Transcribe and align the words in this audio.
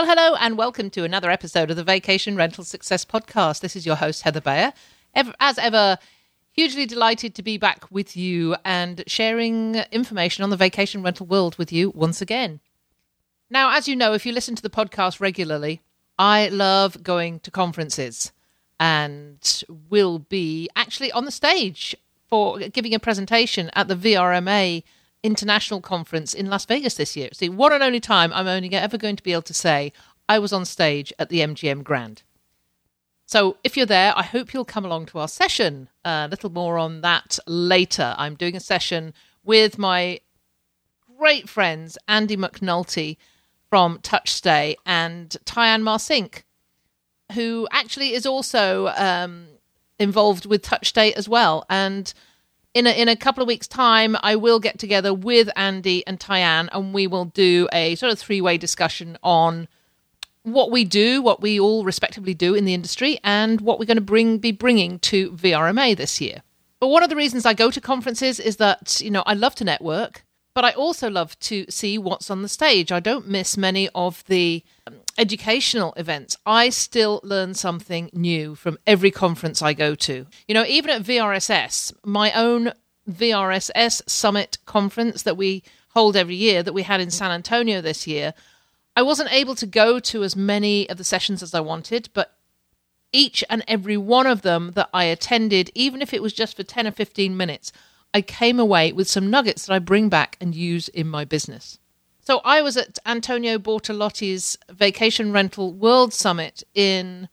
Well, 0.00 0.16
hello 0.16 0.34
and 0.40 0.56
welcome 0.56 0.88
to 0.92 1.04
another 1.04 1.30
episode 1.30 1.70
of 1.70 1.76
the 1.76 1.84
Vacation 1.84 2.34
Rental 2.34 2.64
Success 2.64 3.04
Podcast. 3.04 3.60
This 3.60 3.76
is 3.76 3.84
your 3.84 3.96
host, 3.96 4.22
Heather 4.22 4.40
Bayer. 4.40 4.72
Ever, 5.14 5.34
as 5.38 5.58
ever, 5.58 5.98
hugely 6.52 6.86
delighted 6.86 7.34
to 7.34 7.42
be 7.42 7.58
back 7.58 7.84
with 7.90 8.16
you 8.16 8.56
and 8.64 9.04
sharing 9.06 9.74
information 9.92 10.42
on 10.42 10.48
the 10.48 10.56
vacation 10.56 11.02
rental 11.02 11.26
world 11.26 11.58
with 11.58 11.70
you 11.70 11.90
once 11.90 12.22
again. 12.22 12.60
Now, 13.50 13.76
as 13.76 13.88
you 13.88 13.94
know, 13.94 14.14
if 14.14 14.24
you 14.24 14.32
listen 14.32 14.54
to 14.54 14.62
the 14.62 14.70
podcast 14.70 15.20
regularly, 15.20 15.82
I 16.18 16.48
love 16.48 17.02
going 17.02 17.40
to 17.40 17.50
conferences 17.50 18.32
and 18.80 19.62
will 19.90 20.20
be 20.20 20.70
actually 20.74 21.12
on 21.12 21.26
the 21.26 21.30
stage 21.30 21.94
for 22.26 22.58
giving 22.58 22.94
a 22.94 22.98
presentation 22.98 23.70
at 23.74 23.88
the 23.88 23.96
VRMA 23.96 24.82
International 25.22 25.80
Conference 25.80 26.34
in 26.34 26.48
Las 26.48 26.64
Vegas 26.64 26.94
this 26.94 27.16
year. 27.16 27.28
See, 27.32 27.48
one 27.48 27.72
and 27.72 27.82
only 27.82 28.00
time 28.00 28.32
I'm 28.32 28.46
only 28.46 28.72
ever 28.74 28.96
going 28.96 29.16
to 29.16 29.22
be 29.22 29.32
able 29.32 29.42
to 29.42 29.54
say 29.54 29.92
I 30.28 30.38
was 30.38 30.52
on 30.52 30.64
stage 30.64 31.12
at 31.18 31.28
the 31.28 31.40
MGM 31.40 31.82
Grand. 31.84 32.22
So 33.26 33.58
if 33.62 33.76
you're 33.76 33.86
there, 33.86 34.12
I 34.16 34.22
hope 34.22 34.52
you'll 34.52 34.64
come 34.64 34.84
along 34.84 35.06
to 35.06 35.18
our 35.18 35.28
session. 35.28 35.88
A 36.04 36.26
little 36.28 36.50
more 36.50 36.78
on 36.78 37.00
that 37.02 37.38
later. 37.46 38.14
I'm 38.18 38.34
doing 38.34 38.56
a 38.56 38.60
session 38.60 39.14
with 39.44 39.78
my 39.78 40.20
great 41.16 41.48
friends 41.48 41.96
Andy 42.08 42.36
McNulty 42.36 43.18
from 43.68 43.98
TouchStay 43.98 44.74
and 44.84 45.36
Tyann 45.44 45.82
Marcink, 45.82 46.42
who 47.34 47.68
actually 47.70 48.14
is 48.14 48.26
also 48.26 48.88
um, 48.96 49.46
involved 49.98 50.46
with 50.46 50.62
TouchStay 50.62 51.12
as 51.12 51.28
well. 51.28 51.64
And 51.70 52.12
in 52.74 52.86
a, 52.86 52.90
in 52.90 53.08
a 53.08 53.16
couple 53.16 53.42
of 53.42 53.48
weeks' 53.48 53.66
time, 53.66 54.16
I 54.22 54.36
will 54.36 54.60
get 54.60 54.78
together 54.78 55.12
with 55.12 55.50
Andy 55.56 56.06
and 56.06 56.20
Tyann, 56.20 56.68
and 56.72 56.94
we 56.94 57.06
will 57.06 57.26
do 57.26 57.68
a 57.72 57.94
sort 57.96 58.12
of 58.12 58.18
three 58.18 58.40
way 58.40 58.58
discussion 58.58 59.18
on 59.22 59.68
what 60.42 60.70
we 60.70 60.84
do, 60.84 61.20
what 61.20 61.42
we 61.42 61.60
all 61.60 61.84
respectively 61.84 62.34
do 62.34 62.54
in 62.54 62.64
the 62.64 62.74
industry, 62.74 63.18
and 63.24 63.60
what 63.60 63.78
we're 63.78 63.86
going 63.86 63.96
to 63.96 64.02
bring 64.02 64.38
be 64.38 64.52
bringing 64.52 64.98
to 65.00 65.32
VRMA 65.32 65.96
this 65.96 66.20
year. 66.20 66.42
But 66.78 66.88
one 66.88 67.02
of 67.02 67.10
the 67.10 67.16
reasons 67.16 67.44
I 67.44 67.54
go 67.54 67.70
to 67.70 67.80
conferences 67.80 68.40
is 68.40 68.56
that 68.56 69.00
you 69.00 69.10
know 69.10 69.22
I 69.26 69.34
love 69.34 69.54
to 69.56 69.64
network, 69.64 70.24
but 70.54 70.64
I 70.64 70.72
also 70.72 71.08
love 71.08 71.38
to 71.40 71.64
see 71.68 71.96
what's 71.98 72.30
on 72.30 72.42
the 72.42 72.48
stage. 72.48 72.90
I 72.90 73.00
don't 73.00 73.28
miss 73.28 73.56
many 73.56 73.88
of 73.94 74.24
the 74.26 74.64
um, 74.86 74.96
educational 75.16 75.92
events. 75.96 76.36
I 76.44 76.70
still 76.70 77.20
learn 77.22 77.54
something 77.54 78.10
new 78.12 78.54
from 78.54 78.78
every 78.86 79.10
conference 79.10 79.62
I 79.62 79.72
go 79.74 79.94
to. 79.94 80.26
You 80.48 80.54
know, 80.54 80.64
even 80.66 80.90
at 80.90 81.02
VRSS, 81.02 81.92
my 82.04 82.32
own 82.32 82.72
VRSS 83.08 84.08
Summit 84.08 84.58
conference 84.66 85.22
that 85.22 85.36
we 85.36 85.62
hold 85.90 86.16
every 86.16 86.36
year, 86.36 86.62
that 86.62 86.72
we 86.72 86.82
had 86.82 87.00
in 87.00 87.10
San 87.10 87.30
Antonio 87.30 87.80
this 87.80 88.06
year, 88.06 88.34
I 88.96 89.02
wasn't 89.02 89.32
able 89.32 89.54
to 89.56 89.66
go 89.66 89.98
to 90.00 90.24
as 90.24 90.36
many 90.36 90.88
of 90.88 90.98
the 90.98 91.04
sessions 91.04 91.42
as 91.42 91.54
I 91.54 91.60
wanted, 91.60 92.08
but 92.12 92.36
each 93.12 93.42
and 93.48 93.64
every 93.66 93.96
one 93.96 94.26
of 94.26 94.42
them 94.42 94.72
that 94.74 94.88
I 94.92 95.04
attended, 95.04 95.70
even 95.74 96.02
if 96.02 96.12
it 96.12 96.22
was 96.22 96.32
just 96.32 96.56
for 96.56 96.62
10 96.62 96.86
or 96.86 96.92
15 96.92 97.36
minutes, 97.36 97.72
I 98.12 98.22
came 98.22 98.58
away 98.58 98.92
with 98.92 99.08
some 99.08 99.30
nuggets 99.30 99.66
that 99.66 99.74
I 99.74 99.78
bring 99.78 100.08
back 100.08 100.36
and 100.40 100.54
use 100.54 100.88
in 100.88 101.06
my 101.06 101.24
business. 101.24 101.78
So 102.20 102.40
I 102.44 102.62
was 102.62 102.76
at 102.76 102.98
Antonio 103.06 103.58
Bortolotti's 103.58 104.58
Vacation 104.70 105.32
Rental 105.32 105.72
World 105.72 106.12
Summit 106.12 106.62
in 106.74 107.28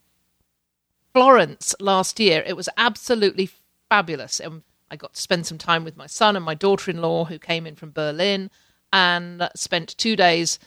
Florence 1.14 1.76
last 1.80 2.20
year. 2.20 2.44
It 2.46 2.56
was 2.56 2.70
absolutely 2.78 3.50
fabulous. 3.90 4.40
And 4.40 4.64
I 4.90 4.96
got 4.96 5.14
to 5.14 5.22
spend 5.22 5.46
some 5.46 5.58
time 5.58 5.84
with 5.84 5.98
my 5.98 6.08
son 6.08 6.36
and 6.36 6.46
my 6.46 6.54
daughter 6.54 6.92
in 6.92 7.02
law, 7.02 7.26
who 7.26 7.40
came 7.40 7.68
in 7.68 7.76
from 7.76 7.92
Berlin, 7.92 8.50
and 8.94 9.50
spent 9.56 9.98
two 9.98 10.16
days 10.16 10.60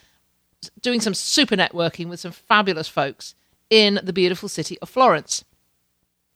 doing 0.83 1.01
some 1.01 1.15
super 1.15 1.57
networking 1.57 2.09
with 2.09 2.21
some 2.21 2.33
fabulous 2.33 2.89
folks 2.89 3.35
in 3.71 4.01
the 4.03 4.13
beautiful 4.13 4.49
city 4.49 4.79
of 4.81 4.91
Florence. 4.91 5.45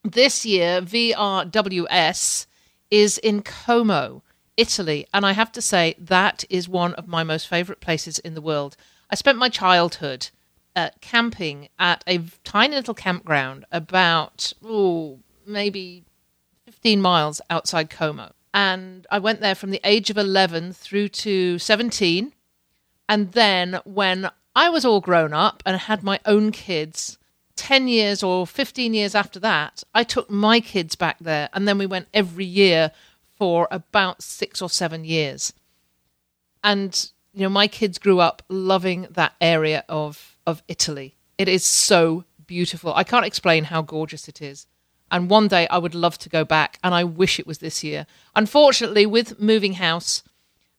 This 0.03 0.47
year, 0.47 0.81
VRWS 0.81 2.47
is 2.91 3.19
in 3.19 3.43
Como, 3.43 4.23
Italy, 4.57 5.07
and 5.13 5.27
I 5.27 5.33
have 5.33 5.53
to 5.53 5.63
say 5.63 5.95
that 5.99 6.45
is 6.49 6.69
one 6.69 6.95
of 6.95 7.09
my 7.09 7.25
most 7.25 7.49
favorite 7.49 7.81
places 7.81 8.19
in 8.21 8.35
the 8.35 8.41
world. 8.41 8.77
I 9.11 9.15
spent 9.15 9.39
my 9.39 9.49
childhood 9.49 10.31
uh, 10.77 10.91
camping 11.01 11.69
at 11.79 12.03
a 12.07 12.21
tiny 12.43 12.77
little 12.77 12.95
campground 12.95 13.65
about, 13.71 14.53
oh, 14.65 15.19
maybe 15.47 16.05
15 16.67 17.01
miles 17.01 17.41
outside 17.51 17.91
Como. 17.91 18.33
And 18.53 19.07
I 19.11 19.19
went 19.19 19.41
there 19.41 19.55
from 19.55 19.71
the 19.71 19.81
age 19.85 20.11
of 20.11 20.19
11 20.19 20.73
through 20.73 21.09
to 21.09 21.59
17. 21.59 22.33
And 23.09 23.33
then 23.33 23.81
when 23.85 24.31
I 24.55 24.69
was 24.69 24.85
all 24.85 25.01
grown 25.01 25.33
up 25.33 25.63
and 25.67 25.77
had 25.77 26.03
my 26.03 26.21
own 26.25 26.53
kids, 26.53 27.19
10 27.57 27.89
years 27.89 28.23
or 28.23 28.47
15 28.47 28.95
years 28.95 29.15
after 29.15 29.39
that, 29.41 29.83
I 29.95 30.05
took 30.05 30.31
my 30.31 30.61
kids 30.61 30.97
back 30.97 31.19
there. 31.21 31.49
And 31.53 31.67
then 31.69 31.79
we 31.79 31.87
went 31.87 32.09
every 32.13 32.45
year 32.45 32.91
for 33.37 33.69
about 33.71 34.23
six 34.23 34.61
or 34.61 34.71
seven 34.71 35.05
years. 35.05 35.53
And, 36.63 37.11
you 37.33 37.43
know, 37.43 37.49
my 37.49 37.69
kids 37.69 37.99
grew 37.99 38.21
up 38.21 38.43
loving 38.49 39.07
that 39.11 39.35
area 39.41 39.85
of, 39.89 40.37
of 40.47 40.63
Italy. 40.69 41.17
It 41.39 41.49
is 41.49 41.65
so 41.65 42.25
beautiful. 42.47 42.95
I 42.95 43.05
can't 43.05 43.27
explain 43.27 43.65
how 43.65 43.83
gorgeous 43.83 44.29
it 44.29 44.41
is. 44.41 44.67
And 45.11 45.31
one 45.31 45.49
day 45.49 45.67
I 45.69 45.79
would 45.79 45.95
love 45.95 46.19
to 46.19 46.29
go 46.29 46.45
back, 46.45 46.79
and 46.83 46.95
I 46.95 47.05
wish 47.05 47.39
it 47.39 47.47
was 47.47 47.59
this 47.59 47.85
year. 47.85 48.07
Unfortunately, 48.35 49.07
with 49.07 49.41
moving 49.41 49.75
house 49.75 50.23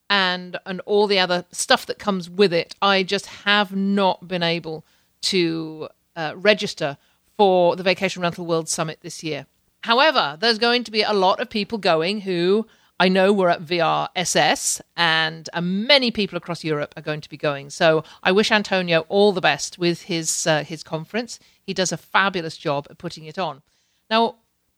and 0.09 0.57
and 0.65 0.81
all 0.81 1.07
the 1.07 1.19
other 1.19 1.45
stuff 1.51 1.85
that 1.85 1.99
comes 1.99 2.29
with 2.29 2.51
it, 2.51 2.75
I 2.81 3.03
just 3.03 3.27
have 3.27 3.75
not 3.75 4.27
been 4.27 4.43
able 4.43 4.83
to 5.21 5.89
uh, 6.15 6.33
register 6.35 6.97
for 7.37 7.75
the 7.75 7.83
Vacation 7.83 8.21
Rental 8.21 8.45
World 8.45 8.69
Summit 8.69 8.99
this 9.01 9.23
year. 9.23 9.45
However, 9.81 10.37
there's 10.39 10.57
going 10.57 10.83
to 10.85 10.91
be 10.91 11.03
a 11.03 11.13
lot 11.13 11.39
of 11.39 11.49
people 11.49 11.77
going 11.77 12.21
who 12.21 12.65
I 12.99 13.09
know 13.09 13.33
were 13.33 13.49
at 13.49 13.61
VRSS, 13.61 14.79
and 14.95 15.49
uh, 15.53 15.61
many 15.61 16.11
people 16.11 16.37
across 16.37 16.63
Europe 16.63 16.93
are 16.95 17.01
going 17.01 17.21
to 17.21 17.29
be 17.29 17.37
going. 17.37 17.69
So 17.69 18.03
I 18.23 18.31
wish 18.31 18.51
Antonio 18.51 19.05
all 19.09 19.33
the 19.33 19.41
best 19.41 19.77
with 19.77 20.03
his 20.03 20.47
uh, 20.47 20.63
his 20.63 20.81
conference. 20.81 21.39
He 21.61 21.73
does 21.73 21.91
a 21.91 21.97
fabulous 21.97 22.57
job 22.57 22.87
at 22.89 22.97
putting 22.97 23.25
it 23.25 23.37
on. 23.37 23.61
Now, 24.09 24.35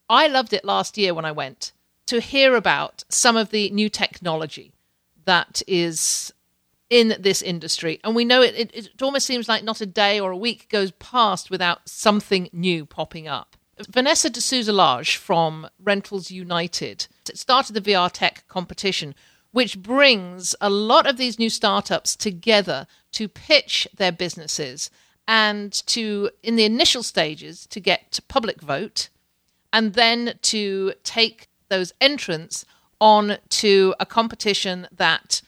I 0.09 0.27
loved 0.27 0.53
it 0.53 0.65
last 0.65 0.97
year 0.97 1.13
when 1.13 1.25
I 1.25 1.31
went 1.31 1.73
to 2.07 2.19
hear 2.19 2.55
about 2.55 3.03
some 3.09 3.37
of 3.37 3.51
the 3.51 3.69
new 3.69 3.89
technology 3.89 4.73
that 5.25 5.61
is 5.67 6.33
in 6.89 7.15
this 7.19 7.41
industry. 7.41 7.99
And 8.03 8.15
we 8.15 8.25
know 8.25 8.41
it, 8.41 8.55
it, 8.55 8.75
it 8.75 9.01
almost 9.01 9.25
seems 9.25 9.49
like 9.49 9.63
not 9.63 9.81
a 9.81 9.85
day 9.85 10.19
or 10.19 10.31
a 10.31 10.37
week 10.37 10.69
goes 10.69 10.91
past 10.91 11.49
without 11.49 11.87
something 11.87 12.49
new 12.53 12.85
popping 12.85 13.27
up. 13.27 13.55
Vanessa 13.89 14.29
de 14.29 14.41
Souza 14.41 14.73
Lage 14.73 15.17
from 15.17 15.67
Rentals 15.83 16.31
United 16.31 17.07
started 17.33 17.73
the 17.73 17.81
VR 17.81 18.11
Tech 18.11 18.43
competition, 18.47 19.13
which 19.51 19.79
brings 19.81 20.55
a 20.59 20.69
lot 20.69 21.05
of 21.05 21.17
these 21.17 21.37
new 21.37 21.49
startups 21.49 22.15
together 22.15 22.87
to 23.11 23.27
pitch 23.27 23.87
their 23.95 24.11
businesses 24.11 24.89
and 25.27 25.73
to, 25.87 26.31
in 26.41 26.55
the 26.55 26.63
initial 26.63 27.03
stages, 27.03 27.67
to 27.67 27.79
get 27.79 28.19
public 28.27 28.61
vote 28.61 29.09
and 29.71 29.93
then 29.93 30.39
to 30.41 30.93
take 31.03 31.47
those 31.69 31.93
entrants 31.99 32.65
on 32.99 33.37
to 33.49 33.93
a 33.99 34.05
competition 34.05 34.87
that 34.91 35.41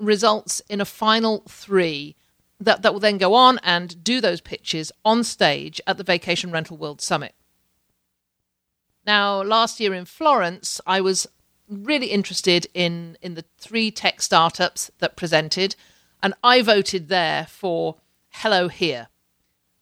results 0.00 0.62
in 0.68 0.80
a 0.80 0.84
final 0.84 1.44
three 1.48 2.16
that, 2.58 2.82
that 2.82 2.92
will 2.92 3.00
then 3.00 3.18
go 3.18 3.34
on 3.34 3.58
and 3.62 4.02
do 4.04 4.20
those 4.20 4.40
pitches 4.40 4.92
on 5.04 5.24
stage 5.24 5.80
at 5.86 5.96
the 5.96 6.04
Vacation 6.04 6.50
Rental 6.50 6.76
World 6.76 7.00
Summit. 7.00 7.34
Now, 9.06 9.42
last 9.42 9.80
year 9.80 9.94
in 9.94 10.04
Florence, 10.04 10.80
I 10.86 11.00
was 11.00 11.26
really 11.68 12.08
interested 12.08 12.66
in, 12.74 13.16
in 13.22 13.34
the 13.34 13.44
three 13.58 13.90
tech 13.90 14.20
startups 14.20 14.90
that 14.98 15.16
presented, 15.16 15.74
and 16.22 16.34
I 16.44 16.60
voted 16.62 17.08
there 17.08 17.46
for 17.46 17.96
Hello 18.28 18.68
Here 18.68 19.08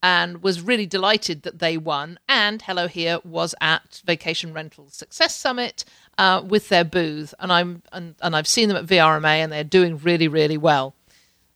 and 0.00 0.43
was 0.43 0.62
really 0.62 0.87
delighted 0.87 1.43
that 1.43 1.59
they 1.59 1.76
won. 1.76 2.19
And 2.29 2.62
Hello 2.62 2.87
Here 2.87 3.19
was 3.25 3.55
at 3.61 4.03
Vacation 4.06 4.53
Rental 4.53 4.88
Success 4.88 5.35
Summit 5.35 5.85
uh, 6.19 6.43
with 6.47 6.69
their 6.69 6.85
booth, 6.85 7.32
and 7.38 7.53
I'm 7.53 7.82
and, 7.93 8.15
and 8.20 8.37
I've 8.37 8.49
seen 8.49 8.69
them 8.69 8.76
at 8.76 8.87
VRMA, 8.87 9.38
and 9.38 9.50
they're 9.50 9.65
doing 9.65 9.97
really 9.99 10.29
really 10.29 10.59
well. 10.59 10.94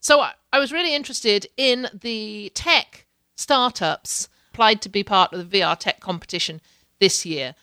So 0.00 0.20
I, 0.20 0.32
I 0.52 0.58
was 0.58 0.72
really 0.72 0.94
interested 0.94 1.46
in 1.56 1.88
the 1.92 2.50
tech 2.54 3.06
startups 3.34 4.28
applied 4.52 4.82
to 4.82 4.88
be 4.88 5.02
part 5.02 5.32
of 5.32 5.50
the 5.50 5.60
VR 5.60 5.78
tech 5.78 6.00
competition 6.00 6.60
this 7.00 7.24
year 7.24 7.54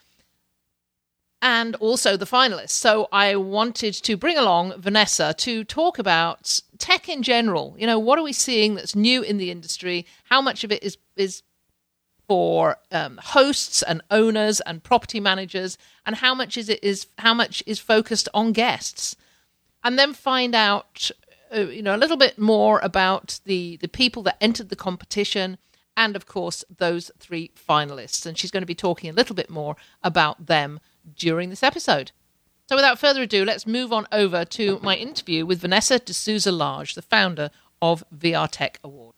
and 1.41 1.75
also 1.75 2.17
the 2.17 2.25
finalists. 2.25 2.71
So 2.71 3.07
I 3.11 3.35
wanted 3.35 3.93
to 3.93 4.17
bring 4.17 4.37
along 4.37 4.73
Vanessa 4.81 5.33
to 5.37 5.63
talk 5.63 5.99
about 5.99 6.59
tech 6.77 7.07
in 7.07 7.23
general. 7.23 7.75
You 7.77 7.87
know, 7.87 7.99
what 7.99 8.19
are 8.19 8.23
we 8.23 8.33
seeing 8.33 8.75
that's 8.75 8.95
new 8.95 9.21
in 9.21 9.37
the 9.37 9.51
industry? 9.51 10.05
How 10.25 10.41
much 10.41 10.63
of 10.63 10.71
it 10.71 10.83
is 10.83 10.97
is 11.15 11.43
for 12.29 12.77
um, 12.91 13.19
hosts 13.21 13.81
and 13.81 14.03
owners 14.11 14.61
and 14.61 14.83
property 14.83 15.19
managers, 15.19 15.79
and 16.05 16.17
how 16.17 16.35
much 16.35 16.57
is 16.57 16.69
it 16.69 16.81
is 16.83 17.07
how 17.17 17.33
much 17.33 17.63
is 17.65 17.79
focused 17.79 18.29
on 18.35 18.53
guests, 18.53 19.15
and 19.83 19.99
then 19.99 20.13
find 20.13 20.55
out. 20.55 21.11
Uh, 21.51 21.61
you 21.61 21.81
know 21.81 21.95
a 21.95 21.97
little 21.97 22.15
bit 22.15 22.37
more 22.37 22.79
about 22.83 23.39
the 23.45 23.75
the 23.77 23.87
people 23.87 24.21
that 24.21 24.37
entered 24.39 24.69
the 24.69 24.75
competition 24.75 25.57
and 25.97 26.15
of 26.15 26.27
course 26.27 26.63
those 26.77 27.09
three 27.17 27.49
finalists 27.55 28.23
and 28.27 28.37
she's 28.37 28.51
going 28.51 28.61
to 28.61 28.67
be 28.67 28.75
talking 28.75 29.09
a 29.09 29.13
little 29.13 29.33
bit 29.35 29.49
more 29.49 29.75
about 30.03 30.45
them 30.45 30.79
during 31.15 31.49
this 31.49 31.63
episode. 31.63 32.11
So, 32.67 32.75
without 32.75 32.99
further 32.99 33.23
ado, 33.23 33.45
let's 33.45 33.65
move 33.65 33.91
on 33.91 34.05
over 34.11 34.45
to 34.45 34.79
my 34.83 34.95
interview 34.95 35.43
with 35.43 35.61
Vanessa 35.61 35.97
de 35.97 36.13
Souza 36.13 36.51
Lage, 36.51 36.93
the 36.93 37.01
founder 37.01 37.49
of 37.81 38.03
VR 38.15 38.47
Tech 38.47 38.79
Award. 38.83 39.15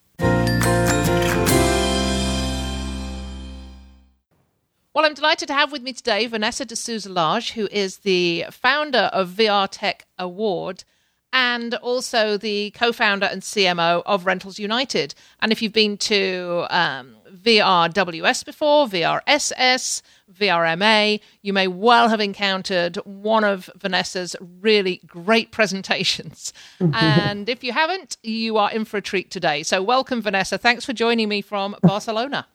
Well, 4.93 5.05
I'm 5.05 5.13
delighted 5.13 5.47
to 5.47 5.53
have 5.53 5.71
with 5.71 5.83
me 5.83 5.93
today 5.93 6.27
Vanessa 6.27 6.65
de 6.65 6.75
Souza 6.75 7.07
Lage, 7.07 7.51
who 7.51 7.69
is 7.71 7.99
the 7.99 8.45
founder 8.51 9.09
of 9.13 9.29
VR 9.29 9.69
Tech 9.71 10.05
Award 10.19 10.83
and 11.31 11.75
also 11.75 12.35
the 12.35 12.71
co 12.71 12.91
founder 12.91 13.25
and 13.25 13.41
CMO 13.41 14.03
of 14.05 14.25
Rentals 14.25 14.59
United. 14.59 15.15
And 15.39 15.53
if 15.53 15.61
you've 15.61 15.71
been 15.71 15.95
to 15.99 16.65
um, 16.69 17.15
VRWS 17.33 18.43
before, 18.43 18.85
VRSS, 18.85 20.01
VRMA, 20.33 21.21
you 21.41 21.53
may 21.53 21.69
well 21.69 22.09
have 22.09 22.19
encountered 22.19 22.97
one 23.05 23.45
of 23.45 23.69
Vanessa's 23.77 24.35
really 24.59 24.99
great 25.07 25.53
presentations. 25.53 26.51
and 26.93 27.47
if 27.47 27.63
you 27.63 27.71
haven't, 27.71 28.17
you 28.23 28.57
are 28.57 28.69
in 28.69 28.83
for 28.83 28.97
a 28.97 29.01
treat 29.01 29.31
today. 29.31 29.63
So, 29.63 29.81
welcome, 29.81 30.21
Vanessa. 30.21 30.57
Thanks 30.57 30.83
for 30.83 30.91
joining 30.91 31.29
me 31.29 31.41
from 31.41 31.77
Barcelona. 31.81 32.45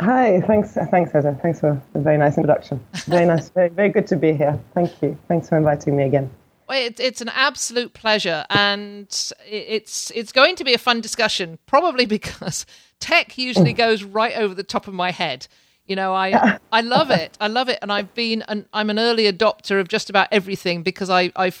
Hi, 0.00 0.40
thanks, 0.40 0.72
thanks, 0.90 1.12
Heather. 1.12 1.38
Thanks 1.42 1.60
for 1.60 1.80
a 1.94 1.98
very 1.98 2.16
nice 2.16 2.38
introduction. 2.38 2.82
Very 3.06 3.26
nice, 3.26 3.50
very, 3.50 3.68
very 3.68 3.90
good 3.90 4.06
to 4.06 4.16
be 4.16 4.32
here. 4.32 4.58
Thank 4.74 4.90
you. 5.02 5.18
Thanks 5.28 5.50
for 5.50 5.58
inviting 5.58 5.94
me 5.94 6.04
again. 6.04 6.30
Well, 6.66 6.90
it's 6.98 7.20
an 7.20 7.28
absolute 7.34 7.92
pleasure, 7.92 8.46
and 8.48 9.08
it's 9.46 10.10
it's 10.12 10.32
going 10.32 10.56
to 10.56 10.64
be 10.64 10.72
a 10.72 10.78
fun 10.78 11.02
discussion. 11.02 11.58
Probably 11.66 12.06
because 12.18 12.64
tech 12.98 13.36
usually 13.36 13.74
mm. 13.74 13.76
goes 13.76 14.02
right 14.02 14.34
over 14.36 14.54
the 14.54 14.62
top 14.62 14.88
of 14.88 14.94
my 14.94 15.10
head. 15.10 15.46
You 15.84 15.96
know, 15.96 16.14
I 16.14 16.58
I 16.72 16.80
love 16.80 17.10
it. 17.22 17.36
I 17.38 17.48
love 17.48 17.68
it, 17.68 17.78
and 17.82 17.92
I've 17.92 18.14
been 18.14 18.42
an 18.48 18.66
I'm 18.72 18.88
an 18.88 18.98
early 18.98 19.30
adopter 19.30 19.80
of 19.80 19.88
just 19.88 20.08
about 20.08 20.28
everything 20.32 20.82
because 20.82 21.10
I 21.10 21.30
I 21.36 21.52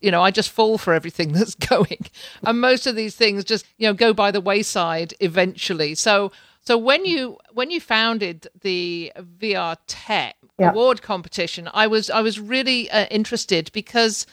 you 0.00 0.10
know 0.10 0.22
I 0.22 0.30
just 0.30 0.48
fall 0.48 0.78
for 0.78 0.94
everything 0.94 1.32
that's 1.34 1.56
going, 1.56 2.06
and 2.42 2.58
most 2.58 2.86
of 2.86 2.96
these 2.96 3.16
things 3.16 3.44
just 3.44 3.66
you 3.76 3.86
know 3.86 3.92
go 3.92 4.14
by 4.14 4.30
the 4.30 4.40
wayside 4.40 5.12
eventually. 5.20 5.94
So 5.94 6.32
so 6.62 6.78
when 6.78 7.04
you 7.04 7.38
when 7.52 7.70
you 7.70 7.80
founded 7.80 8.48
the 8.60 9.12
VR 9.16 9.76
Tech 9.86 10.36
yeah. 10.58 10.70
award 10.70 11.02
competition, 11.02 11.68
I 11.72 11.86
was 11.86 12.10
I 12.10 12.20
was 12.20 12.40
really 12.40 12.90
uh, 12.90 13.06
interested 13.10 13.70
because 13.72 14.26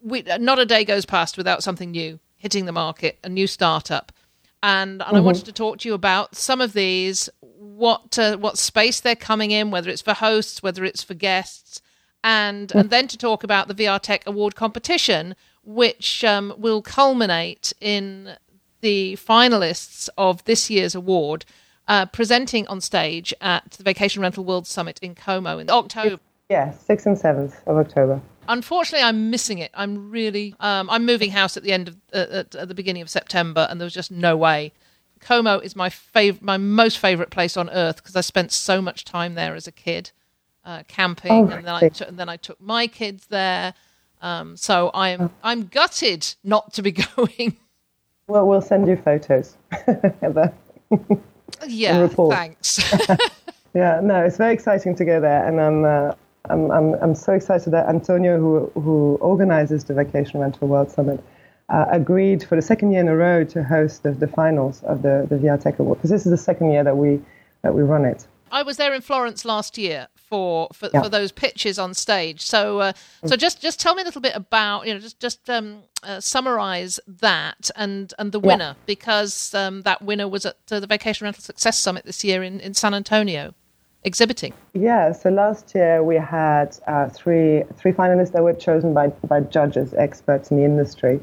we 0.00 0.22
not 0.22 0.58
a 0.58 0.66
day 0.66 0.84
goes 0.84 1.06
past 1.06 1.36
without 1.36 1.62
something 1.62 1.90
new 1.90 2.18
hitting 2.36 2.66
the 2.66 2.72
market, 2.72 3.18
a 3.24 3.28
new 3.28 3.46
startup 3.46 4.12
and, 4.62 4.90
and 4.90 5.00
mm-hmm. 5.00 5.16
I 5.16 5.20
wanted 5.20 5.44
to 5.44 5.52
talk 5.52 5.78
to 5.78 5.88
you 5.88 5.94
about 5.94 6.34
some 6.34 6.60
of 6.60 6.72
these, 6.72 7.28
what 7.40 8.18
uh, 8.18 8.36
what 8.38 8.58
space 8.58 9.00
they're 9.00 9.14
coming 9.14 9.50
in, 9.50 9.70
whether 9.70 9.90
it's 9.90 10.02
for 10.02 10.14
hosts, 10.14 10.62
whether 10.62 10.84
it's 10.84 11.02
for 11.02 11.14
guests, 11.14 11.80
and 12.24 12.68
mm-hmm. 12.68 12.78
and 12.78 12.90
then 12.90 13.06
to 13.08 13.18
talk 13.18 13.44
about 13.44 13.68
the 13.68 13.74
VR 13.74 14.00
Tech 14.00 14.26
Award 14.26 14.54
competition, 14.54 15.36
which 15.62 16.24
um, 16.24 16.54
will 16.56 16.82
culminate 16.82 17.72
in 17.80 18.36
the 18.86 19.16
finalists 19.16 20.08
of 20.16 20.44
this 20.44 20.70
year's 20.70 20.94
award 20.94 21.44
uh, 21.88 22.06
presenting 22.06 22.68
on 22.68 22.80
stage 22.80 23.34
at 23.40 23.68
the 23.72 23.82
Vacation 23.82 24.22
Rental 24.22 24.44
World 24.44 24.64
Summit 24.64 25.00
in 25.02 25.16
Como 25.16 25.58
in 25.58 25.68
October. 25.68 26.20
Yeah, 26.48 26.68
6th 26.68 27.06
and 27.06 27.16
7th 27.16 27.66
of 27.66 27.78
October. 27.78 28.20
Unfortunately, 28.46 29.04
I'm 29.04 29.28
missing 29.28 29.58
it. 29.58 29.72
I'm 29.74 30.12
really. 30.12 30.54
Um, 30.60 30.88
I'm 30.88 31.04
moving 31.04 31.32
house 31.32 31.56
at 31.56 31.64
the 31.64 31.72
end 31.72 31.88
of 31.88 31.96
uh, 32.14 32.26
at, 32.30 32.54
at, 32.54 32.68
the 32.68 32.74
beginning 32.74 33.02
of 33.02 33.10
September, 33.10 33.66
and 33.68 33.80
there 33.80 33.86
was 33.86 33.92
just 33.92 34.12
no 34.12 34.36
way. 34.36 34.72
Como 35.18 35.58
is 35.58 35.74
my 35.74 35.88
fav- 35.88 36.40
my 36.40 36.56
most 36.56 36.98
favorite 36.98 37.30
place 37.30 37.56
on 37.56 37.68
earth 37.70 37.96
because 37.96 38.14
I 38.14 38.20
spent 38.20 38.52
so 38.52 38.80
much 38.80 39.04
time 39.04 39.34
there 39.34 39.56
as 39.56 39.66
a 39.66 39.72
kid, 39.72 40.12
uh, 40.64 40.84
camping, 40.86 41.32
oh, 41.32 41.48
and 41.48 41.66
then 41.66 41.74
I 41.74 41.88
t- 41.88 42.04
and 42.04 42.16
then 42.16 42.28
I 42.28 42.36
took 42.36 42.60
my 42.60 42.86
kids 42.86 43.26
there. 43.26 43.74
Um, 44.22 44.56
so 44.56 44.92
I'm. 44.94 45.30
I'm 45.42 45.66
gutted 45.66 46.36
not 46.44 46.72
to 46.74 46.82
be 46.82 46.92
going. 47.16 47.56
Well, 48.28 48.46
we'll 48.46 48.60
send 48.60 48.88
you 48.88 48.96
photos, 48.96 49.56
Heather. 50.20 50.52
yeah, 51.68 52.08
thanks. 52.08 52.92
yeah, 53.74 54.00
no, 54.02 54.24
it's 54.24 54.36
very 54.36 54.52
exciting 54.52 54.96
to 54.96 55.04
go 55.04 55.20
there, 55.20 55.46
and 55.46 55.60
I'm. 55.60 55.84
Uh, 55.84 56.14
I'm, 56.48 56.70
I'm, 56.70 56.94
I'm 57.02 57.14
so 57.16 57.32
excited 57.32 57.72
that 57.72 57.88
Antonio, 57.88 58.38
who, 58.38 58.70
who 58.80 59.18
organizes 59.20 59.82
the 59.82 59.94
Vacation 59.94 60.38
Rental 60.38 60.68
World 60.68 60.92
Summit, 60.92 61.20
uh, 61.70 61.86
agreed 61.90 62.44
for 62.44 62.54
the 62.54 62.62
second 62.62 62.92
year 62.92 63.00
in 63.00 63.08
a 63.08 63.16
row 63.16 63.42
to 63.42 63.64
host 63.64 64.04
the, 64.04 64.12
the 64.12 64.28
finals 64.28 64.80
of 64.84 65.02
the, 65.02 65.26
the 65.28 65.34
VR 65.34 65.60
Tech 65.60 65.80
Award, 65.80 65.98
because 65.98 66.10
this 66.10 66.24
is 66.24 66.30
the 66.30 66.36
second 66.36 66.70
year 66.70 66.84
that 66.84 66.96
we, 66.96 67.20
that 67.62 67.74
we 67.74 67.82
run 67.82 68.04
it. 68.04 68.28
I 68.52 68.62
was 68.62 68.76
there 68.76 68.94
in 68.94 69.00
Florence 69.00 69.44
last 69.44 69.76
year 69.76 70.06
for 70.28 70.68
for, 70.72 70.90
yeah. 70.92 71.02
for 71.02 71.08
those 71.08 71.32
pitches 71.32 71.78
on 71.78 71.94
stage. 71.94 72.42
So 72.42 72.80
uh, 72.80 72.92
so 73.24 73.36
mm. 73.36 73.38
just 73.38 73.60
just 73.60 73.80
tell 73.80 73.94
me 73.94 74.02
a 74.02 74.04
little 74.04 74.20
bit 74.20 74.34
about 74.34 74.86
you 74.86 74.94
know 74.94 75.00
just 75.00 75.20
just 75.20 75.48
um, 75.48 75.82
uh, 76.02 76.20
summarize 76.20 77.00
that 77.06 77.70
and 77.76 78.12
and 78.18 78.32
the 78.32 78.40
winner 78.40 78.74
yeah. 78.76 78.84
because 78.86 79.54
um, 79.54 79.82
that 79.82 80.02
winner 80.02 80.28
was 80.28 80.46
at 80.46 80.66
the 80.66 80.86
Vacation 80.86 81.24
Rental 81.24 81.42
Success 81.42 81.78
Summit 81.78 82.04
this 82.04 82.24
year 82.24 82.42
in, 82.42 82.60
in 82.60 82.74
San 82.74 82.94
Antonio 82.94 83.54
exhibiting? 84.06 84.54
Yeah, 84.72 85.12
so 85.12 85.28
last 85.28 85.74
year 85.74 86.02
we 86.02 86.14
had 86.16 86.78
uh, 86.86 87.08
three 87.10 87.64
three 87.76 87.92
finalists 87.92 88.32
that 88.32 88.42
were 88.42 88.54
chosen 88.54 88.94
by 88.94 89.08
by 89.28 89.40
judges, 89.40 89.92
experts 89.94 90.50
in 90.50 90.56
the 90.56 90.64
industry, 90.64 91.20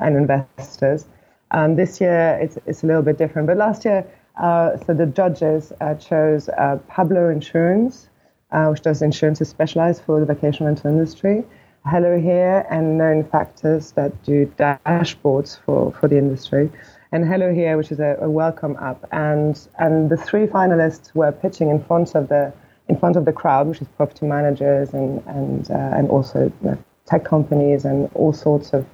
and 0.00 0.16
investors. 0.16 1.06
Um, 1.52 1.76
this 1.76 2.00
year 2.00 2.38
it's 2.42 2.58
it's 2.66 2.82
a 2.82 2.86
little 2.86 3.02
bit 3.02 3.16
different, 3.16 3.46
but 3.46 3.56
last 3.56 3.84
year, 3.84 4.04
uh, 4.36 4.76
so 4.84 4.92
the 4.92 5.06
judges 5.06 5.72
uh, 5.80 5.94
chose 5.94 6.48
uh, 6.50 6.78
Pablo 6.88 7.30
Insurance, 7.30 8.08
uh, 8.54 8.68
which 8.68 8.80
does 8.80 9.02
insurances 9.02 9.48
specialized 9.48 10.02
for 10.02 10.18
the 10.20 10.26
vacation 10.26 10.64
rental 10.64 10.90
industry. 10.90 11.44
Hello 11.86 12.18
Here 12.18 12.64
and 12.70 12.96
Known 12.96 13.24
Factors 13.24 13.92
that 13.92 14.22
do 14.22 14.46
dashboards 14.56 15.58
for, 15.66 15.92
for 16.00 16.08
the 16.08 16.16
industry 16.16 16.70
and 17.14 17.24
Hello 17.24 17.54
Here, 17.54 17.76
which 17.76 17.92
is 17.92 18.00
a, 18.00 18.16
a, 18.20 18.28
welcome 18.28 18.76
app. 18.80 19.04
And 19.12 19.54
and 19.78 20.10
the 20.10 20.16
three 20.16 20.46
finalists 20.48 21.14
were 21.14 21.30
pitching 21.30 21.70
in 21.70 21.80
front 21.84 22.16
of 22.16 22.28
the 22.28 22.52
in 22.88 22.98
front 22.98 23.14
of 23.16 23.24
the 23.24 23.32
crowd, 23.32 23.68
which 23.68 23.80
is 23.80 23.86
property 23.96 24.26
managers 24.26 24.92
and 24.92 25.22
and 25.28 25.70
uh, 25.70 25.98
and 25.98 26.08
also 26.10 26.52
you 26.62 26.70
know, 26.70 26.78
tech 27.06 27.24
companies 27.24 27.84
and 27.84 28.10
all 28.14 28.32
sorts 28.32 28.72
of, 28.72 28.84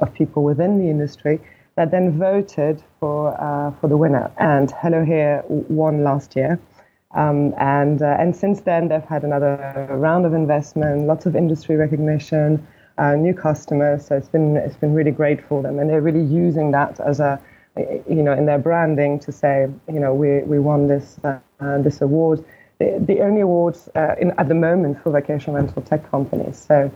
of 0.00 0.12
people 0.12 0.44
within 0.44 0.78
the 0.78 0.90
industry 0.90 1.40
that 1.76 1.90
then 1.90 2.18
voted 2.18 2.82
for 2.98 3.34
uh, 3.40 3.70
for 3.80 3.88
the 3.88 3.96
winner. 3.96 4.30
And 4.36 4.70
Hello 4.82 5.02
Here 5.02 5.42
won 5.48 6.04
last 6.04 6.36
year. 6.36 6.60
Um, 7.12 7.54
and 7.58 8.02
uh, 8.02 8.16
and 8.18 8.34
since 8.34 8.60
then 8.60 8.88
they've 8.88 9.04
had 9.04 9.24
another 9.24 9.88
round 9.90 10.26
of 10.26 10.34
investment, 10.34 11.06
lots 11.06 11.26
of 11.26 11.34
industry 11.34 11.76
recognition, 11.76 12.66
uh, 12.98 13.16
new 13.16 13.34
customers. 13.34 14.06
So 14.06 14.16
it's 14.16 14.28
been 14.28 14.56
it's 14.56 14.76
been 14.76 14.94
really 14.94 15.10
great 15.10 15.44
for 15.44 15.62
them, 15.62 15.78
and 15.78 15.90
they're 15.90 16.00
really 16.00 16.24
using 16.24 16.70
that 16.70 17.00
as 17.00 17.18
a 17.18 17.40
you 17.76 18.22
know, 18.22 18.32
in 18.32 18.46
their 18.46 18.58
branding 18.58 19.18
to 19.20 19.32
say, 19.32 19.68
you 19.92 20.00
know, 20.00 20.14
we, 20.14 20.40
we 20.40 20.58
won 20.58 20.88
this 20.88 21.18
uh, 21.24 21.38
this 21.78 22.00
award. 22.00 22.44
The, 22.78 23.02
the 23.06 23.20
only 23.20 23.42
awards 23.42 23.88
uh, 23.94 24.14
in, 24.20 24.32
at 24.38 24.48
the 24.48 24.54
moment 24.54 25.02
for 25.02 25.12
vacation 25.12 25.52
rental 25.52 25.82
tech 25.82 26.10
companies. 26.10 26.58
So, 26.58 26.90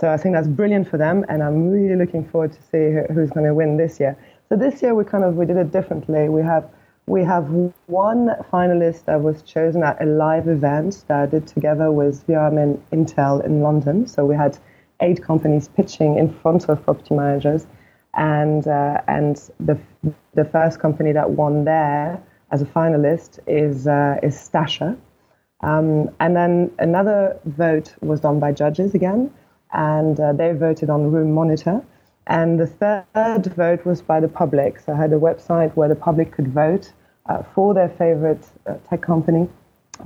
so 0.00 0.10
I 0.10 0.16
think 0.16 0.34
that's 0.34 0.48
brilliant 0.48 0.88
for 0.88 0.98
them, 0.98 1.24
and 1.28 1.42
I'm 1.42 1.70
really 1.70 1.96
looking 1.96 2.24
forward 2.28 2.52
to 2.52 2.62
see 2.62 2.92
who, 2.92 3.02
who's 3.12 3.30
going 3.30 3.46
to 3.46 3.54
win 3.54 3.76
this 3.76 3.98
year. 3.98 4.16
So 4.48 4.56
this 4.56 4.82
year 4.82 4.94
we 4.94 5.04
kind 5.04 5.24
of 5.24 5.34
we 5.36 5.46
did 5.46 5.56
it 5.56 5.72
differently. 5.72 6.28
We 6.28 6.42
have 6.42 6.68
we 7.06 7.22
have 7.22 7.48
one 7.86 8.30
finalist 8.52 9.04
that 9.04 9.22
was 9.22 9.42
chosen 9.42 9.82
at 9.82 10.00
a 10.02 10.06
live 10.06 10.48
event 10.48 11.04
that 11.08 11.20
I 11.20 11.26
did 11.26 11.46
together 11.46 11.92
with 11.92 12.26
VRM 12.26 12.80
Intel 12.92 13.44
in 13.44 13.60
London. 13.60 14.06
So 14.06 14.24
we 14.24 14.34
had 14.34 14.58
eight 15.00 15.22
companies 15.22 15.68
pitching 15.68 16.16
in 16.16 16.32
front 16.32 16.68
of 16.68 16.82
property 16.82 17.14
managers. 17.14 17.66
And 18.14 18.66
uh, 18.68 19.00
and 19.08 19.36
the 19.58 19.76
the 20.34 20.44
first 20.44 20.78
company 20.78 21.12
that 21.12 21.30
won 21.30 21.64
there 21.64 22.22
as 22.52 22.62
a 22.62 22.64
finalist 22.64 23.40
is 23.48 23.88
uh, 23.88 24.20
is 24.22 24.36
Stasher, 24.36 24.96
um, 25.62 26.08
and 26.20 26.36
then 26.36 26.70
another 26.78 27.36
vote 27.44 27.92
was 28.02 28.20
done 28.20 28.38
by 28.38 28.52
judges 28.52 28.94
again, 28.94 29.32
and 29.72 30.20
uh, 30.20 30.32
they 30.32 30.52
voted 30.52 30.90
on 30.90 31.10
Roomonitor, 31.10 31.84
And 32.26 32.58
the 32.58 32.66
third 32.66 33.46
vote 33.54 33.84
was 33.84 34.00
by 34.00 34.20
the 34.20 34.28
public. 34.28 34.80
So 34.80 34.92
I 34.92 34.96
had 34.96 35.12
a 35.12 35.18
website 35.18 35.74
where 35.76 35.88
the 35.88 35.96
public 35.96 36.32
could 36.32 36.48
vote 36.48 36.92
uh, 37.26 37.42
for 37.54 37.74
their 37.74 37.88
favorite 37.88 38.46
uh, 38.66 38.74
tech 38.88 39.02
company. 39.02 39.48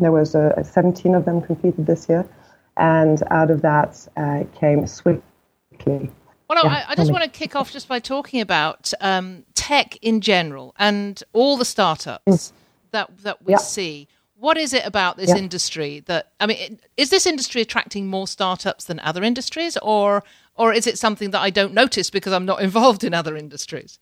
There 0.01 0.13
was 0.13 0.35
uh, 0.35 0.63
17 0.63 1.15
of 1.15 1.25
them 1.25 1.41
completed 1.41 1.87
this 1.87 2.09
year, 2.09 2.29
and 2.77 3.23
out 3.31 3.51
of 3.51 3.63
that 3.63 4.07
uh, 4.17 4.45
came 4.59 4.85
Swikly. 4.85 6.11
Well, 6.49 6.65
yeah, 6.65 6.85
I, 6.89 6.93
I, 6.93 6.95
just 6.95 7.13
want 7.13 7.25
to 7.25 7.31
kick 7.31 7.55
off 7.55 7.71
just 7.71 7.89
by 7.89 7.99
talking 7.99 8.41
about 8.41 8.93
um, 9.01 9.45
tech 9.55 9.97
in 10.01 10.21
general 10.21 10.75
and 10.79 11.23
all 11.35 11.59
the 11.59 11.65
startups 11.65 12.25
mm. 12.27 12.53
that 12.93 13.17
that 13.19 13.45
we 13.45 13.53
yeah. 13.53 13.59
see. 13.59 14.09
What 14.35 14.57
is 14.57 14.73
it 14.73 14.87
about 14.87 15.17
this 15.17 15.31
yeah. 15.31 15.37
industry 15.37 16.01
that 16.07 16.33
I 16.41 16.47
mean? 16.47 16.81
Is 16.97 17.11
this 17.11 17.27
industry 17.27 17.61
attracting 17.61 18.07
more 18.07 18.27
startups 18.27 18.85
than 18.85 18.99
other 19.01 19.23
industries, 19.23 19.77
or 19.83 20.23
or 20.59 20.73
is 20.73 20.87
it 20.87 20.99
something 20.99 21.31
that 21.31 21.41
I 21.41 21.51
don't 21.51 21.73
notice 21.73 22.11
because 22.11 22.33
I'm 22.33 22.45
not 22.45 22.61
involved 22.69 23.05
in 23.05 23.15
other 23.15 23.37
industries? 23.37 23.99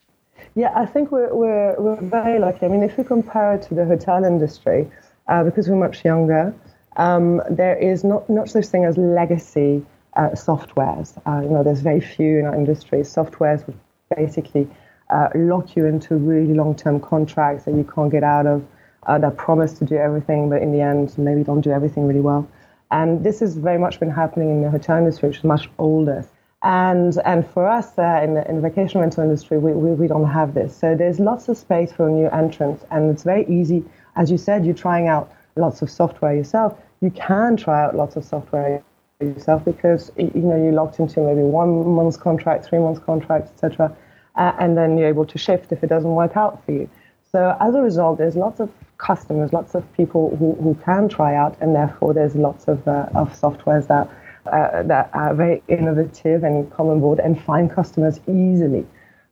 Yeah, 0.55 0.73
I 0.75 0.87
think 0.87 1.13
we're, 1.13 1.35
we're, 1.35 1.79
we're 1.79 2.01
very 2.01 2.39
lucky. 2.39 2.65
I 2.65 2.69
mean, 2.69 2.83
if 2.83 2.97
we 2.97 3.05
compare 3.05 3.55
it 3.55 3.63
to 3.69 3.75
the 3.75 3.85
hotel 3.85 4.25
industry, 4.25 4.91
uh, 5.29 5.45
because 5.45 5.69
we're 5.69 5.77
much 5.77 6.05
younger, 6.05 6.55
um, 6.97 7.43
there 7.51 7.77
is 7.77 8.05
not, 8.05 8.29
not 8.31 8.49
such 8.49 8.67
thing 8.67 8.85
as 8.85 8.97
legacy 8.97 9.85
uh, 10.17 10.31
softwares. 10.31 11.17
Uh, 11.27 11.43
you 11.43 11.51
know, 11.51 11.63
there's 11.63 11.81
very 11.81 12.01
few 12.01 12.39
in 12.39 12.47
our 12.47 12.55
industry. 12.55 13.01
Softwares 13.01 13.67
would 13.67 13.79
basically 14.17 14.69
uh, 15.11 15.29
lock 15.35 15.77
you 15.77 15.85
into 15.85 16.17
really 16.17 16.55
long-term 16.55 17.01
contracts 17.01 17.65
that 17.65 17.75
you 17.75 17.85
can't 17.85 18.11
get 18.11 18.25
out 18.25 18.47
of, 18.47 18.67
uh, 19.07 19.19
that 19.19 19.37
promise 19.37 19.75
to 19.75 19.85
do 19.85 19.97
everything, 19.97 20.49
but 20.49 20.63
in 20.63 20.73
the 20.73 20.81
end, 20.81 21.17
maybe 21.19 21.45
don't 21.45 21.61
do 21.61 21.71
everything 21.71 22.07
really 22.07 22.21
well. 22.21 22.49
And 22.91 23.25
this 23.25 23.41
has 23.41 23.57
very 23.57 23.79
much 23.79 24.01
been 24.01 24.11
happening 24.11 24.51
in 24.51 24.63
the 24.63 24.71
hotel 24.71 24.97
industry, 24.97 25.29
which 25.29 25.39
is 25.39 25.45
much 25.45 25.69
older. 25.79 26.27
And, 26.63 27.19
and 27.25 27.49
for 27.49 27.67
us 27.67 27.99
uh, 27.99 28.21
in, 28.25 28.35
the, 28.35 28.49
in 28.49 28.57
the 28.57 28.63
vacation 28.63 29.01
rental 29.01 29.23
industry, 29.23 29.59
we, 29.59 29.73
we, 29.73 29.91
we, 29.91 30.07
don't 30.07 30.29
have 30.29 30.55
this. 30.55 30.77
So 30.77 30.95
there's 30.95 31.21
lots 31.21 31.49
of 31.49 31.57
space 31.57 31.93
for 31.93 32.09
new 32.09 32.29
entrants, 32.29 32.85
and 32.91 33.11
it's 33.11 33.23
very 33.23 33.47
easy. 33.47 33.85
As 34.17 34.31
you 34.31 34.39
said, 34.39 34.65
you're 34.65 34.75
trying 34.75 35.07
out 35.07 35.31
lots 35.57 35.83
of 35.83 35.91
software 35.91 36.35
yourself. 36.35 36.79
You 37.03 37.11
can 37.11 37.57
try 37.57 37.85
out 37.85 37.95
lots 37.95 38.17
of 38.17 38.25
software 38.25 38.83
yourself 39.21 39.65
because 39.65 40.11
you 40.17 40.31
know 40.35 40.57
you're 40.57 40.73
locked 40.73 40.99
into 40.99 41.21
maybe 41.21 41.43
one 41.43 41.89
month's 41.89 42.17
contract, 42.17 42.65
three 42.65 42.79
months 42.79 43.01
contract, 43.01 43.49
etc., 43.51 43.95
uh, 44.37 44.53
and 44.59 44.77
then 44.77 44.99
you're 44.99 45.09
able 45.09 45.25
to 45.27 45.39
shift 45.39 45.73
if 45.73 45.83
it 45.83 45.89
doesn't 45.89 46.15
work 46.15 46.37
out 46.37 46.65
for 46.65 46.73
you. 46.73 46.89
So 47.33 47.57
as 47.61 47.75
a 47.75 47.81
result, 47.81 48.19
there's 48.19 48.37
lots 48.37 48.61
of 48.61 48.71
customers, 48.99 49.53
lots 49.53 49.75
of 49.75 49.91
people 49.95 50.37
who, 50.37 50.55
who 50.55 50.75
can 50.85 51.09
try 51.09 51.35
out, 51.35 51.57
and 51.61 51.75
therefore 51.75 52.15
there's 52.15 52.35
lots 52.35 52.69
of 52.69 52.87
uh, 52.89 53.09
of 53.15 53.39
softwares 53.39 53.87
that 53.89 54.09
uh, 54.49 54.83
that 54.85 55.11
are 55.13 55.35
very 55.35 55.63
innovative 55.69 56.45
and 56.45 56.73
come 56.73 56.89
on 56.89 57.01
board 57.01 57.19
and 57.19 57.41
find 57.43 57.71
customers 57.71 58.21
easily, 58.29 58.87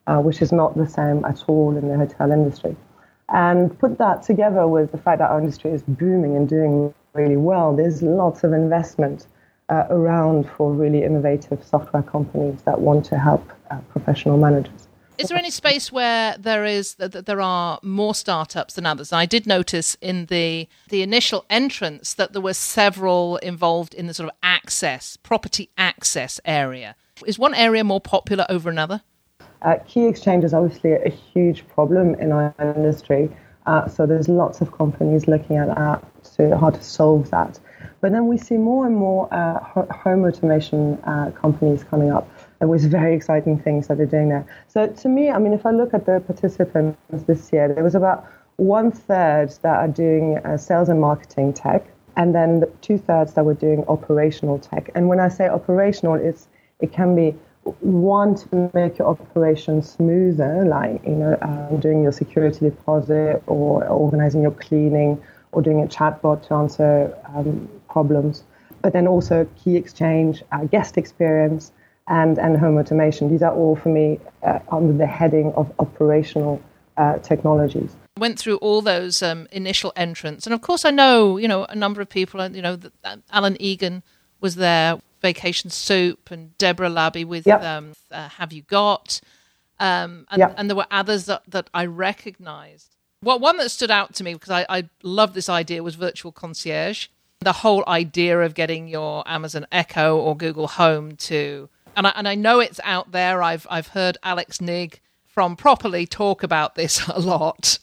uh, 0.07 0.19
which 0.19 0.43
is 0.43 0.53
not 0.53 0.77
the 0.77 0.87
same 0.87 1.25
at 1.25 1.45
all 1.49 1.77
in 1.77 1.89
the 1.89 1.97
hotel 1.97 2.33
industry. 2.33 2.77
And 3.29 3.77
put 3.79 3.99
that 3.99 4.23
together 4.23 4.69
with 4.69 4.93
the 4.93 4.99
fact 4.99 5.19
that 5.19 5.31
our 5.31 5.41
industry 5.41 5.71
is 5.71 5.83
booming 5.83 6.37
and 6.37 6.49
doing 6.49 6.95
really 7.15 7.37
well, 7.37 7.75
there's 7.75 8.03
lots 8.03 8.45
of 8.45 8.53
investment 8.53 9.27
uh, 9.69 9.85
around 9.89 10.49
for 10.57 10.73
really 10.73 11.03
innovative 11.03 11.65
software 11.65 12.03
companies 12.03 12.63
that 12.63 12.81
want 12.81 13.05
to 13.07 13.19
help 13.19 13.51
uh, 13.71 13.79
professional 13.91 14.37
managers. 14.37 14.84
Is 15.17 15.29
there 15.29 15.39
any 15.39 15.51
space 15.51 15.93
where 15.93 16.37
there 16.39 16.65
is 16.65 16.95
that 16.97 17.27
there 17.27 17.41
are 17.41 17.79
more 17.83 18.15
startups 18.15 18.75
than 18.75 18.85
others? 18.85 19.13
I 19.13 19.27
did 19.27 19.47
notice 19.47 19.97
in 20.01 20.27
the 20.27 20.69
the 20.89 21.03
initial 21.03 21.45
entrance 21.49 22.15
that 22.15 22.33
there 22.33 22.43
were 22.43 22.55
several 22.55 23.37
involved 23.37 23.95
in 23.95 24.09
the 24.09 24.15
sort 24.15 24.29
of 24.29 24.35
access, 24.43 25.17
property 25.17 25.71
access 25.79 26.41
area. 26.45 26.97
Is 27.27 27.39
one 27.39 27.55
area 27.55 27.85
more 27.85 28.01
popular 28.01 28.45
over 28.49 28.69
another? 28.69 29.03
Uh, 29.63 29.77
key 29.87 30.07
exchange 30.07 30.43
is 30.43 30.53
obviously 30.53 30.93
a 30.93 31.11
huge 31.11 31.67
problem 31.69 32.17
in 32.17 32.33
our 32.33 32.53
industry. 32.59 33.31
Uh, 33.67 33.89
so 33.89 34.07
there's 34.07 34.29
lots 34.29 34.61
of 34.61 34.73
companies 34.73 35.27
looking 35.29 35.57
at 35.57 35.69
that 35.69 36.05
to 36.37 36.59
how 36.59 36.71
to 36.71 36.83
solve 36.83 37.31
that. 37.31 37.59
But 38.01 38.13
then 38.13 38.27
we 38.27 38.37
see 38.37 38.57
more 38.57 38.85
and 38.87 38.97
more 38.97 39.33
uh, 39.33 39.61
home 39.93 40.25
automation 40.25 40.99
uh, 41.05 41.31
companies 41.31 41.85
coming 41.85 42.11
up 42.11 42.29
it 42.65 42.69
was 42.69 42.87
very 42.87 43.15
exciting 43.15 43.59
things 43.59 43.89
that 43.89 43.97
they're 43.99 44.15
doing 44.19 44.31
there. 44.31 44.47
So 44.69 44.87
to 44.87 45.09
me, 45.09 45.31
I 45.31 45.39
mean, 45.39 45.53
if 45.53 45.65
I 45.67 45.71
look 45.71 45.93
at 45.93 46.07
the 46.07 46.21
participants 46.21 47.25
this 47.27 47.53
year, 47.53 47.69
there 47.69 47.85
was 47.85 47.95
about 47.95 48.27
one 48.57 48.91
third 48.91 49.51
that 49.63 49.77
are 49.85 49.89
doing 49.89 50.39
uh, 50.39 50.57
sales 50.57 50.89
and 50.89 51.01
marketing 51.01 51.53
tech, 51.53 51.85
and 52.17 52.35
then 52.35 52.65
two 52.81 52.99
thirds 52.99 53.35
that 53.35 53.45
were 53.45 53.55
doing 53.55 53.85
operational 53.89 54.59
tech. 54.59 54.91
And 54.95 55.09
when 55.09 55.21
I 55.21 55.29
say 55.29 55.49
operational, 55.49 56.15
it's 56.15 56.49
it 56.81 56.91
can 56.93 57.15
be 57.15 57.37
one 57.81 58.35
to 58.35 58.71
make 58.75 58.99
your 58.99 59.09
operation 59.09 59.83
smoother, 59.83 60.65
like 60.65 61.05
you 61.05 61.17
know, 61.23 61.37
um, 61.43 61.81
doing 61.81 62.03
your 62.03 62.13
security 62.13 62.61
deposit 62.71 63.43
or 63.47 63.87
organizing 63.87 64.43
your 64.43 64.53
cleaning 64.53 65.21
or 65.53 65.61
doing 65.63 65.83
a 65.83 65.87
chatbot 65.87 66.47
to 66.47 66.55
answer 66.55 67.15
um, 67.35 67.69
problems. 67.91 68.45
But 68.83 68.93
then 68.93 69.07
also 69.07 69.47
key 69.57 69.77
exchange, 69.77 70.43
uh, 70.53 70.65
guest 70.65 70.97
experience, 70.99 71.73
and, 72.09 72.39
and 72.39 72.57
home 72.57 72.77
automation. 72.77 73.31
These 73.31 73.43
are 73.43 73.55
all 73.55 73.77
for 73.77 73.89
me 73.89 74.21
uh, 74.43 74.59
under 74.71 74.93
the 74.93 75.07
heading 75.07 75.53
of 75.55 75.73
operational 75.79 76.63
uh, 76.97 77.19
technologies. 77.19 77.95
Went 78.19 78.39
through 78.39 78.57
all 78.57 78.81
those 78.81 79.23
um, 79.23 79.49
initial 79.51 79.93
entrants, 79.97 80.47
and 80.47 80.55
of 80.55 80.61
course, 80.61 80.85
I 80.85 80.91
know 80.91 81.37
you 81.37 81.49
know 81.49 81.65
a 81.65 81.75
number 81.75 82.01
of 82.01 82.09
people. 82.09 82.47
You 82.49 82.63
know, 82.63 82.79
uh, 83.03 83.17
Alan 83.33 83.61
Egan 83.61 84.05
was 84.41 84.55
there, 84.55 85.01
Vacation 85.21 85.71
Soup, 85.71 86.31
and 86.31 86.57
Deborah 86.59 86.91
Labby 86.91 87.25
with 87.25 87.47
yep. 87.47 87.63
um, 87.63 87.95
uh, 88.13 88.29
Have 88.29 88.53
You 88.53 88.63
Got, 88.63 89.21
um, 89.81 90.27
and, 90.31 90.39
yep. 90.39 90.55
and, 90.57 90.71
there 90.71 90.77
were 90.77 90.87
others 90.91 91.27
that, 91.27 91.43
that 91.49 91.69
I 91.75 91.87
recognised. 91.87 92.95
Well, 93.23 93.39
one 93.39 93.57
that 93.57 93.71
stood 93.71 93.91
out 93.91 94.15
to 94.17 94.25
me 94.25 94.35
because 94.35 94.51
I, 94.51 94.67
I 94.69 94.89
love 95.03 95.35
this 95.35 95.49
idea 95.49 95.83
was 95.83 95.95
virtual 95.95 96.31
concierge. 96.31 97.09
The 97.41 97.53
whole 97.53 97.83
idea 97.89 98.41
of 98.41 98.55
getting 98.55 98.87
your 98.87 99.25
Amazon 99.27 99.67
Echo 99.73 100.17
or 100.17 100.37
Google 100.37 100.69
Home 100.69 101.17
to 101.17 101.69
and 101.97 102.07
I, 102.07 102.13
and 102.17 102.29
I 102.29 102.35
know 102.35 102.61
it's 102.61 102.81
out 102.85 103.13
there. 103.13 103.43
I've 103.43 103.67
I've 103.71 103.89
heard 103.89 104.19
Alex 104.23 104.59
Nigg 104.59 105.01
from 105.27 105.57
Properly 105.57 106.07
talk 106.07 106.43
about 106.43 106.75
this 106.75 107.07
a 107.09 107.21
lot. 107.21 107.79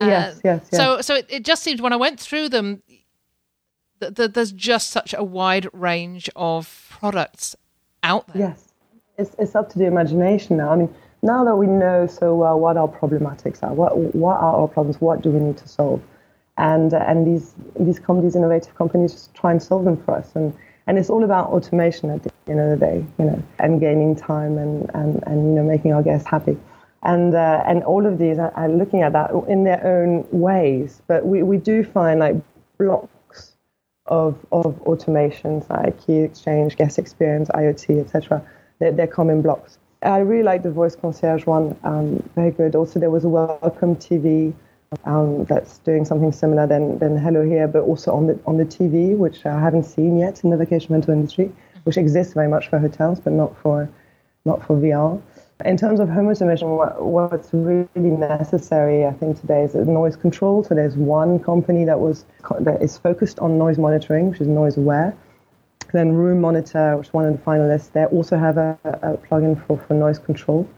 Yes, 0.00 0.36
uh, 0.36 0.40
yes, 0.44 0.68
yes. 0.70 0.70
So 0.70 1.00
so 1.00 1.14
it, 1.14 1.26
it, 1.28 1.44
just 1.44 1.62
seemed 1.62 1.80
when 1.80 1.92
I 1.92 1.96
went 1.96 2.20
through 2.20 2.50
them, 2.50 2.82
that 4.00 4.16
th- 4.16 4.32
there's 4.32 4.52
just 4.52 4.90
such 4.90 5.14
a 5.14 5.24
wide 5.24 5.68
range 5.72 6.28
of 6.36 6.86
products 6.90 7.56
out 8.02 8.26
there. 8.28 8.48
Yes, 8.48 8.72
it's 9.16 9.34
it's 9.38 9.54
up 9.54 9.70
to 9.70 9.78
the 9.78 9.86
imagination 9.86 10.58
now. 10.58 10.70
I 10.70 10.76
mean, 10.76 10.94
now 11.22 11.44
that 11.44 11.56
we 11.56 11.66
know 11.66 12.06
so 12.06 12.34
well 12.34 12.60
what 12.60 12.76
our 12.76 12.88
problematics 12.88 13.62
are, 13.62 13.72
what 13.72 14.14
what 14.14 14.36
are 14.36 14.56
our 14.56 14.68
problems, 14.68 15.00
what 15.00 15.22
do 15.22 15.30
we 15.30 15.40
need 15.40 15.56
to 15.58 15.68
solve, 15.68 16.02
and 16.58 16.92
uh, 16.92 17.04
and 17.06 17.26
these 17.26 17.54
these 17.80 17.98
companies, 17.98 18.36
innovative 18.36 18.74
companies, 18.74 19.12
just 19.12 19.34
try 19.34 19.50
and 19.50 19.62
solve 19.62 19.84
them 19.84 19.96
for 20.04 20.14
us 20.16 20.32
and 20.34 20.54
and 20.86 20.98
it's 20.98 21.10
all 21.10 21.24
about 21.24 21.48
automation 21.48 22.10
at 22.10 22.22
the 22.22 22.30
end 22.48 22.60
of 22.60 22.70
the 22.70 22.86
day, 22.86 23.04
you 23.18 23.24
know, 23.24 23.42
and 23.58 23.80
gaining 23.80 24.14
time 24.14 24.56
and, 24.56 24.90
and, 24.94 25.22
and 25.26 25.48
you 25.48 25.54
know, 25.54 25.64
making 25.64 25.92
our 25.92 26.02
guests 26.02 26.28
happy. 26.28 26.56
And, 27.02 27.34
uh, 27.34 27.62
and 27.66 27.82
all 27.84 28.06
of 28.06 28.18
these 28.18 28.38
are, 28.38 28.52
are, 28.54 28.68
looking 28.68 29.02
at 29.02 29.12
that 29.12 29.30
in 29.48 29.64
their 29.64 29.84
own 29.84 30.26
ways. 30.30 31.02
But 31.06 31.26
we, 31.26 31.42
we 31.42 31.56
do 31.56 31.84
find 31.84 32.20
like 32.20 32.36
blocks 32.78 33.56
of, 34.06 34.38
of 34.52 34.76
automations 34.84 35.68
like 35.68 36.04
key 36.04 36.18
exchange, 36.18 36.76
guest 36.76 36.98
experience, 36.98 37.48
IoT, 37.50 38.00
etc. 38.00 38.42
They're, 38.78 38.92
they're 38.92 39.06
common 39.06 39.42
blocks. 39.42 39.78
I 40.02 40.18
really 40.18 40.42
like 40.42 40.62
the 40.62 40.70
voice 40.70 40.94
concierge 40.94 41.46
one, 41.46 41.76
um, 41.82 42.22
very 42.34 42.50
good. 42.50 42.76
Also, 42.76 43.00
there 43.00 43.10
was 43.10 43.24
a 43.24 43.28
welcome 43.28 43.96
TV 43.96 44.54
um, 45.04 45.44
that's 45.44 45.78
doing 45.78 46.04
something 46.04 46.32
similar 46.32 46.66
than, 46.66 46.98
than 46.98 47.16
Hello 47.16 47.44
Here, 47.44 47.68
but 47.68 47.82
also 47.82 48.12
on 48.12 48.26
the 48.26 48.38
on 48.46 48.56
the 48.56 48.64
TV, 48.64 49.16
which 49.16 49.44
I 49.44 49.58
haven't 49.58 49.84
seen 49.84 50.18
yet 50.18 50.44
in 50.44 50.50
the 50.50 50.56
vacation 50.56 50.92
rental 50.92 51.12
industry, 51.12 51.52
which 51.84 51.96
exists 51.96 52.34
very 52.34 52.48
much 52.48 52.68
for 52.68 52.78
hotels, 52.78 53.20
but 53.20 53.32
not 53.32 53.56
for 53.58 53.88
not 54.44 54.64
for 54.64 54.76
VR. 54.76 55.20
In 55.64 55.76
terms 55.76 56.00
of 56.00 56.08
home 56.10 56.28
automation, 56.28 56.68
what, 56.68 57.02
what's 57.02 57.48
really 57.54 57.88
necessary, 57.94 59.06
I 59.06 59.12
think, 59.12 59.40
today 59.40 59.62
is 59.62 59.74
noise 59.74 60.14
control. 60.14 60.62
So 60.62 60.74
there's 60.74 60.96
one 60.96 61.38
company 61.40 61.84
that 61.86 61.98
was 61.98 62.26
that 62.60 62.82
is 62.82 62.98
focused 62.98 63.38
on 63.38 63.58
noise 63.58 63.78
monitoring, 63.78 64.30
which 64.30 64.40
is 64.40 64.48
NoiseAware. 64.48 65.14
Then 65.92 66.12
Roomonitor, 66.12 66.98
which 66.98 67.08
is 67.08 67.14
one 67.14 67.24
of 67.24 67.32
the 67.32 67.42
finalists, 67.42 67.92
they 67.92 68.04
also 68.06 68.36
have 68.36 68.58
a, 68.58 68.78
a 68.84 69.16
plugin 69.16 69.64
for, 69.66 69.78
for 69.78 69.94
noise 69.94 70.18
control. 70.18 70.68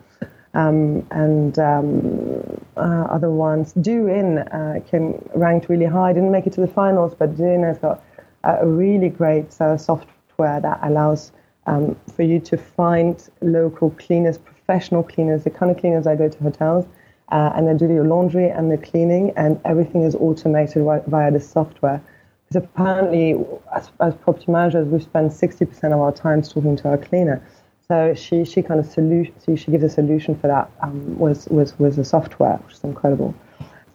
Um, 0.54 1.06
and 1.10 1.58
um, 1.58 2.58
uh, 2.78 3.06
other 3.10 3.30
ones. 3.30 3.74
Doinn 3.74 4.38
uh, 4.52 4.80
came 4.88 5.22
ranked 5.34 5.68
really 5.68 5.84
high. 5.84 6.12
Didn't 6.12 6.32
make 6.32 6.46
it 6.46 6.54
to 6.54 6.60
the 6.60 6.68
finals, 6.68 7.14
but 7.14 7.36
Doinn 7.36 7.66
has 7.66 7.78
got 7.78 8.02
a 8.44 8.66
really 8.66 9.08
great 9.08 9.60
uh, 9.60 9.76
software 9.76 10.60
that 10.60 10.80
allows 10.82 11.32
um, 11.66 11.96
for 12.14 12.22
you 12.22 12.40
to 12.40 12.56
find 12.56 13.28
local 13.42 13.90
cleaners, 13.90 14.38
professional 14.38 15.02
cleaners, 15.02 15.44
the 15.44 15.50
kind 15.50 15.70
of 15.70 15.78
cleaners 15.78 16.06
I 16.06 16.16
go 16.16 16.28
to 16.28 16.38
hotels, 16.38 16.86
uh, 17.30 17.52
and 17.54 17.68
they 17.68 17.74
do 17.74 17.92
your 17.92 18.06
laundry 18.06 18.48
and 18.48 18.70
the 18.70 18.78
cleaning, 18.78 19.32
and 19.36 19.60
everything 19.64 20.02
is 20.02 20.14
automated 20.14 20.82
via 21.06 21.30
the 21.30 21.40
software. 21.40 22.00
Because 22.48 22.64
apparently, 22.64 23.34
as, 23.74 23.90
as 24.00 24.14
property 24.14 24.50
managers, 24.50 24.88
we 24.88 25.00
spend 25.00 25.30
60% 25.30 25.84
of 25.92 26.00
our 26.00 26.12
time 26.12 26.40
talking 26.40 26.76
to 26.76 26.88
our 26.88 26.96
cleaner. 26.96 27.42
So 27.90 28.12
she, 28.12 28.45
she 28.45 28.61
kind 28.61 28.78
of 28.78 28.85
solution, 28.85 29.33
she, 29.57 29.71
gives 29.71 29.83
a 29.83 29.88
solution 29.88 30.38
for 30.38 30.47
that 30.47 30.71
um, 30.83 31.18
was, 31.18 31.49
was, 31.49 31.78
was 31.78 31.97
a 31.97 32.04
software, 32.04 32.57
which 32.66 32.75
is 32.75 32.85
incredible. 32.85 33.35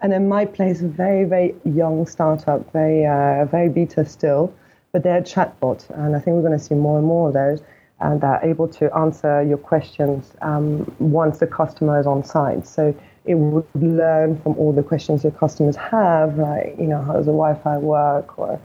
And 0.02 0.12
then 0.12 0.28
my 0.28 0.46
place, 0.46 0.82
a 0.82 0.88
very, 0.88 1.26
very 1.26 1.54
young 1.64 2.08
startup, 2.08 2.74
very, 2.74 3.06
uh, 3.06 3.46
very 3.46 3.70
beta 3.70 4.04
still, 4.04 4.52
but 4.94 5.04
they're 5.04 5.20
a 5.20 5.22
chatbot. 5.22 5.88
And 5.92 6.16
I 6.16 6.20
think 6.20 6.34
we're 6.34 6.42
going 6.42 6.58
to 6.58 6.64
see 6.64 6.74
more 6.74 6.98
and 6.98 7.06
more 7.06 7.28
of 7.28 7.36
those. 7.36 7.62
And 8.00 8.20
they're 8.20 8.40
able 8.42 8.68
to 8.70 8.92
answer 8.98 9.44
your 9.44 9.60
questions 9.60 10.34
um, 10.42 10.92
once 10.98 11.38
the 11.38 11.46
customer 11.46 12.00
is 12.00 12.08
on 12.08 12.24
site. 12.24 12.66
So 12.66 12.96
it 13.26 13.36
would 13.36 13.68
learn 13.76 14.42
from 14.42 14.58
all 14.58 14.74
the 14.74 14.82
questions 14.82 15.24
your 15.24 15.34
customers 15.34 15.76
have, 15.76 16.40
like, 16.40 16.76
you 16.80 16.88
know, 16.88 17.00
how 17.00 17.14
does 17.14 17.28
the 17.28 17.32
Wi-Fi 17.32 17.78
work, 17.78 18.40
or, 18.40 18.60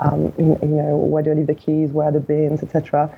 um, 0.00 0.30
you, 0.36 0.58
you, 0.60 0.68
know, 0.68 0.94
where 0.96 1.22
do 1.22 1.30
I 1.30 1.34
leave 1.34 1.46
the 1.46 1.54
keys, 1.54 1.90
where 1.90 2.08
are 2.08 2.12
the 2.12 2.20
bins, 2.20 2.62
etc. 2.62 3.10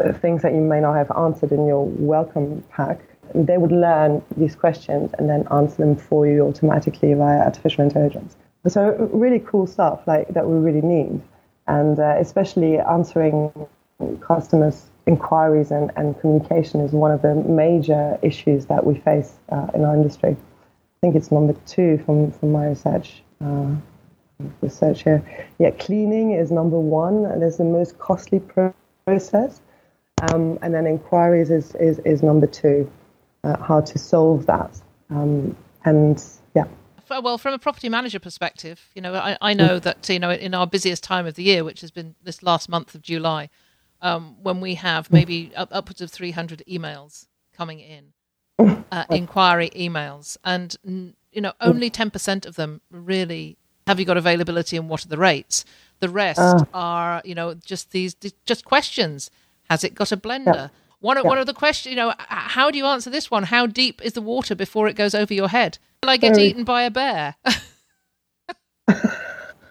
Uh, 0.00 0.12
things 0.14 0.40
that 0.40 0.54
you 0.54 0.62
may 0.62 0.80
not 0.80 0.94
have 0.94 1.10
answered 1.14 1.52
in 1.52 1.66
your 1.66 1.84
welcome 1.84 2.64
pack. 2.70 3.00
They 3.34 3.58
would 3.58 3.70
learn 3.70 4.22
these 4.34 4.54
questions 4.54 5.12
and 5.18 5.28
then 5.28 5.46
answer 5.50 5.76
them 5.76 5.94
for 5.94 6.26
you 6.26 6.46
automatically 6.46 7.12
via 7.12 7.40
artificial 7.40 7.84
intelligence. 7.84 8.34
So 8.66 9.10
really 9.12 9.40
cool 9.40 9.66
stuff 9.66 10.00
like 10.06 10.28
that 10.28 10.48
we 10.48 10.56
really 10.56 10.80
need, 10.80 11.20
and 11.66 11.98
uh, 11.98 12.16
especially 12.18 12.78
answering 12.78 13.52
customers' 14.22 14.86
inquiries 15.06 15.70
and, 15.70 15.90
and 15.96 16.18
communication 16.18 16.80
is 16.80 16.92
one 16.92 17.10
of 17.10 17.20
the 17.20 17.34
major 17.34 18.18
issues 18.22 18.64
that 18.66 18.86
we 18.86 18.94
face 18.94 19.34
uh, 19.52 19.66
in 19.74 19.84
our 19.84 19.94
industry. 19.94 20.30
I 20.30 20.98
think 21.02 21.14
it's 21.14 21.30
number 21.30 21.54
two 21.66 21.98
from, 22.06 22.32
from 22.32 22.52
my 22.52 22.68
research. 22.68 23.22
Uh, 23.44 23.74
research 24.62 25.02
here. 25.02 25.22
Yeah, 25.58 25.72
cleaning 25.72 26.32
is 26.32 26.50
number 26.50 26.80
one, 26.80 27.26
and 27.26 27.42
it's 27.42 27.58
the 27.58 27.64
most 27.64 27.98
costly 27.98 28.40
process. 29.06 29.60
Um, 30.22 30.58
and 30.62 30.72
then 30.72 30.86
inquiries 30.86 31.50
is, 31.50 31.74
is, 31.76 31.98
is 32.00 32.22
number 32.22 32.46
two, 32.46 32.90
uh, 33.42 33.56
how 33.62 33.80
to 33.80 33.98
solve 33.98 34.46
that. 34.46 34.80
Um, 35.10 35.56
and 35.84 36.22
yeah. 36.54 36.64
Well, 37.10 37.36
from 37.36 37.54
a 37.54 37.58
property 37.58 37.88
manager 37.88 38.18
perspective, 38.18 38.80
you 38.94 39.02
know, 39.02 39.14
I, 39.14 39.36
I 39.40 39.54
know 39.54 39.78
that, 39.78 40.08
you 40.08 40.18
know, 40.18 40.30
in 40.30 40.54
our 40.54 40.66
busiest 40.66 41.04
time 41.04 41.26
of 41.26 41.34
the 41.34 41.42
year, 41.42 41.62
which 41.62 41.82
has 41.82 41.90
been 41.90 42.14
this 42.22 42.42
last 42.42 42.68
month 42.68 42.94
of 42.94 43.02
July, 43.02 43.50
um, 44.00 44.36
when 44.42 44.60
we 44.60 44.74
have 44.74 45.10
maybe 45.10 45.52
up, 45.56 45.68
upwards 45.72 46.00
of 46.00 46.10
300 46.10 46.62
emails 46.68 47.26
coming 47.56 47.80
in, 47.80 48.12
uh, 48.58 49.04
inquiry 49.10 49.70
emails, 49.74 50.36
and 50.44 50.76
you 51.32 51.40
know 51.40 51.52
only 51.60 51.90
10% 51.90 52.46
of 52.46 52.56
them 52.56 52.80
really 52.90 53.56
have 53.86 53.98
you 53.98 54.06
got 54.06 54.16
availability 54.16 54.76
and 54.76 54.88
what 54.88 55.04
are 55.04 55.08
the 55.08 55.18
rates. 55.18 55.64
The 56.00 56.08
rest 56.08 56.40
uh, 56.40 56.64
are 56.74 57.22
you 57.24 57.34
know 57.34 57.54
just 57.54 57.90
these 57.92 58.14
just 58.44 58.64
questions. 58.64 59.30
Has 59.70 59.84
it 59.84 59.94
got 59.94 60.12
a 60.12 60.16
blender? 60.16 60.54
Yeah. 60.54 60.68
One, 61.00 61.18
of, 61.18 61.24
yeah. 61.24 61.28
one 61.28 61.38
of 61.38 61.46
the 61.46 61.54
questions, 61.54 61.90
you 61.90 61.96
know, 61.96 62.14
how 62.18 62.70
do 62.70 62.78
you 62.78 62.86
answer 62.86 63.10
this 63.10 63.30
one? 63.30 63.42
How 63.42 63.66
deep 63.66 64.00
is 64.02 64.14
the 64.14 64.22
water 64.22 64.54
before 64.54 64.88
it 64.88 64.96
goes 64.96 65.14
over 65.14 65.34
your 65.34 65.48
head? 65.48 65.78
Will 66.02 66.10
I 66.10 66.16
get 66.16 66.34
Very... 66.34 66.48
eaten 66.48 66.64
by 66.64 66.84
a 66.84 66.90
bear? 66.90 67.34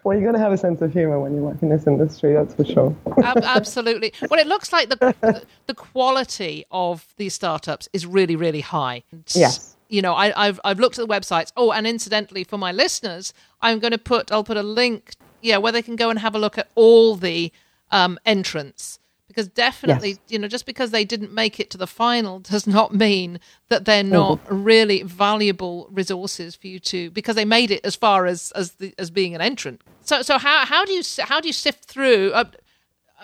Well, 0.04 0.18
you're 0.18 0.30
going 0.30 0.36
to 0.36 0.42
have 0.42 0.52
a 0.52 0.58
sense 0.58 0.82
of 0.82 0.92
humor 0.92 1.20
when 1.20 1.34
you 1.34 1.42
work 1.42 1.62
in 1.62 1.70
this 1.70 1.88
industry, 1.88 2.34
that's 2.34 2.54
for 2.54 2.66
sure. 2.66 2.96
Absolutely. 3.24 4.12
Well, 4.30 4.40
it 4.40 4.48
looks 4.48 4.74
like 4.74 4.90
the 4.90 5.46
the 5.68 5.74
quality 5.74 6.66
of 6.72 7.08
these 7.18 7.34
startups 7.34 7.88
is 7.94 8.06
really, 8.06 8.36
really 8.36 8.60
high. 8.60 9.04
Yes. 9.34 9.78
You 9.88 10.02
know, 10.02 10.14
I, 10.14 10.46
have 10.46 10.60
I've 10.66 10.80
looked 10.80 11.00
at 11.00 11.08
the 11.08 11.14
websites. 11.14 11.54
Oh, 11.56 11.72
and 11.72 11.88
incidentally, 11.88 12.44
for 12.44 12.58
my 12.58 12.72
listeners, 12.72 13.34
I'm 13.62 13.80
going 13.80 13.92
to 13.92 13.98
put 13.98 14.32
I'll 14.32 14.44
put 14.44 14.58
a 14.58 14.64
link, 14.64 15.16
yeah, 15.42 15.58
where 15.58 15.72
they 15.72 15.82
can 15.82 15.96
go 15.96 16.10
and 16.10 16.20
have 16.20 16.36
a 16.36 16.40
look 16.40 16.58
at 16.58 16.68
all 16.76 17.16
the 17.16 17.52
um, 17.92 18.20
entrants 18.26 19.00
because 19.34 19.48
definitely 19.48 20.10
yes. 20.10 20.20
you 20.30 20.38
know 20.38 20.48
just 20.48 20.66
because 20.66 20.92
they 20.92 21.04
didn't 21.04 21.34
make 21.34 21.60
it 21.60 21.70
to 21.70 21.78
the 21.78 21.88
final 21.88 22.40
does 22.40 22.68
not 22.68 22.94
mean 22.94 23.40
that 23.70 23.86
they're 23.86 24.04
not 24.04 24.40
really 24.50 25.02
valuable 25.04 25.88
resources 25.92 26.56
for 26.56 26.68
you 26.68 26.80
to 26.80 27.10
because 27.12 27.36
they 27.36 27.46
made 27.46 27.72
it 27.72 27.84
as 27.84 27.96
far 27.96 28.26
as 28.26 28.52
as 28.52 28.74
the, 28.74 28.94
as 28.98 29.10
being 29.10 29.34
an 29.34 29.42
entrant 29.42 29.82
so 30.02 30.22
so 30.22 30.38
how 30.38 30.66
how 30.66 30.86
do 30.86 30.94
you 30.94 31.04
how 31.20 31.40
do 31.40 31.48
you 31.48 31.54
sift 31.54 31.86
through 31.86 32.32
uh, 32.34 32.46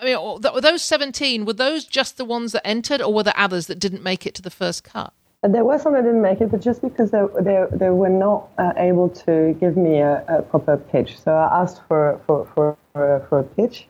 I 0.00 0.04
mean, 0.04 0.40
those 0.62 0.82
17, 0.82 1.44
were 1.44 1.52
those 1.52 1.84
just 1.84 2.16
the 2.16 2.24
ones 2.24 2.52
that 2.52 2.66
entered, 2.66 3.02
or 3.02 3.12
were 3.12 3.22
there 3.22 3.34
others 3.36 3.66
that 3.66 3.78
didn't 3.78 4.02
make 4.02 4.26
it 4.26 4.34
to 4.36 4.40
the 4.40 4.50
first 4.50 4.82
cut? 4.82 5.12
There 5.42 5.64
were 5.64 5.78
some 5.78 5.92
that 5.94 6.04
didn't 6.04 6.22
make 6.22 6.40
it, 6.40 6.50
but 6.50 6.60
just 6.60 6.82
because 6.82 7.10
they, 7.10 7.22
they, 7.40 7.64
they 7.72 7.90
were 7.90 8.08
not 8.08 8.48
uh, 8.58 8.72
able 8.76 9.08
to 9.10 9.56
give 9.60 9.76
me 9.76 9.98
a, 9.98 10.24
a, 10.28 10.42
proper 10.42 10.76
pitch. 10.76 11.18
So 11.18 11.34
I 11.34 11.62
asked 11.62 11.80
for, 11.88 12.20
for, 12.26 12.46
for, 12.54 12.76
for 12.92 13.38
a 13.38 13.42
pitch, 13.42 13.86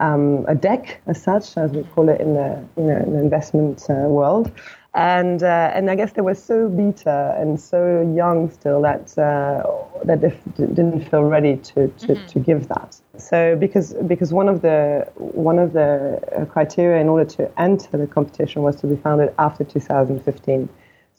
um, 0.00 0.44
a 0.48 0.54
deck 0.54 1.00
as 1.06 1.22
such, 1.22 1.56
as 1.56 1.70
we 1.70 1.84
call 1.84 2.08
it 2.08 2.20
in 2.20 2.34
the 2.34 2.64
you 2.76 2.84
know 2.84 2.96
in 2.96 3.12
the 3.12 3.20
investment 3.20 3.86
uh, 3.88 3.94
world. 4.08 4.50
And 4.92 5.44
uh, 5.44 5.70
and 5.72 5.88
I 5.88 5.94
guess 5.94 6.12
they 6.12 6.22
were 6.22 6.34
so 6.34 6.68
beta 6.68 7.36
and 7.38 7.60
so 7.60 8.02
young 8.16 8.50
still 8.50 8.82
that 8.82 9.16
uh, 9.16 9.62
that 10.04 10.20
they 10.20 10.36
didn't 10.56 11.08
feel 11.08 11.22
ready 11.22 11.58
to, 11.58 11.86
to, 11.86 12.06
mm-hmm. 12.08 12.26
to 12.26 12.38
give 12.40 12.66
that. 12.68 12.96
So 13.16 13.54
because 13.54 13.92
because 14.08 14.32
one 14.32 14.48
of 14.48 14.62
the 14.62 15.06
one 15.16 15.60
of 15.60 15.74
the 15.74 16.20
uh, 16.36 16.44
criteria 16.46 17.00
in 17.00 17.08
order 17.08 17.24
to 17.36 17.60
enter 17.60 17.96
the 17.96 18.08
competition 18.08 18.62
was 18.62 18.76
to 18.80 18.88
be 18.88 18.96
founded 18.96 19.32
after 19.38 19.62
2015. 19.62 20.68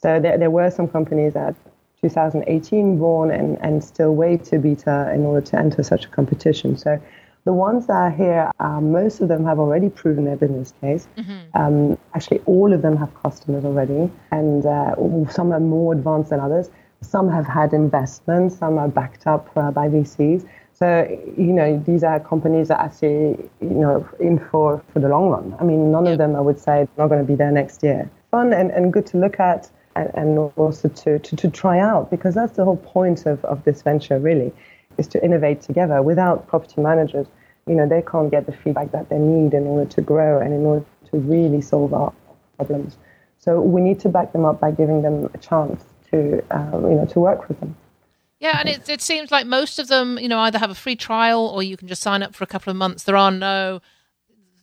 So 0.02 0.20
there, 0.20 0.36
there 0.36 0.50
were 0.50 0.70
some 0.70 0.88
companies 0.88 1.32
that 1.32 1.54
2018 2.02 2.98
born 2.98 3.30
and, 3.30 3.56
and 3.62 3.82
still 3.82 4.14
way 4.14 4.36
too 4.36 4.58
beta 4.58 5.10
in 5.14 5.24
order 5.24 5.40
to 5.46 5.58
enter 5.58 5.82
such 5.82 6.04
a 6.04 6.08
competition. 6.08 6.76
So 6.76 7.00
the 7.44 7.52
ones 7.52 7.86
that 7.88 7.94
are 7.96 8.10
here, 8.10 8.50
uh, 8.60 8.80
most 8.80 9.20
of 9.20 9.28
them 9.28 9.44
have 9.44 9.58
already 9.58 9.88
proven 9.88 10.24
their 10.24 10.36
business 10.36 10.72
case. 10.80 11.08
Mm-hmm. 11.16 11.56
Um, 11.60 11.98
actually, 12.14 12.40
all 12.46 12.72
of 12.72 12.82
them 12.82 12.96
have 12.96 13.10
customers 13.22 13.64
already, 13.64 14.10
and 14.30 14.64
uh, 14.64 14.94
some 15.28 15.52
are 15.52 15.60
more 15.60 15.92
advanced 15.92 16.30
than 16.30 16.40
others. 16.40 16.70
Some 17.00 17.28
have 17.30 17.46
had 17.46 17.72
investments, 17.72 18.56
some 18.56 18.78
are 18.78 18.86
backed 18.86 19.26
up 19.26 19.50
uh, 19.56 19.72
by 19.72 19.88
VCs. 19.88 20.46
So, 20.72 21.06
you 21.36 21.52
know, 21.52 21.82
these 21.84 22.04
are 22.04 22.20
companies 22.20 22.68
that 22.68 22.80
actually, 22.80 23.48
you 23.60 23.68
know, 23.68 24.08
in 24.20 24.38
for, 24.38 24.82
for 24.92 25.00
the 25.00 25.08
long 25.08 25.28
run. 25.28 25.56
I 25.60 25.64
mean, 25.64 25.90
none 25.90 26.06
of 26.06 26.18
them, 26.18 26.34
I 26.36 26.40
would 26.40 26.58
say, 26.58 26.82
are 26.82 26.88
not 26.96 27.08
going 27.08 27.20
to 27.20 27.26
be 27.26 27.34
there 27.34 27.50
next 27.50 27.82
year. 27.82 28.10
Fun 28.30 28.52
and, 28.52 28.70
and 28.70 28.92
good 28.92 29.06
to 29.06 29.18
look 29.18 29.38
at 29.38 29.70
and, 29.96 30.10
and 30.14 30.38
also 30.56 30.88
to, 30.88 31.18
to, 31.18 31.36
to 31.36 31.50
try 31.50 31.78
out 31.78 32.10
because 32.10 32.34
that's 32.34 32.56
the 32.56 32.64
whole 32.64 32.78
point 32.78 33.26
of, 33.26 33.44
of 33.44 33.62
this 33.64 33.82
venture, 33.82 34.18
really 34.18 34.52
is 34.98 35.06
to 35.08 35.24
innovate 35.24 35.62
together. 35.62 36.02
Without 36.02 36.46
property 36.46 36.80
managers, 36.80 37.26
you 37.66 37.74
know, 37.74 37.88
they 37.88 38.02
can't 38.02 38.30
get 38.30 38.46
the 38.46 38.52
feedback 38.52 38.90
that 38.92 39.08
they 39.08 39.18
need 39.18 39.54
in 39.54 39.66
order 39.66 39.88
to 39.90 40.00
grow 40.00 40.40
and 40.40 40.52
in 40.52 40.64
order 40.64 40.84
to 41.10 41.18
really 41.18 41.60
solve 41.60 41.94
our 41.94 42.12
problems. 42.56 42.96
So 43.38 43.60
we 43.60 43.80
need 43.80 44.00
to 44.00 44.08
back 44.08 44.32
them 44.32 44.44
up 44.44 44.60
by 44.60 44.70
giving 44.70 45.02
them 45.02 45.28
a 45.34 45.38
chance 45.38 45.84
to, 46.10 46.42
um, 46.50 46.90
you 46.90 46.96
know, 46.96 47.06
to 47.06 47.20
work 47.20 47.48
with 47.48 47.58
them. 47.60 47.76
Yeah, 48.40 48.58
and 48.58 48.68
it, 48.68 48.88
it 48.88 49.00
seems 49.00 49.30
like 49.30 49.46
most 49.46 49.78
of 49.78 49.86
them, 49.86 50.18
you 50.18 50.28
know, 50.28 50.40
either 50.40 50.58
have 50.58 50.70
a 50.70 50.74
free 50.74 50.96
trial 50.96 51.46
or 51.46 51.62
you 51.62 51.76
can 51.76 51.86
just 51.86 52.02
sign 52.02 52.22
up 52.22 52.34
for 52.34 52.42
a 52.42 52.46
couple 52.46 52.70
of 52.70 52.76
months. 52.76 53.04
There 53.04 53.16
are 53.16 53.30
no 53.30 53.80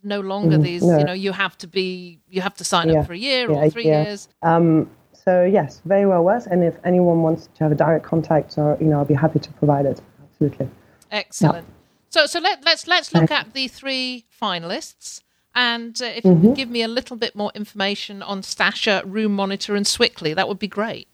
no 0.02 0.22
longer 0.22 0.58
mm, 0.58 0.64
these, 0.64 0.84
no. 0.84 0.98
you 0.98 1.04
know, 1.04 1.14
you 1.14 1.34
have 1.34 1.58
to 1.58 1.68
be, 1.68 2.20
you 2.30 2.40
have 2.42 2.56
to 2.56 2.64
sign 2.64 2.90
yeah. 2.90 3.00
up 3.00 3.08
for 3.08 3.14
a 3.14 3.18
year 3.18 3.52
yeah, 3.52 3.58
or 3.58 3.70
three 3.70 3.86
yeah. 3.86 4.04
years. 4.04 4.30
Um, 4.42 4.90
so 5.14 5.44
yes, 5.44 5.82
very 5.86 6.06
well 6.06 6.24
worth. 6.24 6.48
And 6.48 6.64
if 6.64 6.78
anyone 6.86 7.22
wants 7.22 7.50
to 7.56 7.64
have 7.64 7.72
a 7.72 7.76
direct 7.76 8.06
contact, 8.06 8.58
or 8.58 8.78
you 8.80 8.88
know, 8.88 9.00
I'll 9.00 9.06
be 9.06 9.14
happy 9.14 9.40
to 9.40 9.52
provide 9.54 9.86
it 9.86 10.02
absolutely. 10.42 10.70
Excellent. 11.12 11.68
Yeah. 11.68 11.74
So, 12.10 12.26
so 12.26 12.40
let, 12.40 12.66
let's, 12.66 12.88
let's 12.88 13.14
look 13.14 13.32
at 13.32 13.54
the 13.54 13.68
three 13.68 14.26
finalists, 14.42 15.22
and 15.54 16.00
uh, 16.02 16.06
if 16.06 16.24
mm-hmm. 16.24 16.44
you 16.44 16.50
could 16.50 16.58
give 16.58 16.70
me 16.70 16.82
a 16.82 16.88
little 16.88 17.18
bit 17.18 17.36
more 17.36 17.52
information 17.54 18.24
on 18.24 18.42
Stasher, 18.42 19.04
Roomonitor, 19.04 19.76
and 19.76 19.86
Swikly, 19.86 20.34
that 20.36 20.48
would 20.48 20.60
be 20.60 20.68
great. 20.68 21.08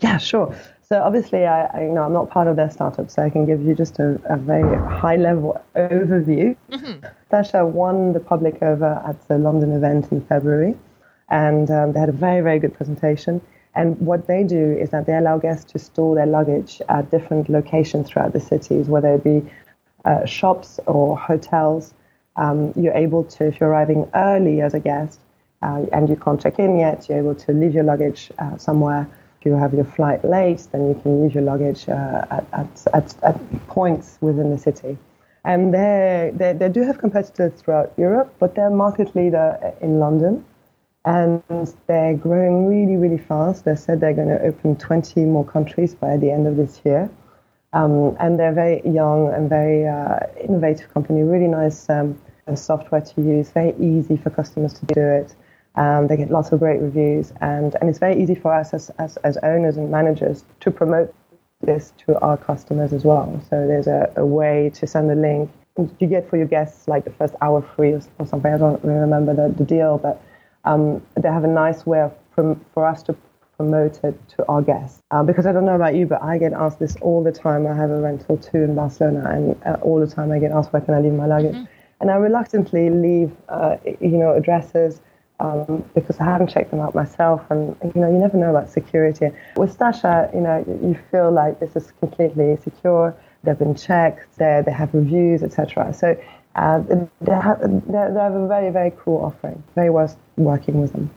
Yeah, 0.00 0.16
sure. 0.18 0.56
So 0.82 1.02
obviously, 1.02 1.44
I, 1.44 1.66
I 1.66 1.82
you 1.82 1.92
know 1.92 2.02
I'm 2.02 2.14
not 2.14 2.30
part 2.30 2.48
of 2.48 2.56
their 2.56 2.70
startup, 2.70 3.10
so 3.10 3.22
I 3.22 3.28
can 3.28 3.44
give 3.44 3.60
you 3.60 3.74
just 3.74 3.98
a, 3.98 4.18
a 4.30 4.38
very 4.38 4.78
high 4.88 5.16
level 5.16 5.62
overview. 5.76 6.56
Mm-hmm. 6.70 7.04
Stasher 7.30 7.68
won 7.68 8.14
the 8.14 8.20
public 8.20 8.62
over 8.62 9.02
at 9.06 9.28
the 9.28 9.36
London 9.36 9.72
event 9.72 10.10
in 10.10 10.24
February, 10.24 10.74
and 11.28 11.70
um, 11.70 11.92
they 11.92 12.00
had 12.00 12.08
a 12.08 12.12
very 12.12 12.40
very 12.40 12.58
good 12.58 12.72
presentation. 12.72 13.42
And 13.78 13.96
what 14.00 14.26
they 14.26 14.42
do 14.42 14.72
is 14.72 14.90
that 14.90 15.06
they 15.06 15.14
allow 15.14 15.38
guests 15.38 15.70
to 15.70 15.78
store 15.78 16.16
their 16.16 16.26
luggage 16.26 16.82
at 16.88 17.12
different 17.12 17.48
locations 17.48 18.08
throughout 18.08 18.32
the 18.32 18.40
cities, 18.40 18.88
whether 18.88 19.14
it 19.14 19.22
be 19.22 19.48
uh, 20.04 20.26
shops 20.26 20.80
or 20.86 21.16
hotels. 21.16 21.94
Um, 22.34 22.72
you're 22.74 22.98
able 23.06 23.22
to, 23.34 23.46
if 23.46 23.60
you're 23.60 23.68
arriving 23.68 24.10
early 24.16 24.62
as 24.62 24.74
a 24.74 24.80
guest 24.80 25.20
uh, 25.62 25.86
and 25.92 26.08
you 26.08 26.16
can't 26.16 26.40
check 26.40 26.58
in 26.58 26.76
yet, 26.76 27.08
you're 27.08 27.18
able 27.18 27.36
to 27.36 27.52
leave 27.52 27.72
your 27.72 27.84
luggage 27.84 28.32
uh, 28.40 28.56
somewhere. 28.56 29.08
If 29.38 29.46
you 29.46 29.52
have 29.52 29.72
your 29.72 29.84
flight 29.84 30.24
late, 30.24 30.66
then 30.72 30.88
you 30.88 30.94
can 31.00 31.22
leave 31.22 31.34
your 31.34 31.44
luggage 31.44 31.88
uh, 31.88 32.26
at, 32.32 32.46
at, 32.52 32.86
at, 32.94 33.14
at, 33.22 33.66
points 33.68 34.18
within 34.20 34.50
the 34.50 34.58
city. 34.58 34.98
And 35.44 35.72
they, 35.72 36.32
they 36.34 36.68
do 36.68 36.82
have 36.82 36.98
competitors 36.98 37.52
throughout 37.60 37.92
Europe, 37.96 38.34
but 38.40 38.56
they're 38.56 38.70
market 38.70 39.14
leader 39.14 39.56
in 39.80 40.00
London 40.00 40.44
and 41.08 41.74
they're 41.86 42.14
growing 42.14 42.66
really, 42.66 42.96
really 42.96 43.16
fast. 43.16 43.64
They 43.64 43.76
said 43.76 43.98
they're 44.00 44.12
going 44.12 44.28
to 44.28 44.42
open 44.42 44.76
20 44.76 45.24
more 45.24 45.44
countries 45.44 45.94
by 45.94 46.18
the 46.18 46.30
end 46.30 46.46
of 46.46 46.56
this 46.56 46.82
year. 46.84 47.10
Um, 47.72 48.14
and 48.20 48.38
they're 48.38 48.52
very 48.52 48.82
young 48.84 49.32
and 49.32 49.48
very 49.48 49.86
uh, 49.86 50.18
innovative 50.38 50.92
company, 50.92 51.22
really 51.22 51.48
nice 51.48 51.88
um, 51.88 52.18
software 52.54 53.00
to 53.00 53.22
use, 53.22 53.50
very 53.50 53.74
easy 53.78 54.18
for 54.18 54.28
customers 54.28 54.74
to 54.74 54.86
do 54.86 55.00
it. 55.00 55.34
Um, 55.76 56.08
they 56.08 56.16
get 56.18 56.30
lots 56.30 56.52
of 56.52 56.58
great 56.58 56.80
reviews, 56.80 57.32
and, 57.40 57.74
and 57.80 57.88
it's 57.88 57.98
very 57.98 58.22
easy 58.22 58.34
for 58.34 58.52
us 58.52 58.74
as, 58.74 58.90
as, 58.98 59.16
as 59.18 59.38
owners 59.38 59.78
and 59.78 59.90
managers 59.90 60.44
to 60.60 60.70
promote 60.70 61.14
this 61.62 61.94
to 62.06 62.18
our 62.20 62.36
customers 62.36 62.92
as 62.92 63.04
well. 63.04 63.40
So 63.48 63.66
there's 63.66 63.86
a, 63.86 64.12
a 64.16 64.26
way 64.26 64.70
to 64.74 64.86
send 64.86 65.10
a 65.10 65.14
link. 65.14 65.50
You 66.00 66.06
get 66.06 66.28
for 66.28 66.36
your 66.36 66.46
guests 66.46 66.86
like 66.86 67.04
the 67.04 67.12
first 67.12 67.34
hour 67.40 67.62
free 67.62 67.92
or, 67.92 68.02
or 68.18 68.26
something. 68.26 68.52
I 68.52 68.58
don't 68.58 68.82
really 68.84 69.00
remember 69.00 69.34
the, 69.34 69.54
the 69.54 69.64
deal, 69.64 69.96
but 69.96 70.22
um, 70.68 71.02
they 71.20 71.28
have 71.28 71.44
a 71.44 71.48
nice 71.64 71.86
way 71.86 72.00
of 72.00 72.12
prom- 72.32 72.64
for 72.74 72.86
us 72.86 73.02
to 73.04 73.16
promote 73.56 74.04
it 74.04 74.16
to 74.28 74.46
our 74.48 74.62
guests. 74.62 75.00
Um, 75.10 75.26
because 75.26 75.46
I 75.46 75.52
don't 75.52 75.64
know 75.64 75.74
about 75.74 75.94
you, 75.94 76.06
but 76.06 76.22
I 76.22 76.38
get 76.38 76.52
asked 76.52 76.78
this 76.78 76.96
all 77.00 77.22
the 77.24 77.32
time. 77.32 77.66
I 77.66 77.74
have 77.74 77.90
a 77.90 78.00
rental 78.00 78.36
too 78.36 78.58
in 78.58 78.74
Barcelona, 78.74 79.28
and 79.30 79.60
uh, 79.66 79.78
all 79.82 79.98
the 79.98 80.06
time 80.06 80.30
I 80.30 80.38
get 80.38 80.52
asked 80.52 80.72
where 80.72 80.82
can 80.82 80.94
I 80.94 81.00
leave 81.00 81.14
my 81.14 81.26
luggage. 81.26 81.54
Mm-hmm. 81.54 81.64
And 82.00 82.10
I 82.12 82.14
reluctantly 82.14 82.90
leave, 82.90 83.32
uh, 83.48 83.76
you 84.00 84.18
know, 84.18 84.32
addresses 84.32 85.00
um, 85.40 85.84
because 85.94 86.20
I 86.20 86.24
haven't 86.24 86.48
checked 86.48 86.70
them 86.70 86.80
out 86.80 86.94
myself. 86.94 87.42
And 87.50 87.76
you 87.82 88.00
know, 88.00 88.08
you 88.08 88.18
never 88.18 88.36
know 88.36 88.50
about 88.50 88.70
security. 88.70 89.30
With 89.56 89.76
Stasher, 89.76 90.32
you 90.34 90.40
know, 90.40 90.64
you 90.82 90.96
feel 91.10 91.32
like 91.32 91.58
this 91.58 91.74
is 91.74 91.92
completely 91.98 92.56
secure. 92.62 93.16
They've 93.42 93.58
been 93.58 93.74
checked. 93.74 94.38
They 94.38 94.62
they 94.64 94.72
have 94.72 94.94
reviews, 94.94 95.42
etc. 95.42 95.92
So 95.92 96.16
uh, 96.54 96.78
they 97.20 97.32
have 97.32 97.60
they 97.60 97.98
have 97.98 98.34
a 98.34 98.48
very 98.48 98.70
very 98.70 98.92
cool 98.98 99.24
offering. 99.24 99.62
Very 99.74 99.90
worth 99.90 100.16
working 100.36 100.80
with 100.80 100.92
them. 100.92 101.10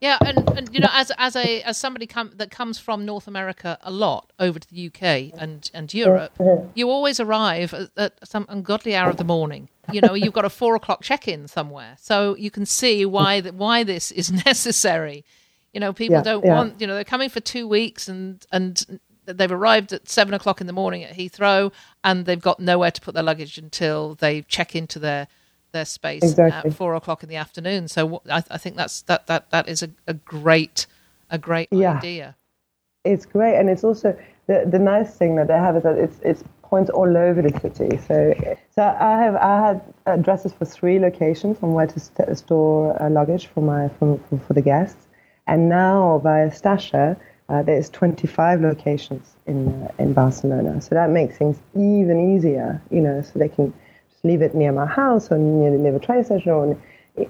Yeah, 0.00 0.18
and, 0.20 0.48
and 0.56 0.70
you 0.72 0.78
know, 0.78 0.88
as 0.92 1.10
as 1.18 1.34
a 1.34 1.60
as 1.62 1.76
somebody 1.76 2.06
come, 2.06 2.30
that 2.36 2.52
comes 2.52 2.78
from 2.78 3.04
North 3.04 3.26
America 3.26 3.78
a 3.82 3.90
lot 3.90 4.32
over 4.38 4.58
to 4.58 4.68
the 4.68 4.86
UK 4.86 5.32
and 5.40 5.68
and 5.74 5.92
Europe, 5.92 6.38
you 6.74 6.88
always 6.88 7.18
arrive 7.18 7.74
at, 7.74 7.90
at, 7.96 8.28
some 8.28 8.46
ungodly 8.48 8.94
hour 8.94 9.10
of 9.10 9.16
the 9.16 9.24
morning. 9.24 9.68
You 9.90 10.00
know, 10.00 10.14
you've 10.14 10.34
got 10.34 10.44
a 10.44 10.50
four 10.50 10.76
o'clock 10.76 11.02
check 11.02 11.26
in 11.26 11.48
somewhere, 11.48 11.96
so 11.98 12.36
you 12.36 12.50
can 12.50 12.64
see 12.64 13.04
why 13.06 13.40
that 13.40 13.54
why 13.54 13.82
this 13.82 14.12
is 14.12 14.30
necessary. 14.46 15.24
You 15.72 15.80
know, 15.80 15.92
people 15.92 16.16
yeah, 16.16 16.22
don't 16.22 16.44
yeah. 16.44 16.54
want. 16.54 16.80
You 16.80 16.86
know, 16.86 16.94
they're 16.94 17.04
coming 17.04 17.28
for 17.28 17.40
two 17.40 17.66
weeks 17.66 18.06
and 18.06 18.46
and 18.52 19.00
they've 19.36 19.52
arrived 19.52 19.92
at 19.92 20.08
seven 20.08 20.34
o'clock 20.34 20.60
in 20.60 20.66
the 20.66 20.72
morning 20.72 21.04
at 21.04 21.16
Heathrow 21.16 21.72
and 22.02 22.24
they've 22.24 22.40
got 22.40 22.60
nowhere 22.60 22.90
to 22.90 23.00
put 23.00 23.14
their 23.14 23.22
luggage 23.22 23.58
until 23.58 24.14
they 24.14 24.42
check 24.42 24.74
into 24.74 24.98
their 24.98 25.28
their 25.72 25.84
space 25.84 26.22
exactly. 26.22 26.70
at 26.70 26.76
four 26.76 26.94
o'clock 26.94 27.22
in 27.22 27.28
the 27.28 27.36
afternoon. 27.36 27.88
So 27.88 28.22
I, 28.30 28.42
I, 28.50 28.58
think 28.58 28.76
that's 28.76 29.02
that 29.02 29.26
that 29.26 29.50
that 29.50 29.68
is 29.68 29.82
a, 29.82 29.90
a 30.06 30.14
great 30.14 30.86
a 31.30 31.38
great 31.38 31.68
yeah. 31.70 31.96
idea. 31.96 32.36
It's 33.04 33.26
great, 33.26 33.56
and 33.56 33.68
it's 33.68 33.84
also 33.84 34.18
the 34.46 34.64
the 34.66 34.78
nice 34.78 35.14
thing 35.14 35.36
that 35.36 35.48
they 35.48 35.54
have 35.54 35.76
is 35.76 35.82
that 35.82 35.96
it's 35.98 36.18
it's 36.22 36.44
points 36.62 36.90
all 36.90 37.16
over 37.16 37.40
the 37.42 37.58
city. 37.60 37.98
So 38.06 38.34
so 38.74 38.82
I 38.82 39.22
have 39.22 39.36
I 39.36 39.66
had 39.66 39.94
addresses 40.06 40.52
for 40.52 40.64
three 40.64 40.98
locations 40.98 41.58
on 41.62 41.72
where 41.72 41.86
to 41.86 42.00
st- 42.00 42.36
store 42.36 43.00
uh, 43.00 43.10
luggage 43.10 43.46
for 43.46 43.62
my 43.62 43.88
for, 43.98 44.18
for, 44.28 44.38
for 44.38 44.52
the 44.52 44.62
guests, 44.62 45.06
and 45.46 45.68
now 45.68 46.18
via 46.22 46.50
Stasher. 46.50 47.18
Uh, 47.48 47.62
there's 47.62 47.88
25 47.90 48.60
locations 48.60 49.36
in 49.46 49.68
uh, 49.68 49.90
in 49.98 50.12
Barcelona, 50.12 50.80
so 50.80 50.94
that 50.94 51.10
makes 51.10 51.38
things 51.38 51.58
even 51.74 52.34
easier. 52.36 52.80
You 52.90 53.00
know, 53.00 53.22
so 53.22 53.38
they 53.38 53.48
can 53.48 53.72
just 54.10 54.24
leave 54.24 54.42
it 54.42 54.54
near 54.54 54.72
my 54.72 54.86
house 54.86 55.30
or 55.30 55.38
near, 55.38 55.70
near 55.70 55.92
the 55.92 55.98
train 55.98 56.24
station 56.24 56.52
or 56.52 56.76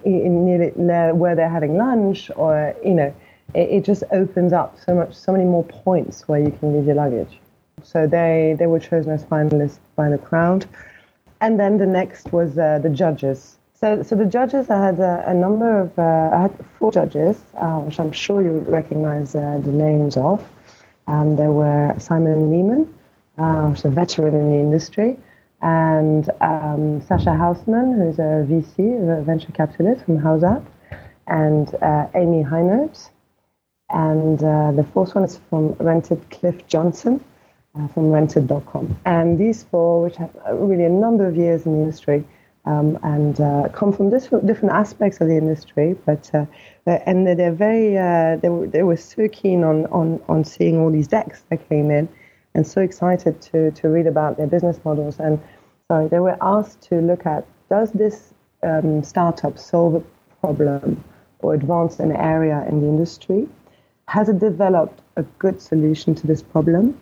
near 0.05 1.15
where 1.15 1.35
they're 1.35 1.49
having 1.49 1.77
lunch 1.77 2.31
or, 2.37 2.75
you 2.85 2.95
know, 2.95 3.15
it, 3.55 3.69
it, 3.71 3.85
just 3.85 4.05
opens 4.11 4.53
up 4.53 4.79
so 4.85 4.95
much, 4.95 5.15
so 5.15 5.33
many 5.33 5.45
more 5.45 5.65
points 5.65 6.29
where 6.29 6.41
you 6.41 6.51
can 6.51 6.75
leave 6.75 6.87
your 6.87 6.95
luggage. 6.95 7.41
So 7.83 8.07
they, 8.07 8.57
they 8.59 8.67
were 8.67 8.81
chosen 8.81 9.13
as 9.13 9.25
finalists 9.25 9.79
by 9.97 10.11
the 10.11 10.19
crowd. 10.19 10.67
And 11.41 11.59
then 11.59 11.79
the 11.79 11.87
next 11.87 12.33
was 12.33 12.59
uh, 12.59 12.81
the 12.83 12.91
judges. 12.91 13.58
So, 13.81 14.03
so 14.03 14.17
the 14.17 14.25
judges, 14.25 14.71
I 14.71 14.85
had 14.85 14.99
a, 14.99 15.23
a 15.29 15.35
number 15.35 15.83
of, 15.83 15.97
uh, 15.97 16.37
I 16.37 16.43
had 16.43 16.65
four 16.79 16.91
judges, 16.91 17.41
uh, 17.55 17.79
which 17.79 18.01
I'm 18.01 18.11
sure 18.11 18.43
you 18.43 18.59
recognize 18.67 19.37
uh, 19.37 19.61
the 19.63 19.71
names 19.71 20.17
of. 20.17 20.45
Um, 21.07 21.37
there 21.37 21.53
were 21.53 21.95
Simon 21.99 22.51
Lehmann, 22.51 22.93
uh, 23.39 23.69
who's 23.69 23.85
a 23.85 23.91
veteran 23.91 24.35
in 24.35 24.51
the 24.51 24.57
industry 24.57 25.17
and 25.63 26.29
um, 26.41 27.01
Sasha 27.03 27.31
Hausman, 27.31 27.97
who's 27.97 28.19
a 28.19 28.45
VC, 28.51 29.19
a 29.19 29.23
venture 29.23 29.53
capitalist 29.53 30.05
from 30.05 30.19
HouseApp, 30.19 30.65
and 31.29 31.73
uh, 31.81 32.09
Amy 32.17 32.43
Hinote. 32.43 33.11
And 33.91 34.43
uh, 34.43 34.73
the 34.73 34.85
fourth 34.93 35.15
one 35.15 35.25
is 35.25 35.41
from 35.49 35.73
Rented 35.75 36.29
Cliff 36.31 36.67
Johnson 36.67 37.25
uh, 37.77 37.87
from 37.89 38.11
rented.com. 38.11 38.99
And 39.05 39.39
these 39.39 39.63
four, 39.63 40.03
which 40.03 40.17
have 40.17 40.31
really 40.53 40.85
a 40.85 40.91
number 40.91 41.27
of 41.27 41.37
years 41.37 41.65
in 41.65 41.75
the 41.75 41.79
industry 41.79 42.25
um, 42.69 42.99
and 43.03 43.41
uh, 43.41 43.69
come 43.73 43.93
from 43.93 44.11
different, 44.11 44.47
different 44.47 44.75
aspects 44.75 45.21
of 45.23 45.29
the 45.29 45.37
industry, 45.37 45.97
but 46.05 46.31
uh, 46.35 46.45
and 46.87 47.27
they're 47.27 47.53
very, 47.53 47.97
uh, 47.97 48.37
they, 48.37 48.51
were, 48.51 48.67
they 48.67 48.83
were 48.83 48.97
so 48.97 49.27
keen 49.29 49.65
on, 49.65 49.87
on, 49.87 50.21
on 50.29 50.45
seeing 50.45 50.79
all 50.79 50.91
these 50.91 51.09
decks 51.09 51.43
that 51.49 51.67
came 51.69 51.91
in 51.91 52.09
and 52.55 52.67
so 52.67 52.83
excited 52.83 53.41
to, 53.41 53.71
to 53.71 53.89
read 53.89 54.07
about 54.07 54.37
their 54.37 54.47
business 54.47 54.79
models. 54.85 55.19
And 55.19 55.41
so 55.89 56.09
they 56.09 56.19
were 56.19 56.37
asked 56.43 56.83
to 56.89 57.01
look 57.01 57.25
at 57.25 57.47
does 57.71 57.93
this 57.93 58.35
um, 58.63 59.03
startup 59.03 59.59
solve 59.59 59.95
a 59.95 60.03
problem 60.41 61.03
or 61.41 61.55
advance 61.55 61.99
an 62.01 62.13
area 62.13 62.67
in 62.69 62.81
the 62.81 62.87
industry? 62.87 63.49
Has 64.09 64.29
it 64.29 64.39
developed 64.39 65.01
a 65.17 65.23
good 65.23 65.61
solution 65.61 66.15
to 66.17 66.27
this 66.27 66.43
problem? 66.43 66.99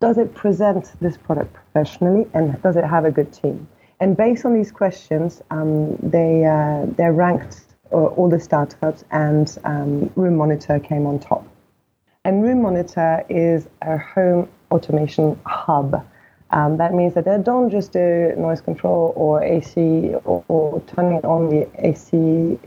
Does 0.00 0.16
it 0.16 0.34
present 0.34 0.92
this 1.00 1.16
product 1.18 1.52
professionally? 1.52 2.26
And 2.32 2.60
does 2.62 2.76
it 2.76 2.84
have 2.84 3.04
a 3.04 3.10
good 3.10 3.32
team? 3.32 3.68
And 4.00 4.16
based 4.16 4.46
on 4.46 4.54
these 4.54 4.72
questions, 4.72 5.42
um, 5.50 5.96
they, 5.96 6.44
uh, 6.46 6.86
they 6.96 7.10
ranked 7.10 7.60
all 7.90 8.28
the 8.28 8.40
startups, 8.40 9.04
and 9.10 9.58
um, 9.64 10.08
Roomonitor 10.16 10.82
came 10.82 11.06
on 11.06 11.18
top. 11.18 11.46
And 12.24 12.42
Roomonitor 12.42 13.24
is 13.28 13.68
a 13.82 13.98
home 13.98 14.48
automation 14.70 15.38
hub. 15.44 16.06
Um, 16.50 16.76
that 16.78 16.94
means 16.94 17.14
that 17.14 17.24
they 17.24 17.38
don't 17.42 17.70
just 17.70 17.92
do 17.92 18.32
noise 18.36 18.60
control 18.60 19.12
or 19.16 19.42
AC 19.42 20.14
or, 20.24 20.44
or 20.48 20.82
turning 20.94 21.20
on 21.24 21.48
the 21.48 21.68
AC, 21.78 22.58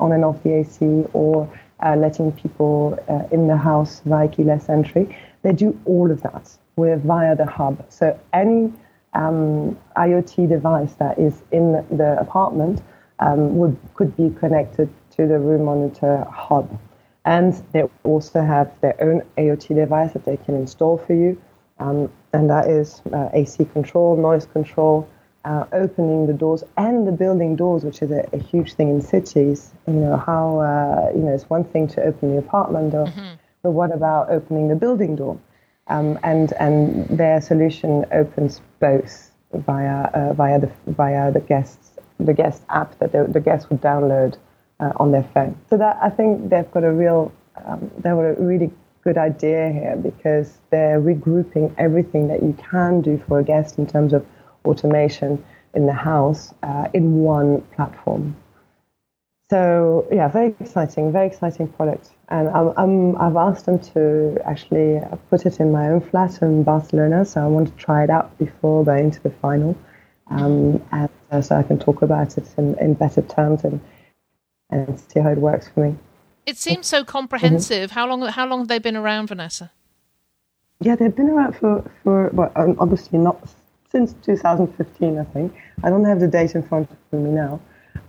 on 0.00 0.12
and 0.12 0.24
off 0.24 0.42
the 0.42 0.54
AC, 0.54 1.04
or 1.12 1.50
uh, 1.84 1.96
letting 1.96 2.32
people 2.32 2.98
uh, 3.08 3.24
in 3.30 3.46
the 3.46 3.56
house 3.56 4.00
via 4.04 4.28
keyless 4.28 4.68
entry. 4.68 5.16
They 5.42 5.52
do 5.52 5.78
all 5.84 6.10
of 6.10 6.22
that 6.22 6.56
with 6.76 7.02
via 7.04 7.36
the 7.36 7.46
hub. 7.46 7.84
So 7.90 8.18
any 8.32 8.72
um, 9.18 9.76
IoT 9.96 10.48
device 10.48 10.94
that 10.94 11.18
is 11.18 11.42
in 11.50 11.72
the 11.90 12.16
apartment 12.20 12.82
um, 13.18 13.56
would 13.58 13.76
could 13.94 14.16
be 14.16 14.30
connected 14.38 14.88
to 15.16 15.26
the 15.26 15.34
Roomonitor 15.34 16.30
hub. 16.30 16.66
And 17.24 17.52
they 17.72 17.82
also 18.04 18.40
have 18.40 18.72
their 18.80 18.96
own 19.02 19.22
IoT 19.36 19.74
device 19.74 20.12
that 20.12 20.24
they 20.24 20.38
can 20.38 20.54
install 20.54 20.96
for 20.96 21.12
you 21.12 21.36
um, 21.80 22.10
and 22.32 22.50
that 22.50 22.68
is 22.68 23.02
uh, 23.12 23.28
AC 23.32 23.64
control, 23.66 24.16
noise 24.16 24.46
control, 24.46 25.08
uh, 25.44 25.64
opening 25.72 26.26
the 26.26 26.32
doors 26.32 26.64
and 26.76 27.06
the 27.06 27.12
building 27.12 27.56
doors, 27.56 27.84
which 27.84 28.02
is 28.02 28.10
a, 28.10 28.28
a 28.32 28.38
huge 28.38 28.74
thing 28.74 28.90
in 28.90 29.00
cities. 29.00 29.72
You 29.86 29.94
know 29.94 30.16
how 30.16 30.60
uh, 30.60 31.10
you 31.14 31.22
know 31.22 31.32
it's 31.32 31.48
one 31.48 31.64
thing 31.64 31.88
to 31.88 32.02
open 32.02 32.32
the 32.32 32.38
apartment 32.38 32.92
door, 32.92 33.06
mm-hmm. 33.06 33.34
but 33.62 33.70
what 33.70 33.92
about 33.92 34.30
opening 34.30 34.68
the 34.68 34.76
building 34.76 35.16
door? 35.16 35.38
Um, 35.88 36.18
and 36.22 36.52
and 36.60 37.08
their 37.08 37.40
solution 37.40 38.04
opens 38.12 38.60
both 38.78 39.32
via 39.52 40.10
uh, 40.12 40.34
via 40.34 40.60
the 40.60 40.70
via 40.86 41.32
the 41.32 41.40
guests 41.40 41.92
the 42.20 42.34
guest 42.34 42.62
app 42.68 42.98
that 42.98 43.12
the, 43.12 43.24
the 43.28 43.40
guests 43.40 43.70
would 43.70 43.80
download 43.80 44.36
uh, 44.80 44.92
on 44.96 45.12
their 45.12 45.22
phone. 45.34 45.56
So 45.70 45.76
that 45.78 45.98
I 46.02 46.10
think 46.10 46.50
they've 46.50 46.70
got 46.70 46.84
a 46.84 46.92
real 46.92 47.32
um, 47.64 47.90
they 47.98 48.12
were 48.12 48.32
a 48.32 48.40
really 48.40 48.70
good 49.02 49.16
idea 49.16 49.70
here 49.72 49.96
because 49.96 50.58
they're 50.70 51.00
regrouping 51.00 51.74
everything 51.78 52.28
that 52.28 52.42
you 52.42 52.56
can 52.70 53.00
do 53.00 53.22
for 53.26 53.38
a 53.38 53.44
guest 53.44 53.78
in 53.78 53.86
terms 53.86 54.12
of 54.12 54.26
automation 54.64 55.42
in 55.74 55.86
the 55.86 55.92
house 55.92 56.52
uh, 56.62 56.88
in 56.92 57.20
one 57.20 57.62
platform. 57.74 58.36
So 59.50 60.06
yeah, 60.12 60.28
very 60.28 60.54
exciting, 60.60 61.12
very 61.12 61.26
exciting 61.26 61.68
product. 61.68 62.10
And 62.30 62.48
i 62.50 63.24
have 63.24 63.36
asked 63.36 63.64
them 63.64 63.78
to 63.94 64.38
actually 64.44 65.00
put 65.30 65.46
it 65.46 65.60
in 65.60 65.72
my 65.72 65.88
own 65.88 66.02
flat 66.02 66.42
in 66.42 66.62
Barcelona. 66.62 67.24
So 67.24 67.42
I 67.42 67.46
want 67.46 67.68
to 67.68 67.74
try 67.74 68.04
it 68.04 68.10
out 68.10 68.36
before 68.38 68.84
going 68.84 69.10
to 69.12 69.22
the 69.22 69.30
final, 69.30 69.76
um, 70.30 70.82
and 70.92 71.08
uh, 71.30 71.40
so 71.40 71.56
I 71.56 71.62
can 71.62 71.78
talk 71.78 72.02
about 72.02 72.36
it 72.36 72.46
in, 72.58 72.78
in 72.78 72.94
better 72.94 73.22
terms 73.22 73.64
and 73.64 73.80
and 74.70 75.00
see 75.00 75.20
how 75.20 75.30
it 75.30 75.38
works 75.38 75.68
for 75.68 75.80
me. 75.88 75.96
It 76.44 76.58
seems 76.58 76.86
so 76.86 77.04
comprehensive. 77.04 77.90
Mm-hmm. 77.90 77.98
How 77.98 78.08
long? 78.08 78.22
How 78.22 78.46
long 78.46 78.60
have 78.60 78.68
they 78.68 78.78
been 78.78 78.96
around, 78.96 79.28
Vanessa? 79.28 79.70
Yeah, 80.80 80.96
they've 80.96 81.14
been 81.14 81.30
around 81.30 81.56
for 81.56 81.90
for 82.02 82.28
well, 82.32 82.52
um, 82.56 82.76
obviously 82.78 83.18
not 83.18 83.38
since 83.90 84.14
2015. 84.22 85.18
I 85.18 85.24
think 85.24 85.54
I 85.82 85.90
don't 85.90 86.04
have 86.04 86.20
the 86.20 86.28
date 86.28 86.54
in 86.54 86.62
front 86.62 86.90
of 86.90 87.18
me 87.18 87.30
now, 87.30 87.60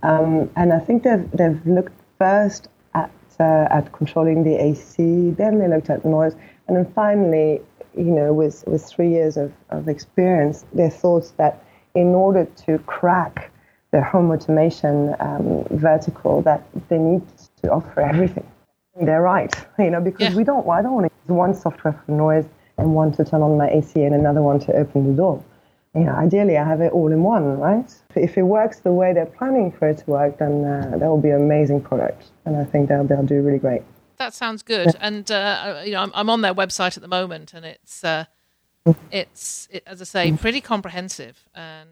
um, 0.02 0.50
and 0.56 0.72
I 0.72 0.78
think 0.78 1.02
they've 1.02 1.30
they've 1.32 1.66
looked 1.66 1.92
first 2.18 2.68
at 2.94 3.10
uh, 3.40 3.68
at 3.70 3.92
controlling 3.92 4.44
the 4.44 4.54
AC, 4.56 5.30
then 5.30 5.58
they 5.58 5.68
looked 5.68 5.90
at 5.90 6.02
the 6.02 6.08
noise, 6.08 6.34
and 6.68 6.76
then 6.76 6.86
finally, 6.92 7.60
you 7.96 8.04
know, 8.04 8.32
with 8.32 8.64
with 8.66 8.84
three 8.84 9.08
years 9.10 9.36
of, 9.36 9.52
of 9.70 9.88
experience, 9.88 10.64
they 10.72 10.90
thought 10.90 11.32
that 11.38 11.64
in 11.94 12.08
order 12.14 12.44
to 12.66 12.78
crack 12.80 13.50
the 13.92 14.02
home 14.02 14.30
automation 14.30 15.14
um, 15.20 15.64
vertical, 15.70 16.42
that 16.42 16.62
they 16.88 16.98
need 16.98 17.22
to 17.62 17.70
offer 17.72 18.00
everything. 18.00 18.46
They're 19.00 19.22
right, 19.22 19.52
you 19.78 19.90
know, 19.90 20.00
because 20.00 20.30
Yeah. 20.30 20.36
we 20.36 20.44
don't. 20.44 20.68
I 20.68 20.82
don't 20.82 20.92
want 20.94 21.06
to 21.06 21.12
use 21.24 21.36
one 21.36 21.54
software 21.54 21.94
for 22.04 22.12
noise 22.12 22.46
and 22.78 22.94
one 22.94 23.12
to 23.12 23.24
turn 23.24 23.42
on 23.42 23.56
my 23.58 23.68
AC 23.68 24.02
and 24.04 24.14
another 24.14 24.42
one 24.42 24.58
to 24.60 24.72
open 24.74 25.06
the 25.06 25.12
door. 25.14 25.42
You 25.94 26.02
know, 26.04 26.12
ideally, 26.12 26.56
I 26.56 26.64
have 26.64 26.80
it 26.80 26.92
all 26.92 27.10
in 27.10 27.22
one, 27.24 27.58
right? 27.58 27.92
If 28.14 28.38
it 28.38 28.42
works 28.44 28.78
the 28.80 28.92
way 28.92 29.12
they're 29.12 29.26
planning 29.26 29.72
for 29.72 29.88
it 29.88 29.98
to 29.98 30.10
work, 30.10 30.38
then 30.38 30.64
uh, 30.64 30.96
that 30.98 31.06
will 31.08 31.20
be 31.20 31.30
an 31.30 31.42
amazing 31.42 31.80
product, 31.80 32.26
and 32.44 32.56
I 32.56 32.64
think 32.64 32.88
they'll 32.88 33.04
they'll 33.04 33.24
do 33.24 33.42
really 33.42 33.58
great. 33.58 33.82
That 34.18 34.32
sounds 34.32 34.62
good. 34.62 34.94
And 35.00 35.28
uh, 35.32 35.82
you 35.84 35.90
know, 35.92 36.02
I'm, 36.02 36.12
I'm 36.14 36.30
on 36.30 36.42
their 36.42 36.54
website 36.54 36.96
at 36.96 37.00
the 37.02 37.08
moment, 37.08 37.54
and 37.54 37.64
it's 37.66 38.04
uh, 38.04 38.26
it's 39.10 39.66
it, 39.70 39.82
as 39.86 40.00
I 40.00 40.04
say, 40.04 40.32
pretty 40.32 40.60
comprehensive 40.60 41.48
and 41.54 41.88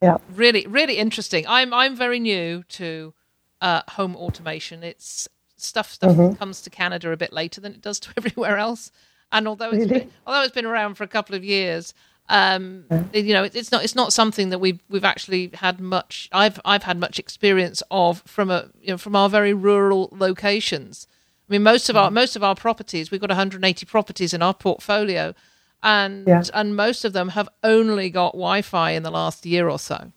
Yeah. 0.00 0.16
really 0.34 0.66
really 0.66 0.96
interesting. 0.96 1.44
I'm 1.46 1.74
I'm 1.74 1.96
very 1.96 2.20
new 2.20 2.62
to 2.70 3.12
uh, 3.60 3.82
home 3.90 4.16
automation. 4.16 4.82
It's 4.82 5.28
stuff 5.58 5.90
stuff 5.92 6.12
Mm-hmm. 6.16 6.36
comes 6.36 6.62
to 6.62 6.70
Canada 6.70 7.12
a 7.12 7.16
bit 7.18 7.32
later 7.32 7.60
than 7.60 7.72
it 7.72 7.82
does 7.82 8.00
to 8.00 8.10
everywhere 8.16 8.56
else. 8.56 8.90
And 9.30 9.46
although 9.46 9.68
it's 9.70 9.84
Really? 9.84 9.98
been, 10.00 10.10
although 10.26 10.42
it's 10.44 10.54
been 10.54 10.64
around 10.64 10.94
for 10.94 11.04
a 11.04 11.08
couple 11.08 11.34
of 11.36 11.44
years, 11.44 11.92
um, 12.30 12.84
you 13.12 13.32
know, 13.32 13.44
it's 13.44 13.72
not 13.72 13.84
it's 13.84 13.94
not 13.94 14.12
something 14.12 14.50
that 14.50 14.58
we've 14.58 14.80
we've 14.88 15.04
actually 15.04 15.50
had 15.54 15.80
much. 15.80 16.28
I've 16.32 16.60
I've 16.64 16.82
had 16.82 16.98
much 16.98 17.18
experience 17.18 17.82
of 17.90 18.22
from 18.26 18.50
a 18.50 18.68
you 18.80 18.88
know 18.92 18.98
from 18.98 19.16
our 19.16 19.28
very 19.28 19.54
rural 19.54 20.08
locations. 20.12 21.06
I 21.48 21.52
mean, 21.54 21.62
most 21.62 21.88
of 21.88 21.96
Mm. 21.96 22.00
our 22.00 22.10
most 22.10 22.36
of 22.36 22.42
our 22.44 22.54
properties, 22.54 23.10
we've 23.10 23.20
got 23.20 23.30
180 23.30 23.86
properties 23.86 24.34
in 24.34 24.42
our 24.42 24.52
portfolio, 24.54 25.34
and 25.82 26.26
Yeah. 26.26 26.42
and 26.52 26.76
most 26.76 27.04
of 27.06 27.12
them 27.14 27.30
have 27.30 27.48
only 27.64 28.10
got 28.10 28.32
Wi-Fi 28.32 28.90
in 28.90 29.02
the 29.02 29.10
last 29.10 29.46
year 29.46 29.68
or 29.68 29.78
so, 29.78 30.12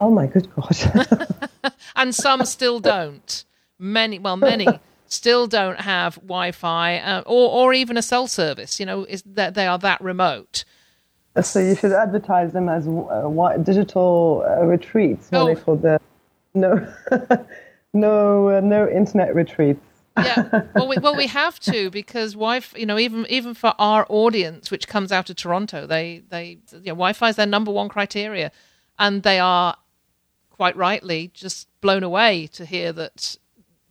Oh 0.00 0.10
my 0.10 0.26
good 0.26 0.48
god! 0.54 0.76
and 1.96 2.12
some 2.14 2.44
still 2.44 2.80
don't. 2.80 3.44
Many, 3.78 4.18
well, 4.18 4.36
many 4.36 4.66
still 5.06 5.46
don't 5.46 5.80
have 5.80 6.16
Wi-Fi 6.16 6.96
uh, 6.98 7.20
or 7.26 7.50
or 7.50 7.72
even 7.72 7.96
a 7.96 8.02
cell 8.02 8.26
service. 8.26 8.80
You 8.80 8.86
know, 8.86 9.04
is 9.04 9.22
that 9.24 9.54
they 9.54 9.66
are 9.68 9.78
that 9.78 10.00
remote. 10.00 10.64
So 11.42 11.58
you 11.60 11.74
should 11.74 11.92
advertise 11.92 12.52
them 12.52 12.68
as 12.68 12.86
uh, 12.88 13.56
digital 13.58 14.44
uh, 14.48 14.64
retreats. 14.64 15.30
What 15.30 15.40
Oh. 15.40 15.46
they 15.46 15.54
call 15.60 15.76
the 15.76 16.00
no, 16.54 16.86
no, 17.92 18.48
uh, 18.48 18.60
no 18.60 18.88
internet 18.88 19.34
retreats. 19.34 19.80
yeah. 20.16 20.62
Well, 20.74 20.88
we, 20.88 20.96
well, 20.98 21.14
we 21.14 21.26
have 21.26 21.60
to 21.60 21.90
because 21.90 22.32
Wi-Fi, 22.32 22.78
you 22.78 22.86
know, 22.86 22.98
even 22.98 23.26
even 23.28 23.52
for 23.54 23.74
our 23.78 24.06
audience, 24.08 24.70
which 24.70 24.88
comes 24.88 25.12
out 25.12 25.28
of 25.28 25.36
Toronto, 25.36 25.86
they 25.86 26.22
they 26.30 26.58
you 26.72 26.78
know, 26.78 26.94
Wi-Fi 26.94 27.28
is 27.30 27.36
their 27.36 27.46
number 27.46 27.70
one 27.70 27.88
criteria, 27.90 28.50
and 28.98 29.22
they 29.22 29.38
are 29.38 29.76
quite 30.50 30.74
rightly 30.76 31.30
just 31.34 31.68
blown 31.82 32.02
away 32.02 32.46
to 32.46 32.64
hear 32.64 32.92
that 32.94 33.36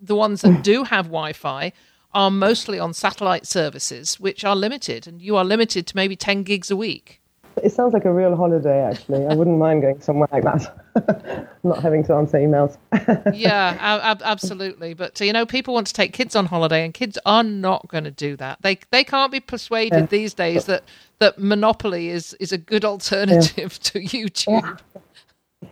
the 0.01 0.15
ones 0.15 0.41
that 0.41 0.63
do 0.63 0.84
have 0.84 1.05
Wi-Fi 1.05 1.71
are 2.12 2.31
mostly 2.31 2.79
on 2.79 2.91
satellite 2.93 3.45
services, 3.45 4.19
which 4.19 4.43
are 4.43 4.55
limited, 4.55 5.05
and 5.05 5.21
you 5.21 5.36
are 5.36 5.45
limited 5.45 5.86
to 5.88 5.95
maybe 5.95 6.15
ten 6.15 6.41
gigs 6.41 6.71
a 6.71 6.75
week. 6.75 7.21
It 7.63 7.72
sounds 7.72 7.94
like 7.94 8.06
a 8.06 8.13
real 8.13 8.36
holiday, 8.36 8.82
actually. 8.82 9.26
I 9.26 9.34
wouldn't 9.34 9.58
mind 9.58 9.82
going 9.82 10.02
somewhere 10.02 10.28
like 10.32 10.44
that, 10.44 11.48
not 11.63 11.82
having 11.82 12.04
to 12.06 12.13
answer 12.13 12.38
emails. 12.38 12.78
yeah, 13.34 13.78
ab- 13.80 14.22
absolutely. 14.24 14.94
But 14.94 15.20
you 15.22 15.32
know, 15.32 15.46
people 15.46 15.74
want 15.74 15.88
to 15.88 15.94
take 15.94 16.13
kids 16.13 16.36
on 16.36 16.48
holiday, 16.48 16.84
and 16.84 16.94
kids 16.94 17.18
are 17.26 17.44
not 17.44 17.88
going 17.88 18.04
to 18.04 18.12
do 18.12 18.36
that. 18.38 18.62
They 18.62 18.80
they 18.91 19.04
can't 19.04 19.32
be 19.32 19.39
persuaded 19.39 20.10
these 20.10 20.34
days 20.34 20.65
that 20.65 20.84
that 21.20 21.39
Monopoly 21.39 22.10
is 22.10 22.34
is 22.36 22.52
a 22.52 22.58
good 22.58 22.84
alternative 22.84 23.80
to 23.84 24.02
YouTube. 24.02 24.80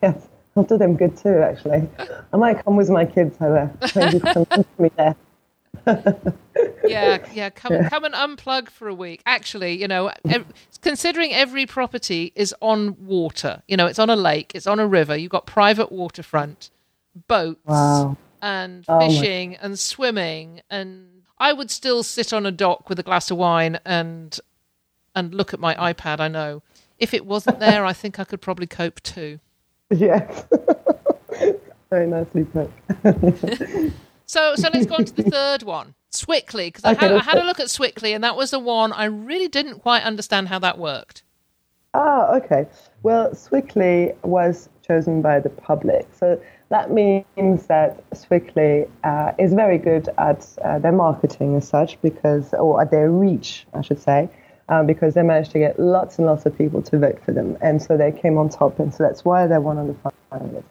yes, 0.01 0.27
I'll 0.55 0.63
do 0.63 0.77
them 0.77 0.95
good 0.95 1.17
too, 1.17 1.37
actually. 1.37 1.87
I 2.31 2.37
might 2.37 2.63
come 2.63 2.75
with 2.75 2.89
my 2.89 3.05
kids 3.05 3.35
over. 3.41 3.71
Maybe 3.95 4.19
some 4.31 4.45
to 4.45 4.65
me 4.79 4.89
there. 4.95 5.15
Yeah, 6.85 7.25
yeah. 7.33 7.49
Come 7.49 7.85
come 7.89 8.03
and 8.03 8.13
unplug 8.13 8.69
for 8.69 8.87
a 8.89 8.93
week. 8.93 9.21
Actually, 9.25 9.79
you 9.79 9.87
know, 9.87 10.11
ev- 10.29 10.45
considering 10.81 11.33
every 11.33 11.65
property 11.65 12.31
is 12.35 12.53
on 12.61 12.97
water, 13.05 13.61
you 13.67 13.77
know, 13.77 13.87
it's 13.87 13.99
on 13.99 14.09
a 14.09 14.15
lake, 14.17 14.51
it's 14.53 14.67
on 14.67 14.79
a 14.79 14.87
river. 14.87 15.15
You've 15.15 15.31
got 15.31 15.45
private 15.45 15.91
waterfront, 15.91 16.69
boats, 17.27 17.59
Wow. 17.65 18.17
and 18.41 18.83
Oh 18.87 18.99
my- 18.99 19.07
fishing 19.07 19.55
and 19.55 19.79
swimming 19.79 20.61
and 20.69 21.07
I 21.37 21.53
would 21.53 21.71
still 21.71 22.03
sit 22.03 22.33
on 22.33 22.45
a 22.45 22.51
dock 22.51 22.89
with 22.89 22.99
a 22.99 23.03
glass 23.03 23.31
of 23.31 23.37
wine 23.37 23.79
and 23.85 24.37
and 25.15 25.33
look 25.33 25.53
at 25.53 25.59
my 25.59 25.75
iPad, 25.75 26.19
I 26.19 26.27
know. 26.27 26.63
If 26.99 27.13
it 27.13 27.25
wasn't 27.25 27.59
there, 27.59 27.85
I 27.85 27.93
think 27.93 28.19
I 28.19 28.23
could 28.25 28.41
probably 28.41 28.67
cope 28.67 29.01
too. 29.01 29.39
Yes. 29.89 30.45
Very 31.89 32.07
nicely 32.07 32.43
put. 32.45 32.71
So 34.33 34.55
so 34.55 34.67
let's 34.73 34.87
go 34.87 34.95
on 34.95 35.05
to 35.05 35.13
the 35.13 35.29
third 35.37 35.61
one. 35.61 35.93
Swikly, 36.11 36.67
because 36.67 36.83
I, 36.83 36.93
Okay, 36.93 37.07
had, 37.07 37.15
I 37.15 37.23
had 37.23 37.37
a 37.37 37.43
look 37.43 37.59
at 37.59 37.67
Swikly, 37.67 38.15
and 38.15 38.23
that 38.23 38.35
was 38.35 38.49
the 38.49 38.57
one 38.57 38.91
I 38.91 39.05
really 39.05 39.47
didn't 39.47 39.79
quite 39.81 40.01
understand 40.01 40.47
how 40.47 40.57
that 40.57 40.79
worked. 40.79 41.21
Ah, 41.93 42.33
okay. 42.37 42.65
Well, 43.03 43.29
Swikly 43.31 44.15
was 44.23 44.69
chosen 44.87 45.21
by 45.21 45.39
the 45.39 45.49
public. 45.49 46.07
So 46.15 46.41
that 46.69 46.89
means 46.89 47.67
that 47.67 48.09
Swikly 48.11 48.89
uh, 49.03 49.33
is 49.37 49.53
very 49.53 49.77
good 49.77 50.09
at 50.17 50.47
uh, 50.63 50.79
their 50.79 50.91
marketing 50.91 51.55
as 51.55 51.67
such, 51.67 52.01
because, 52.01 52.55
or 52.55 52.81
at 52.81 52.89
their 52.89 53.11
reach, 53.11 53.67
I 53.75 53.81
should 53.81 53.99
say, 53.99 54.29
um, 54.69 54.87
because 54.87 55.13
they 55.13 55.21
managed 55.21 55.51
to 55.51 55.59
get 55.59 55.79
lots 55.79 56.17
and 56.17 56.25
lots 56.25 56.47
of 56.47 56.57
people 56.57 56.81
to 56.81 56.97
vote 56.97 57.19
for 57.23 57.33
them. 57.33 57.55
And 57.61 57.83
so 57.83 57.97
they 57.97 58.11
came 58.11 58.39
on 58.39 58.49
top, 58.49 58.79
and 58.79 58.91
so 58.91 59.03
that's 59.03 59.23
why 59.23 59.45
they're 59.45 59.61
one 59.61 59.77
of 59.77 59.87
the 59.87 60.11
finalists. 60.31 60.63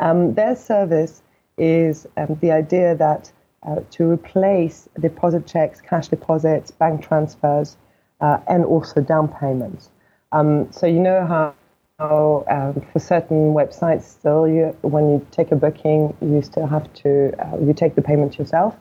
Um, 0.00 0.34
their 0.34 0.56
service 0.56 1.22
is 1.58 2.06
um, 2.16 2.38
the 2.40 2.50
idea 2.50 2.94
that 2.94 3.32
uh, 3.66 3.80
to 3.90 4.10
replace 4.10 4.88
deposit 5.00 5.46
checks, 5.46 5.80
cash 5.80 6.08
deposits, 6.08 6.70
bank 6.70 7.06
transfers, 7.06 7.76
uh, 8.20 8.38
and 8.48 8.64
also 8.64 9.00
down 9.00 9.28
payments. 9.28 9.90
Um, 10.32 10.70
so 10.70 10.86
you 10.86 11.00
know 11.00 11.26
how, 11.26 11.54
how 11.98 12.44
um, 12.48 12.86
for 12.92 12.98
certain 12.98 13.54
websites 13.54 14.02
still, 14.02 14.46
you, 14.46 14.76
when 14.82 15.10
you 15.10 15.26
take 15.30 15.52
a 15.52 15.56
booking, 15.56 16.16
you 16.20 16.42
still 16.42 16.66
have 16.66 16.92
to 16.94 17.32
uh, 17.44 17.58
you 17.58 17.72
take 17.72 17.94
the 17.94 18.02
payment 18.02 18.38
yourself. 18.38 18.76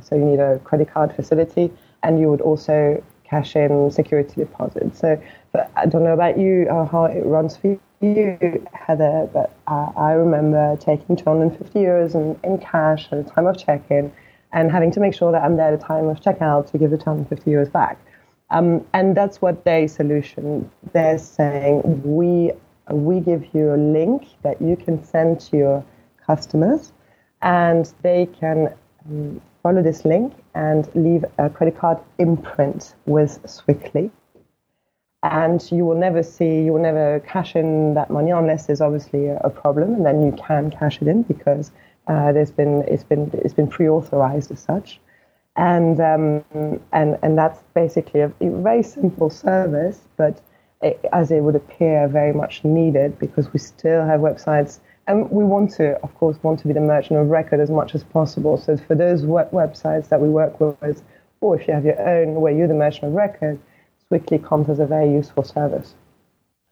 So 0.00 0.14
you 0.14 0.24
need 0.24 0.38
a 0.38 0.58
credit 0.60 0.92
card 0.92 1.12
facility, 1.14 1.72
and 2.02 2.20
you 2.20 2.28
would 2.28 2.40
also 2.40 3.02
cash 3.24 3.56
in 3.56 3.90
security 3.90 4.34
deposits. 4.36 5.00
So 5.00 5.20
but 5.52 5.70
I 5.76 5.86
don't 5.86 6.04
know 6.04 6.12
about 6.12 6.38
you 6.38 6.66
or 6.68 6.86
how 6.86 7.04
it 7.04 7.24
runs 7.24 7.56
for 7.56 7.78
you, 8.00 8.66
Heather, 8.72 9.28
but 9.32 9.54
uh, 9.66 9.90
I 9.96 10.12
remember 10.12 10.76
taking 10.76 11.16
250 11.16 11.78
euros 11.78 12.14
in, 12.14 12.38
in 12.44 12.58
cash 12.58 13.08
at 13.10 13.24
the 13.24 13.30
time 13.30 13.46
of 13.46 13.58
check-in, 13.58 14.12
and 14.52 14.70
having 14.70 14.90
to 14.92 15.00
make 15.00 15.14
sure 15.14 15.32
that 15.32 15.42
I'm 15.42 15.56
there 15.56 15.72
at 15.72 15.80
the 15.80 15.84
time 15.84 16.08
of 16.08 16.20
checkout 16.20 16.70
to 16.70 16.78
give 16.78 16.90
the 16.90 16.98
250 16.98 17.50
euros 17.50 17.70
back. 17.70 17.98
Um, 18.50 18.86
and 18.94 19.16
that's 19.16 19.42
what 19.42 19.64
their 19.64 19.86
solution. 19.88 20.70
They're 20.92 21.18
saying 21.18 22.02
we 22.04 22.52
we 22.90 23.20
give 23.20 23.44
you 23.52 23.74
a 23.74 23.76
link 23.76 24.26
that 24.42 24.62
you 24.62 24.74
can 24.76 25.04
send 25.04 25.40
to 25.40 25.56
your 25.56 25.84
customers, 26.26 26.92
and 27.42 27.92
they 28.02 28.26
can 28.26 28.74
um, 29.06 29.40
follow 29.62 29.82
this 29.82 30.04
link 30.04 30.32
and 30.54 30.88
leave 30.94 31.24
a 31.38 31.50
credit 31.50 31.76
card 31.78 31.98
imprint 32.18 32.94
with 33.04 33.42
Swikly. 33.42 34.10
And 35.22 35.60
you 35.72 35.84
will 35.84 35.98
never 35.98 36.22
see, 36.22 36.62
you 36.62 36.72
will 36.72 36.82
never 36.82 37.20
cash 37.20 37.56
in 37.56 37.94
that 37.94 38.10
money 38.10 38.30
unless 38.30 38.66
there's 38.66 38.80
obviously 38.80 39.26
a, 39.26 39.38
a 39.38 39.50
problem, 39.50 39.94
and 39.94 40.06
then 40.06 40.22
you 40.24 40.32
can 40.32 40.70
cash 40.70 41.02
it 41.02 41.08
in 41.08 41.22
because 41.22 41.72
uh, 42.06 42.32
there's 42.32 42.52
been 42.52 42.84
it's 42.86 43.02
been 43.04 43.30
it's 43.34 43.54
been 43.54 43.66
pre-authorized 43.66 44.50
as 44.52 44.60
such 44.60 45.00
and 45.58 46.00
um, 46.00 46.44
and 46.92 47.18
and 47.22 47.36
that's 47.36 47.62
basically 47.74 48.20
a, 48.20 48.32
a 48.40 48.50
very 48.62 48.82
simple 48.82 49.28
service, 49.28 50.00
but 50.16 50.40
it, 50.82 51.04
as 51.12 51.32
it 51.32 51.40
would 51.40 51.56
appear, 51.56 52.06
very 52.06 52.32
much 52.32 52.64
needed 52.64 53.18
because 53.18 53.52
we 53.52 53.58
still 53.58 54.06
have 54.06 54.20
websites, 54.20 54.78
and 55.08 55.28
we 55.30 55.42
want 55.42 55.72
to, 55.72 56.00
of 56.02 56.14
course, 56.14 56.38
want 56.44 56.60
to 56.60 56.68
be 56.68 56.72
the 56.72 56.80
merchant 56.80 57.18
of 57.18 57.28
record 57.28 57.58
as 57.58 57.70
much 57.70 57.96
as 57.96 58.04
possible. 58.04 58.56
So 58.56 58.76
for 58.76 58.94
those 58.94 59.26
web- 59.26 59.50
websites 59.50 60.08
that 60.10 60.20
we 60.20 60.28
work 60.28 60.60
with, 60.60 61.02
or 61.40 61.60
if 61.60 61.66
you 61.66 61.74
have 61.74 61.84
your 61.84 62.00
own 62.08 62.36
where 62.36 62.52
you're 62.52 62.68
the 62.68 62.74
merchant 62.74 63.06
of 63.06 63.12
record, 63.14 63.58
Swikly 64.10 64.42
comes 64.42 64.68
as 64.68 64.78
a 64.78 64.86
very 64.86 65.10
useful 65.10 65.44
service. 65.44 65.94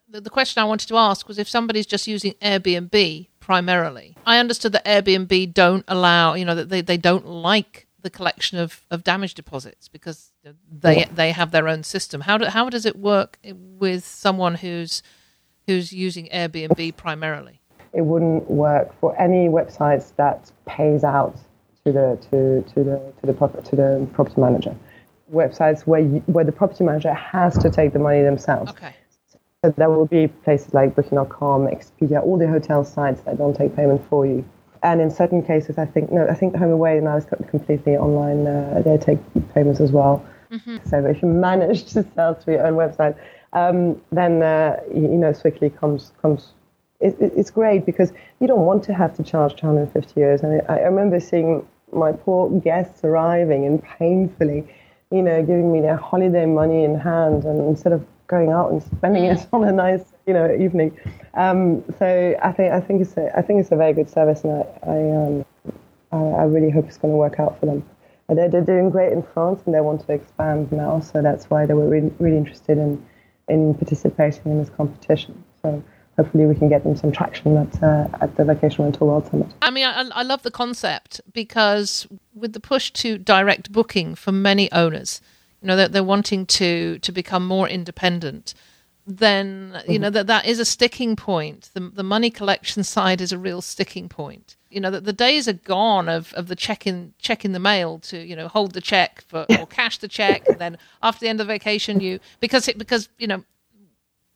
The, 0.08 0.20
the 0.20 0.30
question 0.30 0.62
I 0.62 0.64
wanted 0.64 0.88
to 0.88 0.96
ask 0.96 1.28
was 1.28 1.38
if 1.38 1.48
somebody's 1.48 1.86
just 1.86 2.06
using 2.06 2.32
Airbnb 2.34 3.28
primarily. 3.40 4.16
I 4.24 4.38
understood 4.38 4.72
that 4.72 4.84
Airbnb 4.84 5.52
don't 5.52 5.84
allow, 5.88 6.34
you 6.34 6.44
know, 6.44 6.54
that 6.54 6.68
they, 6.68 6.80
they 6.80 6.96
don't 6.96 7.26
like 7.26 7.86
the 8.02 8.10
collection 8.10 8.58
of, 8.58 8.86
of 8.90 9.02
damage 9.02 9.34
deposits 9.34 9.88
because 9.88 10.32
they 10.70 11.06
they 11.12 11.32
have 11.32 11.50
their 11.50 11.66
own 11.66 11.82
system. 11.82 12.20
How 12.20 12.38
do, 12.38 12.44
how 12.46 12.70
does 12.70 12.86
it 12.86 12.96
work 12.96 13.38
with 13.42 14.04
someone 14.06 14.54
who's 14.54 15.02
who's 15.66 15.92
using 15.92 16.28
Airbnb 16.28 16.96
primarily? 16.96 17.60
It 17.92 18.02
wouldn't 18.02 18.48
work 18.48 18.94
for 19.00 19.20
any 19.20 19.48
websites 19.48 20.14
that 20.16 20.52
pays 20.66 21.02
out 21.02 21.36
to 21.84 21.92
the 21.92 22.18
to, 22.30 22.62
to 22.74 22.84
the 22.84 23.12
to 23.20 23.26
the 23.26 23.62
to 23.62 23.76
the 23.76 24.08
property 24.12 24.40
manager. 24.40 24.76
Websites 25.32 25.82
where 25.82 26.00
you, 26.00 26.22
where 26.26 26.44
the 26.44 26.52
property 26.52 26.84
manager 26.84 27.12
has 27.12 27.58
to 27.58 27.70
take 27.70 27.92
the 27.92 27.98
money 27.98 28.22
themselves. 28.22 28.70
Okay. 28.70 28.94
So 29.64 29.74
there 29.76 29.90
will 29.90 30.06
be 30.06 30.28
places 30.28 30.74
like 30.74 30.94
Booking.com, 30.94 31.66
Expedia, 31.66 32.22
all 32.22 32.38
the 32.38 32.46
hotel 32.46 32.84
sites 32.84 33.22
that 33.22 33.38
don't 33.38 33.56
take 33.56 33.74
payment 33.74 34.06
for 34.08 34.26
you. 34.26 34.44
and 34.82 35.00
in 35.00 35.10
certain 35.10 35.42
cases, 35.42 35.78
I 35.78 35.86
think 35.86 36.12
no, 36.12 36.26
I 36.28 36.34
think 36.34 36.54
HomeAway 36.54 37.02
now 37.02 37.16
is 37.16 37.24
got 37.24 37.46
completely 37.48 37.96
online. 37.96 38.46
Uh, 38.46 38.82
they 38.84 38.96
take 38.98 39.18
payments 39.54 39.80
as 39.80 39.90
well. 39.90 40.24
Mm-hmm. 40.50 40.76
So 40.88 41.04
if 41.04 41.22
you 41.22 41.28
manage 41.28 41.84
to 41.92 42.06
sell 42.14 42.34
through 42.34 42.54
your 42.54 42.66
own 42.66 42.74
website, 42.74 43.16
um, 43.52 44.00
then 44.12 44.42
uh, 44.42 44.78
you, 44.94 45.02
you, 45.02 45.18
know 45.18 45.32
Swikly 45.32 45.76
comes 45.76 46.12
comes. 46.22 46.52
It, 47.00 47.16
it, 47.20 47.32
it's 47.36 47.50
great 47.50 47.84
because 47.84 48.12
you 48.40 48.46
don't 48.46 48.64
want 48.64 48.84
to 48.84 48.94
have 48.94 49.16
to 49.16 49.22
charge 49.22 49.56
250 49.56 50.20
euros. 50.20 50.42
And 50.42 50.62
I, 50.68 50.74
I 50.74 50.78
remember 50.82 51.20
seeing 51.20 51.66
my 51.92 52.12
poor 52.12 52.50
guests 52.60 53.02
arriving 53.04 53.66
and 53.66 53.82
painfully, 53.82 54.66
you 55.10 55.22
know, 55.22 55.40
giving 55.40 55.72
me 55.72 55.80
their 55.80 55.96
holiday 55.96 56.46
money 56.46 56.84
in 56.84 56.98
hand, 56.98 57.44
and 57.44 57.60
instead 57.60 57.92
of 57.92 58.04
going 58.26 58.50
out 58.50 58.72
and 58.72 58.82
spending 58.82 59.24
it 59.24 59.46
on 59.52 59.64
a 59.64 59.72
nice, 59.72 60.04
you 60.26 60.34
know, 60.34 60.52
evening. 60.52 60.98
Um, 61.34 61.84
so 61.98 62.34
I 62.42 62.52
think 62.52 62.72
I 62.72 62.80
think 62.80 63.02
it's 63.02 63.16
a 63.16 63.36
I 63.36 63.42
think 63.42 63.60
it's 63.60 63.72
a 63.72 63.76
very 63.76 63.92
good 63.92 64.10
service, 64.10 64.42
and 64.44 64.52
I 64.52 64.66
I, 64.82 65.26
um, 65.26 65.44
I, 66.12 66.40
I 66.40 66.44
really 66.44 66.70
hope 66.70 66.86
it's 66.86 66.98
going 66.98 67.12
to 67.12 67.18
work 67.18 67.38
out 67.38 67.58
for 67.60 67.66
them. 67.66 67.84
They're, 68.28 68.48
they're 68.48 68.64
doing 68.64 68.90
great 68.90 69.12
in 69.12 69.22
France, 69.22 69.62
and 69.66 69.74
they 69.74 69.80
want 69.80 70.04
to 70.06 70.12
expand 70.12 70.72
now, 70.72 70.98
so 70.98 71.22
that's 71.22 71.48
why 71.48 71.66
they 71.66 71.74
were 71.74 71.88
really 71.88 72.12
really 72.18 72.38
interested 72.38 72.78
in 72.78 73.04
in 73.48 73.74
participating 73.74 74.50
in 74.50 74.58
this 74.58 74.70
competition. 74.70 75.44
So 75.62 75.82
hopefully 76.16 76.46
we 76.46 76.54
can 76.54 76.68
get 76.68 76.82
them 76.82 76.96
some 76.96 77.12
traction 77.12 77.56
at, 77.56 77.82
uh, 77.82 78.08
at 78.20 78.36
the 78.36 78.44
Vacation 78.44 78.84
Rental 78.84 79.06
World 79.06 79.26
Summit. 79.26 79.52
I 79.62 79.70
mean, 79.70 79.84
I, 79.84 80.08
I, 80.12 80.22
love 80.22 80.42
the 80.42 80.50
concept 80.50 81.20
because 81.32 82.06
with 82.34 82.52
the 82.52 82.60
push 82.60 82.90
to 82.92 83.18
direct 83.18 83.70
booking 83.70 84.14
for 84.14 84.32
many 84.32 84.70
owners, 84.72 85.20
you 85.60 85.68
know, 85.68 85.76
they're, 85.76 85.88
they're 85.88 86.04
wanting 86.04 86.46
to 86.46 86.98
to 87.00 87.12
become 87.12 87.46
more 87.46 87.68
independent. 87.68 88.54
Then 89.06 89.80
you 89.86 89.94
mm-hmm. 89.94 90.02
know 90.02 90.10
that 90.10 90.26
that 90.26 90.46
is 90.46 90.58
a 90.58 90.64
sticking 90.64 91.14
point. 91.14 91.70
The 91.74 91.80
the 91.80 92.02
money 92.02 92.30
collection 92.30 92.82
side 92.82 93.20
is 93.20 93.30
a 93.30 93.38
real 93.38 93.62
sticking 93.62 94.08
point. 94.08 94.56
You 94.68 94.80
know 94.80 94.90
that 94.90 95.04
the 95.04 95.12
days 95.12 95.46
are 95.46 95.52
gone 95.52 96.08
of, 96.08 96.32
of 96.34 96.48
the 96.48 96.56
check 96.56 96.88
in 96.88 97.14
check 97.18 97.44
in 97.44 97.52
the 97.52 97.60
mail 97.60 98.00
to 98.00 98.18
you 98.18 98.34
know 98.34 98.48
hold 98.48 98.72
the 98.72 98.80
check 98.80 99.22
for 99.22 99.46
or 99.60 99.66
cash 99.66 99.98
the 99.98 100.08
check 100.08 100.48
and 100.48 100.58
then 100.58 100.76
after 101.04 101.20
the 101.20 101.28
end 101.28 101.40
of 101.40 101.46
the 101.46 101.52
vacation 101.52 102.00
you 102.00 102.18
because 102.40 102.66
it 102.66 102.78
because 102.78 103.08
you 103.16 103.28
know 103.28 103.44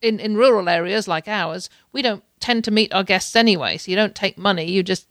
in, 0.01 0.19
in 0.19 0.35
rural 0.35 0.67
areas 0.67 1.07
like 1.07 1.27
ours, 1.27 1.69
we 1.91 2.01
don't 2.01 2.23
tend 2.39 2.63
to 2.65 2.71
meet 2.71 2.93
our 2.93 3.03
guests 3.03 3.35
anyway. 3.35 3.77
So 3.77 3.91
you 3.91 3.95
don't 3.95 4.15
take 4.15 4.37
money. 4.37 4.69
You 4.69 4.83
just 4.83 5.07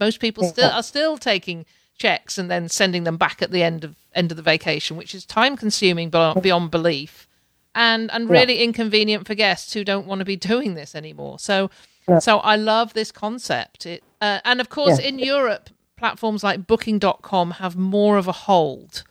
most 0.00 0.20
people 0.20 0.44
still 0.44 0.70
are 0.70 0.82
still 0.82 1.16
taking 1.18 1.64
checks 1.96 2.38
and 2.38 2.50
then 2.50 2.68
sending 2.68 3.04
them 3.04 3.16
back 3.16 3.42
at 3.42 3.50
the 3.50 3.62
end 3.62 3.84
of 3.84 3.96
end 4.14 4.30
of 4.30 4.36
the 4.36 4.42
vacation, 4.42 4.96
which 4.96 5.14
is 5.14 5.24
time 5.24 5.56
consuming 5.56 6.10
beyond 6.10 6.70
belief, 6.70 7.28
and 7.74 8.10
and 8.10 8.28
really 8.28 8.58
yeah. 8.58 8.64
inconvenient 8.64 9.26
for 9.26 9.34
guests 9.34 9.72
who 9.72 9.84
don't 9.84 10.06
want 10.06 10.20
to 10.20 10.24
be 10.24 10.36
doing 10.52 10.74
this 10.74 10.94
anymore. 10.94 11.38
So 11.38 11.70
yeah. 12.08 12.18
so 12.18 12.38
I 12.38 12.56
love 12.56 12.92
this 12.94 13.12
concept. 13.12 13.86
It, 13.86 14.02
uh, 14.20 14.40
and 14.44 14.60
of 14.60 14.68
course, 14.68 15.00
yeah. 15.00 15.08
in 15.08 15.18
Europe, 15.18 15.70
platforms 15.96 16.42
like 16.42 16.66
Booking.com 16.66 17.52
have 17.52 17.76
more 17.76 18.16
of 18.16 18.26
a 18.26 18.32
hold. 18.32 19.04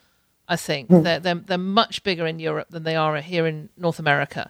I 0.49 0.55
think 0.55 0.89
mm. 0.89 1.03
they're, 1.03 1.19
they're 1.19 1.35
they're 1.35 1.57
much 1.57 2.03
bigger 2.03 2.25
in 2.25 2.39
Europe 2.39 2.67
than 2.69 2.83
they 2.83 2.95
are 2.95 3.19
here 3.21 3.45
in 3.45 3.69
North 3.77 3.99
America 3.99 4.49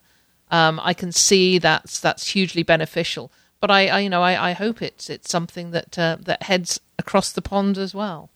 um, 0.52 0.80
I 0.84 0.94
can 0.94 1.12
see 1.12 1.58
that's 1.58 2.00
that's 2.00 2.28
hugely 2.28 2.64
beneficial. 2.64 3.32
But 3.60 3.72
I, 3.72 3.88
I 3.88 4.00
you 4.02 4.10
know, 4.10 4.22
I, 4.22 4.50
I, 4.50 4.54
hope 4.54 4.82
it's 4.82 5.10
it's 5.10 5.30
something 5.30 5.72
that 5.72 5.98
uh, 5.98 6.18
that 6.22 6.44
heads 6.44 6.80
across 7.00 7.32
the 7.32 7.42
pond 7.42 7.78
as 7.78 7.94
well. 7.94 8.30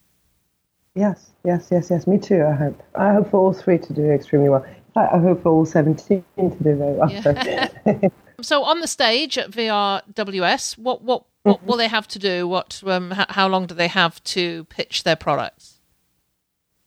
Yes, 0.95 1.31
yes, 1.43 1.69
yes, 1.71 1.89
yes. 1.89 2.07
Me 2.07 2.17
too. 2.17 2.43
I 2.43 2.53
hope. 2.53 2.83
I 2.95 3.13
hope 3.13 3.31
for 3.31 3.37
all 3.37 3.53
three 3.53 3.77
to 3.77 3.93
do 3.93 4.09
extremely 4.11 4.49
well. 4.49 4.65
I 4.95 5.19
hope 5.19 5.43
for 5.43 5.49
all 5.49 5.65
seventeen 5.65 6.23
to 6.37 6.49
do 6.61 6.75
very 6.75 6.93
well. 6.93 7.11
Yeah. 7.11 8.09
so 8.41 8.63
on 8.63 8.81
the 8.81 8.87
stage 8.87 9.37
at 9.37 9.51
VRWS, 9.51 10.77
what 10.77 11.01
what 11.01 11.23
what 11.43 11.57
mm-hmm. 11.57 11.67
will 11.67 11.77
they 11.77 11.87
have 11.87 12.07
to 12.09 12.19
do? 12.19 12.47
What 12.47 12.81
um, 12.85 13.13
h- 13.13 13.27
how 13.29 13.47
long 13.47 13.67
do 13.67 13.73
they 13.73 13.87
have 13.87 14.23
to 14.25 14.65
pitch 14.65 15.03
their 15.03 15.15
products? 15.15 15.79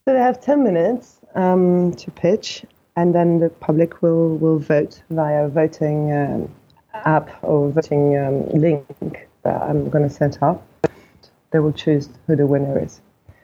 So 0.05 0.13
they 0.13 0.19
have 0.19 0.39
ten 0.39 0.63
minutes 0.63 1.19
um, 1.33 1.93
to 1.93 2.11
pitch, 2.11 2.63
and 2.95 3.13
then 3.13 3.39
the 3.39 3.49
public 3.49 4.01
will, 4.01 4.37
will 4.37 4.59
vote 4.59 5.01
via 5.09 5.47
voting 5.47 6.11
um, 6.13 6.55
app 6.93 7.29
or 7.43 7.69
voting 7.69 8.17
um, 8.17 8.47
link 8.49 9.27
that 9.43 9.61
I'm 9.61 9.89
going 9.89 10.07
to 10.07 10.13
set 10.13 10.41
up. 10.41 10.65
They 11.51 11.59
will 11.59 11.73
choose 11.73 12.09
who 12.27 12.35
the 12.35 12.47
winner 12.47 12.83
is. 12.83 13.01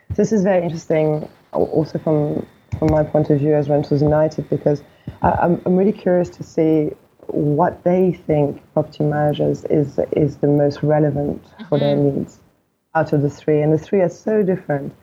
So 0.10 0.16
this 0.16 0.32
is 0.32 0.44
very 0.44 0.64
interesting, 0.64 1.30
also 1.52 2.00
from 2.00 2.46
from 2.80 2.90
my 2.90 3.04
point 3.04 3.30
of 3.30 3.40
view 3.40 3.54
as 3.54 3.68
Rentals 3.70 4.02
United, 4.02 4.50
because 4.50 4.82
I, 5.22 5.32
I'm, 5.32 5.62
I'm 5.66 5.76
really 5.76 5.92
curious 5.92 6.30
to 6.30 6.44
see 6.44 6.92
what 7.28 7.84
they 7.84 8.14
think 8.26 8.62
property 8.74 9.04
managers 9.04 9.64
is 9.66 10.00
is 10.12 10.38
the 10.38 10.48
most 10.48 10.82
relevant 10.84 11.44
for 11.70 11.80
their 11.80 11.96
mm-hmm. 11.96 12.20
needs 12.20 12.40
out 12.96 13.14
of 13.14 13.22
the 13.22 13.30
three, 13.30 13.62
and 13.62 13.72
the 13.72 13.78
three 13.78 14.02
are 14.02 14.10
so 14.10 14.44
different. 14.44 14.94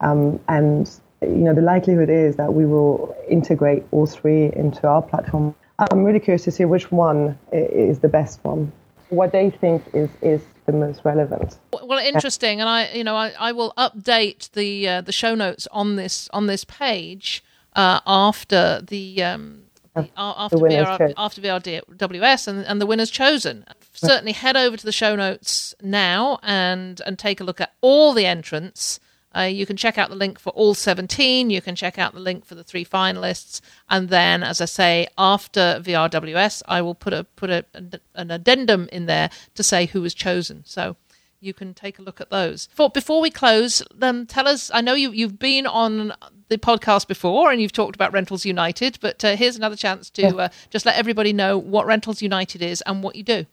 Um, 0.00 0.40
and 0.48 0.90
you 1.28 1.44
know, 1.44 1.54
the 1.54 1.62
likelihood 1.62 2.10
is 2.10 2.36
that 2.36 2.54
we 2.54 2.66
will 2.66 3.16
integrate 3.28 3.84
all 3.90 4.06
three 4.06 4.52
into 4.54 4.86
our 4.86 5.02
platform. 5.02 5.54
I'm 5.78 6.04
really 6.04 6.20
curious 6.20 6.44
to 6.44 6.50
see 6.50 6.64
which 6.64 6.92
one 6.92 7.38
is 7.52 7.98
the 7.98 8.08
best 8.08 8.42
one. 8.44 8.72
What 9.08 9.32
they 9.32 9.50
think 9.50 9.82
is 9.92 10.08
is 10.22 10.42
the 10.66 10.72
most 10.72 11.04
relevant. 11.04 11.58
Well, 11.72 11.98
interesting, 11.98 12.60
and 12.60 12.68
I, 12.68 12.90
you 12.92 13.04
know, 13.04 13.16
I, 13.16 13.32
I 13.38 13.52
will 13.52 13.72
update 13.76 14.50
the 14.52 14.88
uh, 14.88 15.00
the 15.02 15.12
show 15.12 15.34
notes 15.34 15.68
on 15.70 15.96
this 15.96 16.28
on 16.32 16.46
this 16.46 16.64
page 16.64 17.44
uh, 17.74 18.00
after 18.06 18.80
the. 18.86 19.22
Um, 19.22 19.60
the, 19.94 20.10
after, 20.16 20.56
the 20.56 20.64
VR, 20.64 21.14
after 21.16 21.40
VRWS 21.40 22.48
and, 22.48 22.66
and 22.66 22.80
the 22.80 22.86
winner's 22.86 23.12
chosen. 23.12 23.64
Certainly 23.92 24.32
head 24.32 24.56
over 24.56 24.76
to 24.76 24.84
the 24.84 24.90
show 24.90 25.14
notes 25.14 25.72
now 25.80 26.40
and, 26.42 27.00
and 27.06 27.16
take 27.16 27.40
a 27.40 27.44
look 27.44 27.60
at 27.60 27.74
all 27.80 28.12
the 28.12 28.26
entrants 28.26 28.98
uh, 29.36 29.42
you 29.42 29.66
can 29.66 29.76
check 29.76 29.98
out 29.98 30.10
the 30.10 30.16
link 30.16 30.38
for 30.38 30.50
all 30.50 30.74
17. 30.74 31.50
You 31.50 31.60
can 31.60 31.74
check 31.74 31.98
out 31.98 32.14
the 32.14 32.20
link 32.20 32.44
for 32.44 32.54
the 32.54 32.64
three 32.64 32.84
finalists. 32.84 33.60
And 33.88 34.08
then, 34.08 34.42
as 34.42 34.60
I 34.60 34.66
say, 34.66 35.08
after 35.18 35.80
VRWS, 35.82 36.62
I 36.66 36.82
will 36.82 36.94
put 36.94 37.12
a 37.12 37.24
put 37.24 37.50
a, 37.50 37.64
an 38.14 38.30
addendum 38.30 38.88
in 38.92 39.06
there 39.06 39.30
to 39.54 39.62
say 39.62 39.86
who 39.86 40.02
was 40.02 40.14
chosen. 40.14 40.62
So 40.64 40.96
you 41.40 41.52
can 41.52 41.74
take 41.74 41.98
a 41.98 42.02
look 42.02 42.20
at 42.20 42.30
those. 42.30 42.68
For, 42.72 42.88
before 42.88 43.20
we 43.20 43.30
close, 43.30 43.82
um, 44.00 44.26
tell 44.26 44.48
us. 44.48 44.70
I 44.72 44.80
know 44.80 44.94
you, 44.94 45.10
you've 45.10 45.38
been 45.38 45.66
on 45.66 46.14
the 46.48 46.58
podcast 46.58 47.06
before 47.06 47.50
and 47.50 47.60
you've 47.60 47.72
talked 47.72 47.94
about 47.94 48.12
Rentals 48.12 48.44
United, 48.44 48.98
but 49.00 49.24
uh, 49.24 49.36
here's 49.36 49.56
another 49.56 49.76
chance 49.76 50.10
to 50.10 50.36
uh, 50.36 50.48
just 50.70 50.86
let 50.86 50.96
everybody 50.96 51.32
know 51.32 51.58
what 51.58 51.86
Rentals 51.86 52.22
United 52.22 52.62
is 52.62 52.82
and 52.82 53.02
what 53.02 53.16
you 53.16 53.22
do. 53.22 53.46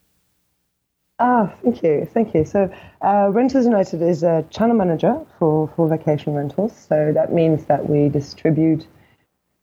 Ah, 1.23 1.53
thank 1.61 1.83
you, 1.83 2.07
thank 2.11 2.33
you. 2.33 2.43
So, 2.43 2.67
uh, 3.03 3.29
Rentals 3.31 3.65
United 3.65 4.01
is 4.01 4.23
a 4.23 4.43
channel 4.49 4.75
manager 4.75 5.23
for, 5.37 5.67
for 5.75 5.87
vacation 5.87 6.33
rentals. 6.33 6.75
So 6.75 7.11
that 7.13 7.31
means 7.31 7.65
that 7.65 7.87
we 7.87 8.09
distribute 8.09 8.87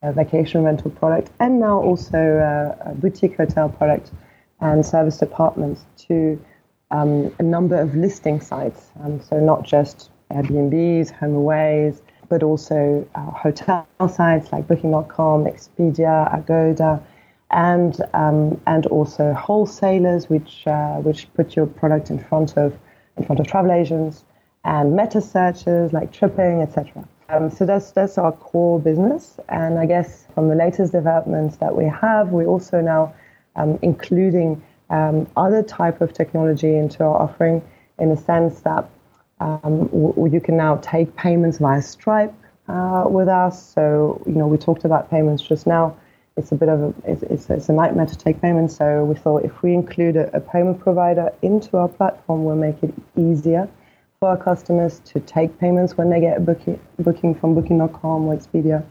a 0.02 0.12
vacation 0.12 0.62
rental 0.62 0.92
product 0.92 1.32
and 1.40 1.58
now 1.58 1.82
also 1.82 2.16
uh, 2.16 2.90
a 2.90 2.94
boutique 2.94 3.36
hotel 3.36 3.68
product 3.70 4.12
and 4.60 4.86
service 4.86 5.18
departments 5.18 5.84
to 6.06 6.40
um, 6.92 7.34
a 7.40 7.42
number 7.42 7.74
of 7.74 7.92
listing 7.92 8.40
sites. 8.40 8.90
Um, 9.02 9.20
so 9.20 9.40
not 9.40 9.64
just 9.64 10.10
Airbnbs, 10.30 11.12
HomeAways, 11.12 12.00
but 12.28 12.44
also 12.44 13.04
uh, 13.16 13.30
hotel 13.32 13.84
sites 14.08 14.52
like 14.52 14.68
Booking.com, 14.68 15.46
Expedia, 15.46 16.32
Agoda 16.32 17.02
and 17.50 18.00
um, 18.14 18.60
and 18.66 18.86
also 18.86 19.32
wholesalers, 19.32 20.28
which 20.28 20.66
uh, 20.66 20.96
which 20.96 21.32
put 21.34 21.56
your 21.56 21.66
product 21.66 22.10
in 22.10 22.18
front 22.18 22.56
of 22.56 22.76
in 23.16 23.24
front 23.24 23.40
of 23.40 23.46
travel 23.46 23.72
agents 23.72 24.24
and 24.64 24.94
meta 24.94 25.20
searches 25.20 25.92
like 25.92 26.12
Tripping, 26.12 26.60
etc. 26.62 27.06
Um, 27.30 27.50
so 27.50 27.66
that's 27.66 27.90
that's 27.92 28.18
our 28.18 28.32
core 28.32 28.78
business, 28.78 29.38
and 29.48 29.78
I 29.78 29.86
guess 29.86 30.26
from 30.34 30.48
the 30.48 30.54
latest 30.54 30.92
developments 30.92 31.56
that 31.56 31.76
we 31.76 31.84
have, 31.84 32.28
we're 32.30 32.46
also 32.46 32.80
now 32.80 33.14
um, 33.56 33.78
including 33.82 34.62
um, 34.90 35.26
other 35.36 35.62
type 35.62 36.00
of 36.00 36.12
technology 36.12 36.76
into 36.76 37.02
our 37.04 37.22
offering 37.22 37.62
in 37.98 38.10
the 38.10 38.16
sense 38.16 38.60
that 38.60 38.88
um, 39.40 39.88
w- 39.88 40.30
you 40.32 40.40
can 40.40 40.56
now 40.56 40.76
take 40.76 41.14
payments 41.16 41.58
via 41.58 41.82
Stripe 41.82 42.34
uh, 42.68 43.04
with 43.08 43.28
us. 43.28 43.72
So 43.74 44.22
you 44.26 44.34
know 44.34 44.46
we 44.46 44.58
talked 44.58 44.84
about 44.84 45.10
payments 45.10 45.42
just 45.42 45.66
now 45.66 45.96
it's 46.38 46.52
a 46.52 46.54
bit 46.54 46.68
of 46.68 46.80
a 46.80 46.94
it's, 47.04 47.50
it's, 47.50 47.68
a 47.68 47.72
nightmare 47.72 48.06
to 48.06 48.16
take 48.16 48.40
payments. 48.40 48.76
So 48.76 49.04
we 49.04 49.16
thought 49.16 49.44
if 49.44 49.62
we 49.62 49.74
include 49.74 50.16
a, 50.16 50.34
a, 50.34 50.40
payment 50.40 50.78
provider 50.78 51.32
into 51.42 51.76
our 51.76 51.88
platform, 51.88 52.44
we'll 52.44 52.56
make 52.56 52.82
it 52.82 52.94
easier 53.16 53.68
for 54.20 54.28
our 54.30 54.36
customers 54.36 55.00
to 55.00 55.20
take 55.20 55.58
payments 55.58 55.96
when 55.98 56.10
they 56.10 56.20
get 56.20 56.36
a 56.36 56.40
booking 56.40 56.80
booking 57.00 57.34
from 57.34 57.54
Booking.com 57.54 58.26
or 58.26 58.36
Expedia. 58.36 58.84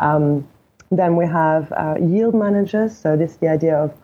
Um, 0.00 0.48
then 0.90 1.14
we 1.14 1.26
have 1.26 1.72
uh, 1.72 1.94
yield 2.00 2.34
managers. 2.34 2.98
So 2.98 3.16
this 3.16 3.32
is 3.32 3.36
the 3.36 3.48
idea 3.48 3.76
of 3.76 3.94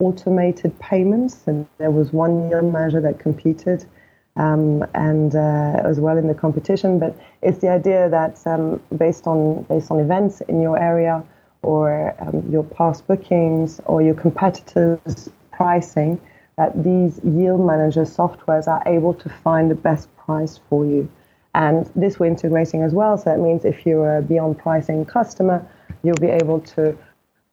automated 0.00 0.76
payments, 0.80 1.46
and 1.46 1.66
there 1.78 1.92
was 1.92 2.12
one 2.12 2.50
yield 2.50 2.72
manager 2.72 3.00
that 3.00 3.20
competed. 3.20 3.86
Um, 4.34 4.82
and 4.94 5.34
uh, 5.34 5.82
as 5.84 6.00
well 6.00 6.16
in 6.16 6.26
the 6.26 6.34
competition, 6.34 6.98
but 6.98 7.14
it's 7.42 7.58
the 7.58 7.68
idea 7.68 8.08
that 8.08 8.40
um, 8.46 8.80
based 8.96 9.26
on 9.26 9.64
based 9.64 9.90
on 9.90 10.00
events 10.00 10.40
in 10.48 10.62
your 10.62 10.78
area, 10.78 11.22
or 11.62 12.14
um, 12.20 12.44
your 12.50 12.64
past 12.64 13.06
bookings 13.06 13.80
or 13.86 14.02
your 14.02 14.14
competitors' 14.14 15.30
pricing, 15.52 16.20
that 16.56 16.82
these 16.82 17.20
yield 17.24 17.64
manager 17.64 18.02
softwares 18.02 18.66
are 18.68 18.82
able 18.86 19.14
to 19.14 19.28
find 19.28 19.70
the 19.70 19.74
best 19.74 20.14
price 20.16 20.60
for 20.68 20.84
you. 20.84 21.08
And 21.54 21.90
this 21.94 22.18
we're 22.18 22.26
integrating 22.26 22.82
as 22.82 22.92
well. 22.92 23.18
So 23.18 23.24
that 23.30 23.38
means 23.38 23.64
if 23.64 23.84
you're 23.84 24.18
a 24.18 24.22
Beyond 24.22 24.58
Pricing 24.58 25.04
customer, 25.04 25.66
you'll 26.02 26.16
be 26.16 26.28
able 26.28 26.60
to 26.60 26.96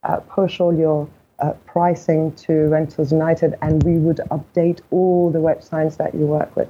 uh, 0.04 0.18
push 0.22 0.60
all 0.60 0.74
your 0.74 1.08
uh, 1.40 1.54
pricing 1.66 2.34
to 2.34 2.68
Rentals 2.68 3.12
United, 3.12 3.56
and 3.62 3.84
we 3.84 3.98
would 3.98 4.22
update 4.32 4.82
all 4.92 5.32
the 5.32 5.40
websites 5.40 5.98
that 5.98 6.14
you 6.14 6.26
work 6.26 6.56
with. 6.56 6.70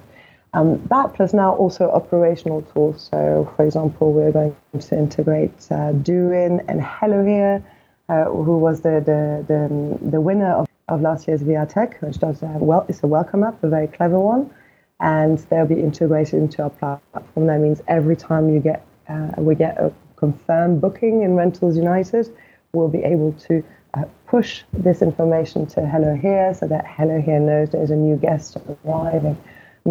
Um, 0.53 0.83
that 0.87 1.13
plus 1.13 1.33
now 1.33 1.53
also 1.53 1.89
operational 1.91 2.63
tools. 2.63 3.09
So, 3.11 3.51
for 3.55 3.65
example, 3.65 4.13
we're 4.13 4.31
going 4.31 4.55
to 4.79 4.97
integrate 4.97 5.53
uh, 5.69 5.93
Doinn 5.93 6.65
and 6.67 6.81
Hello 6.81 7.23
Here, 7.23 7.63
uh, 8.09 8.25
who 8.25 8.57
was 8.57 8.81
the, 8.81 9.01
the, 9.05 9.45
the, 9.47 10.09
the 10.09 10.21
winner 10.21 10.51
of, 10.53 10.67
of 10.87 11.01
last 11.01 11.27
year's 11.27 11.43
VR 11.43 11.69
Tech, 11.69 12.01
which 12.01 12.17
does 12.17 12.41
uh, 12.41 12.47
well, 12.55 12.85
it's 12.89 13.03
a 13.03 13.07
welcome 13.07 13.43
app, 13.43 13.63
a 13.63 13.69
very 13.69 13.87
clever 13.87 14.19
one, 14.19 14.49
and 14.99 15.37
they'll 15.49 15.67
be 15.67 15.79
integrated 15.79 16.35
into 16.35 16.63
our 16.63 16.71
platform. 16.71 17.45
That 17.45 17.59
means 17.59 17.81
every 17.87 18.15
time 18.15 18.49
you 18.49 18.59
get 18.59 18.85
uh, 19.07 19.31
we 19.37 19.55
get 19.55 19.77
a 19.77 19.93
confirmed 20.15 20.81
booking 20.81 21.21
in 21.21 21.35
Rentals 21.35 21.77
United, 21.77 22.35
we'll 22.73 22.89
be 22.89 23.03
able 23.03 23.33
to 23.33 23.63
uh, 23.93 24.03
push 24.27 24.63
this 24.73 25.01
information 25.03 25.67
to 25.67 25.85
Hello 25.85 26.15
Here 26.15 26.53
so 26.55 26.67
that 26.67 26.85
Hello 26.87 27.21
Here 27.21 27.39
knows 27.39 27.69
there's 27.69 27.91
a 27.91 27.95
new 27.95 28.17
guest 28.17 28.57
arriving 28.83 29.37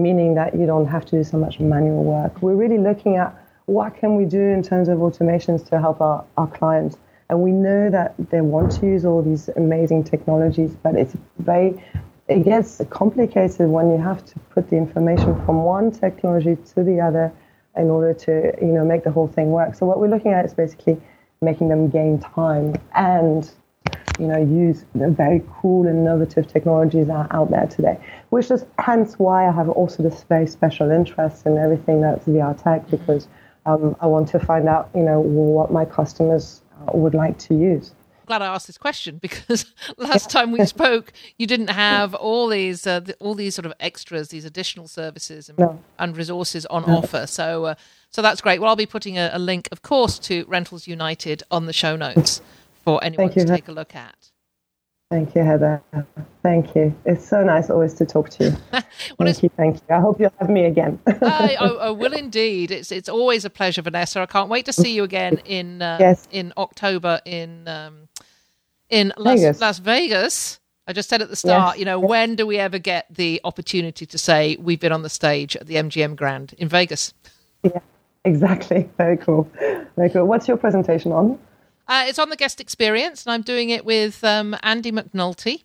meaning 0.03 0.35
that 0.35 0.55
you 0.55 0.67
don't 0.67 0.87
have 0.87 1.05
to 1.07 1.11
do 1.19 1.25
so 1.25 1.37
much 1.37 1.61
manual 1.61 2.05
work. 2.05 2.41
We're 2.43 2.55
really 2.55 2.79
looking 2.79 3.17
at 3.17 3.35
what 3.67 3.97
can 3.97 4.17
we 4.17 4.25
do 4.25 4.41
in 4.41 4.63
terms 4.63 4.89
of 4.89 4.99
automations 4.99 5.69
to 5.69 5.79
help 5.79 6.01
our, 6.01 6.25
our 6.37 6.47
clients. 6.47 6.97
And 7.29 7.43
we 7.43 7.51
know 7.51 7.91
that 7.91 8.15
they 8.31 8.41
want 8.41 8.73
to 8.81 8.87
use 8.87 9.05
all 9.05 9.23
these 9.23 9.49
amazing 9.57 10.05
technologies, 10.05 10.75
but 10.83 10.95
it's 10.95 11.15
very, 11.39 11.83
it 12.29 12.45
gets 12.45 12.81
complicated 12.89 13.69
when 13.69 13.91
you 13.91 13.99
have 13.99 14.25
to 14.25 14.39
put 14.51 14.71
the 14.71 14.77
information 14.77 15.35
from 15.45 15.63
one 15.65 15.91
technology 15.91 16.57
to 16.75 16.83
the 16.83 17.01
other 17.01 17.31
in 17.77 17.91
order 17.91 18.15
to, 18.15 18.55
you 18.61 18.73
know, 18.73 18.85
make 18.85 19.05
the 19.05 19.11
whole 19.11 19.29
thing 19.29 19.51
work. 19.51 19.75
So 19.75 19.85
what 19.85 20.01
we're 20.01 20.09
looking 20.09 20.33
at 20.33 20.45
is 20.47 20.55
basically 20.55 21.01
making 21.43 21.69
them 21.69 21.89
gain 21.89 22.19
time 22.19 22.75
and 22.95 23.51
you 24.19 24.27
know, 24.27 24.39
use 24.39 24.85
the 24.95 25.11
very 25.11 25.43
cool 25.61 25.87
and 25.87 25.99
innovative 25.99 26.47
technologies 26.47 27.07
that 27.07 27.15
are 27.15 27.29
out 27.31 27.51
there 27.51 27.67
today, 27.67 27.99
which 28.31 28.51
is 28.51 28.65
hence 28.79 29.19
why 29.19 29.49
I 29.49 29.53
have 29.53 29.69
also 29.69 30.03
this 30.03 30.25
very 30.25 30.47
special 30.47 30.91
interest 30.91 31.47
in 31.47 31.59
everything 31.59 32.01
that's 32.01 32.27
VR 32.27 32.61
tech 32.61 32.89
because 32.91 33.29
um, 33.67 33.97
I 34.01 34.07
want 34.07 34.29
to 34.29 34.39
find 34.39 34.69
out, 34.69 34.91
you 34.95 35.03
know, 35.03 35.21
what 35.21 35.73
my 35.73 35.85
customers 35.85 36.63
uh, 36.81 36.97
would 36.97 37.15
like 37.15 37.39
to 37.39 37.55
use 37.55 37.93
glad 38.29 38.43
I 38.43 38.47
asked 38.55 38.69
this 38.69 38.79
question 38.79 39.17
because 39.23 39.75
last 39.97 40.31
time 40.31 40.53
we 40.53 40.65
spoke, 40.77 41.13
you 41.39 41.47
didn't 41.49 41.71
have 41.71 42.15
all 42.15 42.47
these 42.47 42.87
uh, 42.87 43.01
the, 43.01 43.15
all 43.15 43.35
these 43.35 43.57
sort 43.57 43.67
of 43.67 43.73
extras, 43.81 44.29
these 44.29 44.45
additional 44.45 44.87
services 44.87 45.49
and, 45.49 45.59
no. 45.59 45.83
and 45.99 46.17
resources 46.17 46.65
on 46.67 46.85
no. 46.87 46.99
offer. 46.99 47.27
So 47.27 47.65
uh, 47.65 47.75
so 48.11 48.23
that's 48.23 48.41
great. 48.41 48.61
Well, 48.61 48.71
I'll 48.71 48.77
be 48.77 48.87
putting 48.87 49.19
a, 49.19 49.31
a, 49.33 49.39
link, 49.39 49.69
of 49.73 49.83
course, 49.83 50.19
to 50.21 50.45
Rentals 50.47 50.87
United 50.87 51.43
on 51.51 51.67
the 51.67 51.73
show 51.73 51.97
notes 51.97 52.41
for 52.83 53.03
anyone 53.03 53.31
to 53.31 53.45
take 53.45 53.69
a 53.69 53.73
look 53.73 53.95
at. 53.95 54.31
Thank 55.11 55.35
you, 55.35 55.43
Heather. 55.43 55.83
Thank 56.43 56.75
you. 56.75 56.95
It's 57.07 57.27
so 57.27 57.43
nice 57.43 57.71
always 57.71 57.95
to 57.95 58.05
talk 58.05 58.29
to 58.31 58.45
you. 58.45 58.51
well, 58.73 58.83
thank 59.21 59.43
you. 59.43 59.49
Thank 59.57 59.77
you. 59.77 59.97
I 59.97 60.01
hope 60.01 60.21
you'll 60.21 60.35
have 60.39 60.51
me 60.51 60.67
again. 60.67 60.99
I, 61.07 61.57
I, 61.59 61.67
I, 61.87 61.91
will 61.91 62.13
indeed. 62.13 62.71
It's 62.71 62.93
it's 62.93 63.09
always 63.09 63.47
a 63.47 63.51
pleasure, 63.51 63.81
Vanessa. 63.81 64.21
I 64.21 64.27
can't 64.27 64.51
wait 64.51 64.67
to 64.67 64.73
see 64.73 64.93
you 64.93 65.05
again 65.05 65.39
in 65.47 65.81
uh, 65.81 65.97
yes. 65.99 66.29
in 66.31 66.53
October 66.59 67.23
in 67.25 67.67
um, 67.69 68.09
in 68.91 69.15
Las 69.17 69.41
Vegas. 69.41 69.61
Las 69.63 69.79
Vegas. 69.79 70.61
I 70.87 70.93
just 70.93 71.09
said 71.09 71.21
at 71.21 71.29
the 71.29 71.37
start, 71.37 71.75
yes. 71.75 71.81
you 71.81 71.85
know, 71.85 72.01
when 72.01 72.35
do 72.35 72.47
we 72.47 72.57
ever 72.59 72.79
get 72.79 73.07
the 73.15 73.43
opportunity 73.45 74.07
to 74.07 74.19
say 74.19 74.57
we've 74.59 74.81
been 74.81 74.93
on 74.93 75.03
the 75.03 75.11
stage 75.11 75.55
at 75.55 75.67
the 75.67 75.75
MGM 75.75 76.17
Grand 76.17 76.55
in 76.57 76.67
Vegas? 76.67 77.13
Yeah, 77.63 77.81
exactly. 78.25 78.89
Very 78.97 79.19
cool. 79.19 79.51
Very 79.97 80.09
cool. 80.09 80.25
What's 80.27 80.49
your 80.49 80.57
presentation 80.57 81.13
on? 81.13 81.39
Uh, 81.89 82.05
it's 82.07 82.19
on 82.19 82.29
the 82.29 82.37
guest 82.37 82.61
experience, 82.61 83.25
and 83.25 83.33
I'm 83.33 83.43
doing 83.43 83.71
it 83.71 83.85
with 83.85 84.23
um, 84.23 84.55
Andy 84.63 84.93
McNulty 84.93 85.65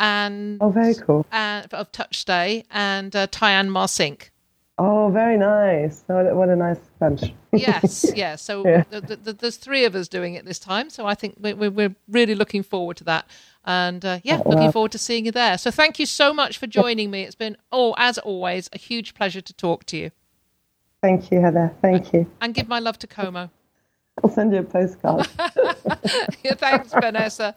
and 0.00 0.58
oh, 0.60 0.70
very 0.70 0.94
cool 0.94 1.24
and, 1.30 1.72
of 1.72 1.92
TouchStay 1.92 2.64
and 2.70 3.14
uh, 3.14 3.26
Tyann 3.28 3.68
Marcink. 3.68 4.30
Oh, 4.78 5.10
very 5.10 5.36
nice! 5.36 6.04
What, 6.06 6.34
what 6.34 6.48
a 6.48 6.56
nice 6.56 6.78
bunch. 6.98 7.34
yes, 7.52 8.10
yeah. 8.16 8.36
So 8.36 8.66
yeah. 8.66 8.84
there's 8.90 9.58
three 9.58 9.84
of 9.84 9.94
us 9.94 10.08
doing 10.08 10.34
it 10.34 10.46
this 10.46 10.58
time, 10.58 10.88
so 10.88 11.06
I 11.06 11.14
think 11.14 11.36
we're, 11.38 11.70
we're 11.70 11.94
really 12.08 12.34
looking 12.34 12.62
forward 12.62 12.96
to 12.96 13.04
that. 13.04 13.26
And 13.66 14.02
uh, 14.04 14.20
yeah, 14.24 14.40
oh, 14.44 14.48
looking 14.48 14.64
wow. 14.64 14.70
forward 14.72 14.92
to 14.92 14.98
seeing 14.98 15.26
you 15.26 15.32
there. 15.32 15.58
So 15.58 15.70
thank 15.70 15.98
you 15.98 16.06
so 16.06 16.32
much 16.32 16.56
for 16.56 16.66
joining 16.66 17.10
me. 17.10 17.24
It's 17.24 17.34
been, 17.34 17.58
oh, 17.70 17.94
as 17.98 18.16
always, 18.16 18.70
a 18.72 18.78
huge 18.78 19.12
pleasure 19.12 19.42
to 19.42 19.52
talk 19.52 19.84
to 19.86 19.98
you. 19.98 20.12
Thank 21.02 21.30
you, 21.30 21.40
Heather. 21.40 21.74
Thank 21.82 22.14
you. 22.14 22.30
And 22.40 22.54
give 22.54 22.66
my 22.66 22.78
love 22.78 22.98
to 23.00 23.06
Como. 23.06 23.50
I'll 24.22 24.30
send 24.30 24.52
you 24.52 24.60
a 24.60 24.62
postcard. 24.62 25.28
yeah, 26.42 26.54
thanks, 26.54 26.92
Vanessa. 26.92 27.54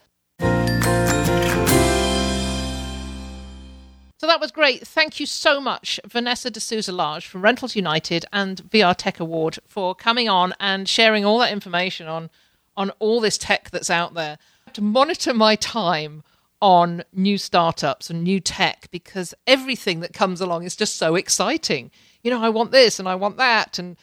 So 4.19 4.27
that 4.27 4.39
was 4.39 4.51
great. 4.51 4.87
Thank 4.87 5.19
you 5.19 5.25
so 5.25 5.59
much, 5.59 5.99
Vanessa 6.07 6.49
de 6.49 6.61
Souza 6.61 6.93
Lage 6.93 7.27
from 7.27 7.41
Rentals 7.41 7.75
United 7.75 8.25
and 8.31 8.63
VR 8.69 8.95
Tech 8.97 9.19
Award 9.19 9.59
for 9.67 9.93
coming 9.93 10.29
on 10.29 10.53
and 10.61 10.87
sharing 10.87 11.25
all 11.25 11.39
that 11.39 11.51
information 11.51 12.07
on 12.07 12.29
on 12.77 12.89
all 12.99 13.19
this 13.19 13.37
tech 13.37 13.69
that's 13.69 13.89
out 13.89 14.13
there. 14.13 14.37
To 14.73 14.81
monitor 14.81 15.33
my 15.33 15.55
time 15.57 16.23
on 16.61 17.03
new 17.11 17.37
startups 17.37 18.09
and 18.09 18.23
new 18.23 18.39
tech 18.39 18.87
because 18.89 19.33
everything 19.45 19.99
that 19.99 20.13
comes 20.13 20.39
along 20.39 20.63
is 20.63 20.77
just 20.77 20.95
so 20.95 21.15
exciting. 21.15 21.91
You 22.23 22.31
know, 22.31 22.41
I 22.41 22.47
want 22.47 22.71
this 22.71 22.99
and 22.99 23.09
I 23.09 23.15
want 23.15 23.35
that 23.35 23.77
and 23.77 23.97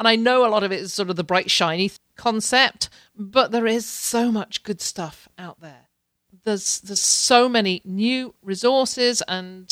and 0.00 0.08
I 0.08 0.16
know 0.16 0.46
a 0.46 0.48
lot 0.48 0.64
of 0.64 0.72
it 0.72 0.80
is 0.80 0.94
sort 0.94 1.10
of 1.10 1.16
the 1.16 1.22
bright, 1.22 1.50
shiny 1.50 1.92
concept, 2.16 2.88
but 3.14 3.52
there 3.52 3.66
is 3.66 3.84
so 3.84 4.32
much 4.32 4.62
good 4.62 4.80
stuff 4.80 5.28
out 5.38 5.60
there. 5.60 5.88
There's 6.42 6.80
there's 6.80 7.02
so 7.02 7.50
many 7.50 7.82
new 7.84 8.34
resources 8.40 9.22
and 9.28 9.70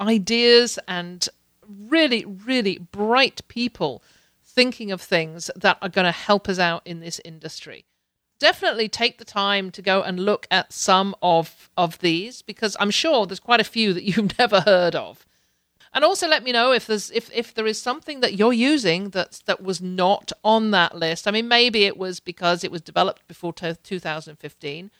ideas 0.00 0.78
and 0.88 1.28
really, 1.68 2.24
really 2.24 2.78
bright 2.78 3.46
people 3.46 4.02
thinking 4.42 4.90
of 4.90 5.02
things 5.02 5.50
that 5.54 5.76
are 5.82 5.90
going 5.90 6.06
to 6.06 6.12
help 6.12 6.48
us 6.48 6.58
out 6.58 6.80
in 6.86 7.00
this 7.00 7.20
industry. 7.22 7.84
Definitely 8.40 8.88
take 8.88 9.18
the 9.18 9.24
time 9.26 9.70
to 9.72 9.82
go 9.82 10.00
and 10.00 10.18
look 10.18 10.46
at 10.50 10.72
some 10.72 11.14
of 11.20 11.68
of 11.76 11.98
these 11.98 12.40
because 12.40 12.74
I'm 12.80 12.90
sure 12.90 13.26
there's 13.26 13.38
quite 13.38 13.60
a 13.60 13.64
few 13.64 13.92
that 13.92 14.04
you've 14.04 14.38
never 14.38 14.62
heard 14.62 14.94
of. 14.94 15.25
And 15.96 16.04
also 16.04 16.28
let 16.28 16.44
me 16.44 16.52
know 16.52 16.72
if 16.72 16.86
there's 16.86 17.10
if, 17.12 17.30
if 17.32 17.54
there 17.54 17.66
is 17.66 17.80
something 17.80 18.20
that 18.20 18.34
you're 18.34 18.52
using 18.52 19.08
that 19.10 19.40
that 19.46 19.62
was 19.62 19.80
not 19.80 20.30
on 20.44 20.70
that 20.72 20.94
list. 20.94 21.26
I 21.26 21.30
mean, 21.30 21.48
maybe 21.48 21.84
it 21.84 21.96
was 21.96 22.20
because 22.20 22.62
it 22.62 22.70
was 22.70 22.82
developed 22.82 23.26
before 23.26 23.54
t- 23.54 23.72
2015. 23.82 24.90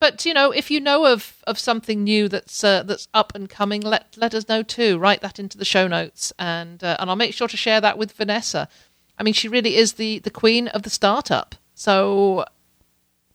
But 0.00 0.26
you 0.26 0.34
know, 0.34 0.50
if 0.50 0.68
you 0.68 0.80
know 0.80 1.06
of, 1.06 1.44
of 1.46 1.60
something 1.60 2.02
new 2.02 2.28
that's 2.28 2.64
uh, 2.64 2.82
that's 2.82 3.06
up 3.14 3.36
and 3.36 3.48
coming, 3.48 3.82
let 3.82 4.16
let 4.16 4.34
us 4.34 4.48
know 4.48 4.64
too. 4.64 4.98
Write 4.98 5.20
that 5.20 5.38
into 5.38 5.56
the 5.56 5.64
show 5.64 5.86
notes, 5.86 6.32
and 6.40 6.82
uh, 6.82 6.96
and 6.98 7.08
I'll 7.08 7.14
make 7.14 7.32
sure 7.32 7.46
to 7.46 7.56
share 7.56 7.80
that 7.80 7.96
with 7.96 8.10
Vanessa. 8.10 8.68
I 9.16 9.22
mean, 9.22 9.32
she 9.32 9.46
really 9.46 9.76
is 9.76 9.92
the 9.92 10.18
the 10.18 10.30
queen 10.30 10.66
of 10.68 10.82
the 10.82 10.90
startup, 10.90 11.54
so 11.76 12.44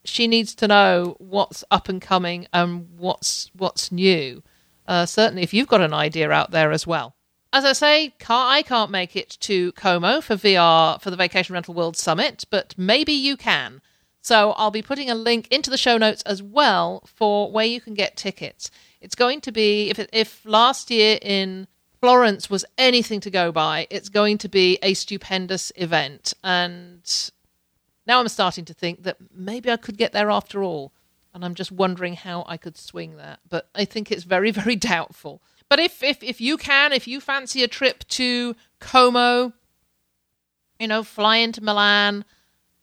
she 0.03 0.27
needs 0.27 0.53
to 0.55 0.67
know 0.67 1.15
what's 1.19 1.63
up 1.71 1.87
and 1.87 2.01
coming 2.01 2.47
and 2.51 2.89
what's 2.97 3.49
what's 3.55 3.93
new 3.93 4.43
uh, 4.91 5.05
certainly 5.05 5.41
if 5.41 5.53
you've 5.53 5.69
got 5.69 5.79
an 5.79 5.93
idea 5.93 6.29
out 6.31 6.51
there 6.51 6.71
as 6.71 6.85
well. 6.85 7.15
As 7.53 7.63
I 7.63 7.71
say, 7.71 8.13
can't, 8.19 8.51
I 8.51 8.61
can't 8.61 8.91
make 8.91 9.15
it 9.15 9.37
to 9.39 9.71
Como 9.71 10.19
for 10.19 10.35
VR 10.35 11.01
for 11.01 11.09
the 11.09 11.15
Vacation 11.15 11.53
Rental 11.53 11.73
World 11.73 11.95
Summit, 11.95 12.43
but 12.49 12.75
maybe 12.77 13.13
you 13.13 13.37
can. 13.37 13.81
So 14.21 14.51
I'll 14.51 14.69
be 14.69 14.81
putting 14.81 15.09
a 15.09 15.15
link 15.15 15.47
into 15.47 15.69
the 15.69 15.77
show 15.77 15.97
notes 15.97 16.21
as 16.23 16.43
well 16.43 17.03
for 17.05 17.49
where 17.49 17.65
you 17.65 17.79
can 17.79 17.93
get 17.93 18.17
tickets. 18.17 18.69
It's 18.99 19.15
going 19.15 19.39
to 19.41 19.51
be 19.51 19.89
if 19.89 19.97
it, 19.97 20.09
if 20.11 20.45
last 20.45 20.91
year 20.91 21.17
in 21.21 21.67
Florence 22.01 22.49
was 22.49 22.65
anything 22.77 23.21
to 23.21 23.29
go 23.29 23.51
by, 23.51 23.87
it's 23.89 24.09
going 24.09 24.37
to 24.39 24.49
be 24.49 24.77
a 24.83 24.93
stupendous 24.93 25.71
event. 25.77 26.33
And 26.43 27.31
now 28.05 28.19
I'm 28.19 28.27
starting 28.27 28.65
to 28.65 28.73
think 28.73 29.03
that 29.03 29.17
maybe 29.33 29.71
I 29.71 29.77
could 29.77 29.97
get 29.97 30.11
there 30.11 30.29
after 30.29 30.61
all 30.61 30.91
and 31.33 31.45
I'm 31.45 31.55
just 31.55 31.71
wondering 31.71 32.15
how 32.15 32.43
I 32.47 32.57
could 32.57 32.77
swing 32.77 33.17
that. 33.17 33.39
But 33.47 33.69
I 33.73 33.85
think 33.85 34.11
it's 34.11 34.23
very, 34.23 34.51
very 34.61 34.75
doubtful. 34.75 35.41
But 35.69 35.79
if 35.79 36.03
if 36.03 36.21
if 36.21 36.41
you 36.41 36.57
can, 36.57 36.91
if 36.91 37.07
you 37.07 37.21
fancy 37.21 37.63
a 37.63 37.67
trip 37.67 38.05
to 38.09 38.55
Como, 38.79 39.53
you 40.79 40.87
know, 40.87 41.03
fly 41.03 41.37
into 41.37 41.63
Milan, 41.63 42.25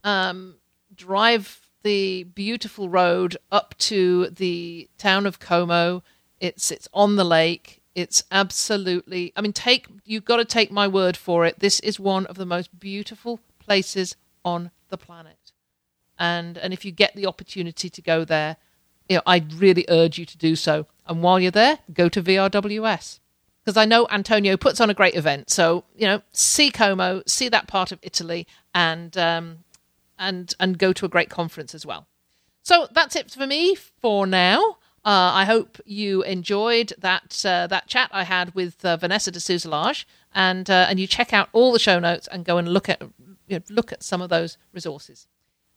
um, 0.05 0.57
drive 0.95 1.61
the 1.83 2.25
beautiful 2.25 2.89
road 2.89 3.37
up 3.53 3.75
to 3.79 4.31
the 4.31 4.89
town 4.97 5.27
of 5.27 5.39
Como. 5.39 6.03
It's 6.41 6.71
it's 6.71 6.89
on 6.95 7.17
the 7.17 7.25
lake. 7.25 7.83
It's 7.95 8.23
absolutely. 8.31 9.33
I 9.37 9.43
mean, 9.43 9.53
take 9.53 9.87
you've 10.05 10.25
got 10.25 10.37
to 10.37 10.45
take 10.45 10.71
my 10.71 10.89
word 10.89 11.17
for 11.17 11.45
it. 11.45 11.59
This 11.59 11.81
is 11.81 12.01
one 12.01 12.25
of 12.27 12.37
the 12.37 12.47
most 12.47 12.79
beautiful 12.79 13.41
places 13.59 14.17
on 14.45 14.71
the 14.89 14.97
planet 14.97 15.38
and 16.19 16.59
and 16.59 16.73
if 16.73 16.85
you 16.85 16.93
get 16.93 17.15
the 17.15 17.27
opportunity 17.27 17.89
to 17.91 18.03
go 18.03 18.25
there, 18.25 18.57
you 19.09 19.17
know, 19.17 19.23
I 19.27 19.45
really 19.57 19.85
urge 19.89 20.19
you 20.19 20.27
to 20.27 20.39
do 20.39 20.57
so. 20.57 20.87
And 21.07 21.23
while 21.23 21.41
you're 21.41 21.51
there, 21.51 21.79
go 21.93 22.09
to 22.09 22.23
VRWS 22.23 23.21
because 23.65 23.77
I 23.77 23.85
know 23.85 24.07
Antonio 24.11 24.57
puts 24.57 24.81
on 24.81 24.89
a 24.89 24.95
great 24.95 25.15
event. 25.15 25.51
So 25.51 25.85
you 25.95 26.07
know, 26.07 26.23
see 26.33 26.71
Como, 26.71 27.23
see 27.27 27.49
that 27.49 27.67
part 27.67 27.93
of 27.93 27.99
Italy, 28.03 28.47
and 28.75 29.17
um, 29.19 29.59
and 30.19 30.55
and 30.59 30.79
go 30.79 30.93
to 30.93 31.05
a 31.05 31.09
great 31.09 31.31
conference 31.31 31.75
as 31.75 31.85
well. 31.85 32.07
So 32.63 32.89
that's 32.93 33.17
it 33.17 33.31
for 33.31 33.47
me 33.47 33.75
for 33.75 34.27
now. 34.27 34.79
Uh, 35.05 35.33
I 35.33 35.45
hope 35.45 35.79
you 35.87 36.23
enjoyed 36.23 36.93
that 36.99 37.43
uh, 37.45 37.67
that 37.69 37.87
chat 37.87 38.11
I 38.13 38.25
had 38.25 38.55
with 38.55 38.85
uh, 38.85 38.97
Vanessa 38.97 39.31
de 39.31 39.41
Souza 39.41 39.69
Lage, 39.69 40.07
and 40.35 40.69
uh, 40.69 40.87
and 40.89 40.99
you 40.99 41.07
check 41.07 41.33
out 41.33 41.49
all 41.53 41.73
the 41.73 41.79
show 41.79 41.99
notes 41.99 42.27
and 42.27 42.45
go 42.45 42.59
and 42.59 42.69
look 42.69 42.89
at 42.89 43.03
you 43.47 43.59
know, 43.59 43.63
look 43.71 43.93
at 43.93 44.03
some 44.03 44.21
of 44.21 44.29
those 44.29 44.59
resources. 44.73 45.27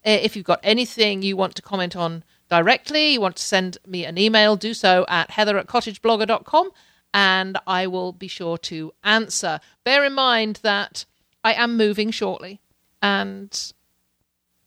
Uh, 0.06 0.10
if 0.22 0.36
you've 0.36 0.46
got 0.46 0.60
anything 0.64 1.22
you 1.22 1.38
want 1.38 1.56
to 1.56 1.62
comment 1.62 1.96
on 1.96 2.24
directly, 2.50 3.14
you 3.14 3.22
want 3.22 3.36
to 3.36 3.44
send 3.44 3.78
me 3.86 4.06
an 4.06 4.18
email, 4.18 4.56
do 4.56 4.74
so 4.74 5.06
at 5.08 5.32
heather 5.32 5.58
at 5.58 5.68
cottageblogger.com 5.68 6.72
and 7.14 7.58
I 7.68 7.88
will 7.88 8.14
be 8.14 8.28
sure 8.28 8.58
to 8.58 8.94
answer. 9.04 9.60
Bear 9.84 10.06
in 10.06 10.14
mind 10.14 10.60
that 10.64 11.06
I 11.44 11.54
am 11.54 11.78
moving 11.78 12.12
shortly 12.12 12.62
and 13.02 13.74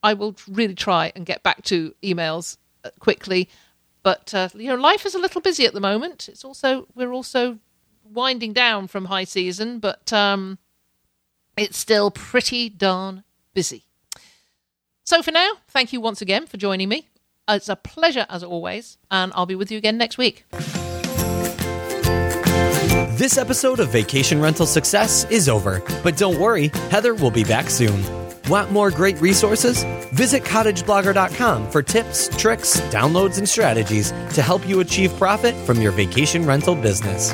I 0.03 0.15
will 0.15 0.37
really 0.49 0.75
try 0.75 1.13
and 1.17 1.25
get 1.25 1.43
back 1.43 1.63
to 1.65 1.95
emails 2.03 2.59
uh, 2.85 2.91
quickly. 2.99 3.49
But 4.03 4.35
uh, 4.35 4.51
you 4.55 4.69
know, 4.69 4.75
life 4.75 5.07
is 5.07 5.15
a 5.15 5.19
little 5.19 5.41
busy 5.41 5.65
at 5.65 5.73
the 5.73 5.81
moment. 5.81 6.29
It's 6.29 6.45
also 6.45 6.87
we're 6.95 7.13
also 7.13 7.59
winding 8.05 8.53
down 8.53 8.87
from 8.87 9.07
high 9.07 9.25
season, 9.25 9.79
but 9.79 10.13
um, 10.13 10.59
it's 11.57 11.79
still 11.79 12.11
pretty 12.11 12.69
darn 12.69 13.25
busy. 13.55 13.85
So 15.05 15.23
for 15.23 15.31
now, 15.31 15.53
thank 15.69 15.93
you 15.93 16.01
once 16.01 16.23
again 16.23 16.47
for 16.47 16.57
joining 16.57 16.89
me. 16.89 17.09
It's 17.47 17.69
a 17.69 17.77
pleasure 17.77 18.27
as 18.31 18.43
always, 18.43 18.97
and 19.11 19.33
I'll 19.35 19.45
be 19.47 19.55
with 19.55 19.71
you 19.71 19.77
again 19.77 19.99
next 19.99 20.17
week. 20.17 20.47
This 23.17 23.37
episode 23.39 23.81
of 23.81 23.91
Vacation 23.91 24.41
Rental 24.41 24.67
Success 24.67 25.25
is 25.31 25.49
over, 25.49 25.83
but 26.03 26.17
don't 26.17 26.41
worry, 26.41 26.69
Heather 26.91 27.15
will 27.15 27.31
be 27.31 27.45
back 27.45 27.69
soon. 27.69 28.03
Want 28.49 28.73
more 28.73 28.91
great 28.91 29.21
resources? 29.21 29.85
Visit 30.13 30.43
cottageblogger.com 30.43 31.71
for 31.71 31.83
tips, 31.83 32.29
tricks, 32.37 32.81
downloads, 32.91 33.39
and 33.39 33.49
strategies 33.49 34.11
to 34.33 34.43
help 34.43 34.67
you 34.67 34.81
achieve 34.81 35.15
profit 35.17 35.55
from 35.67 35.81
your 35.81 35.93
vacation 35.93 36.45
rental 36.45 36.75
business. 36.75 37.33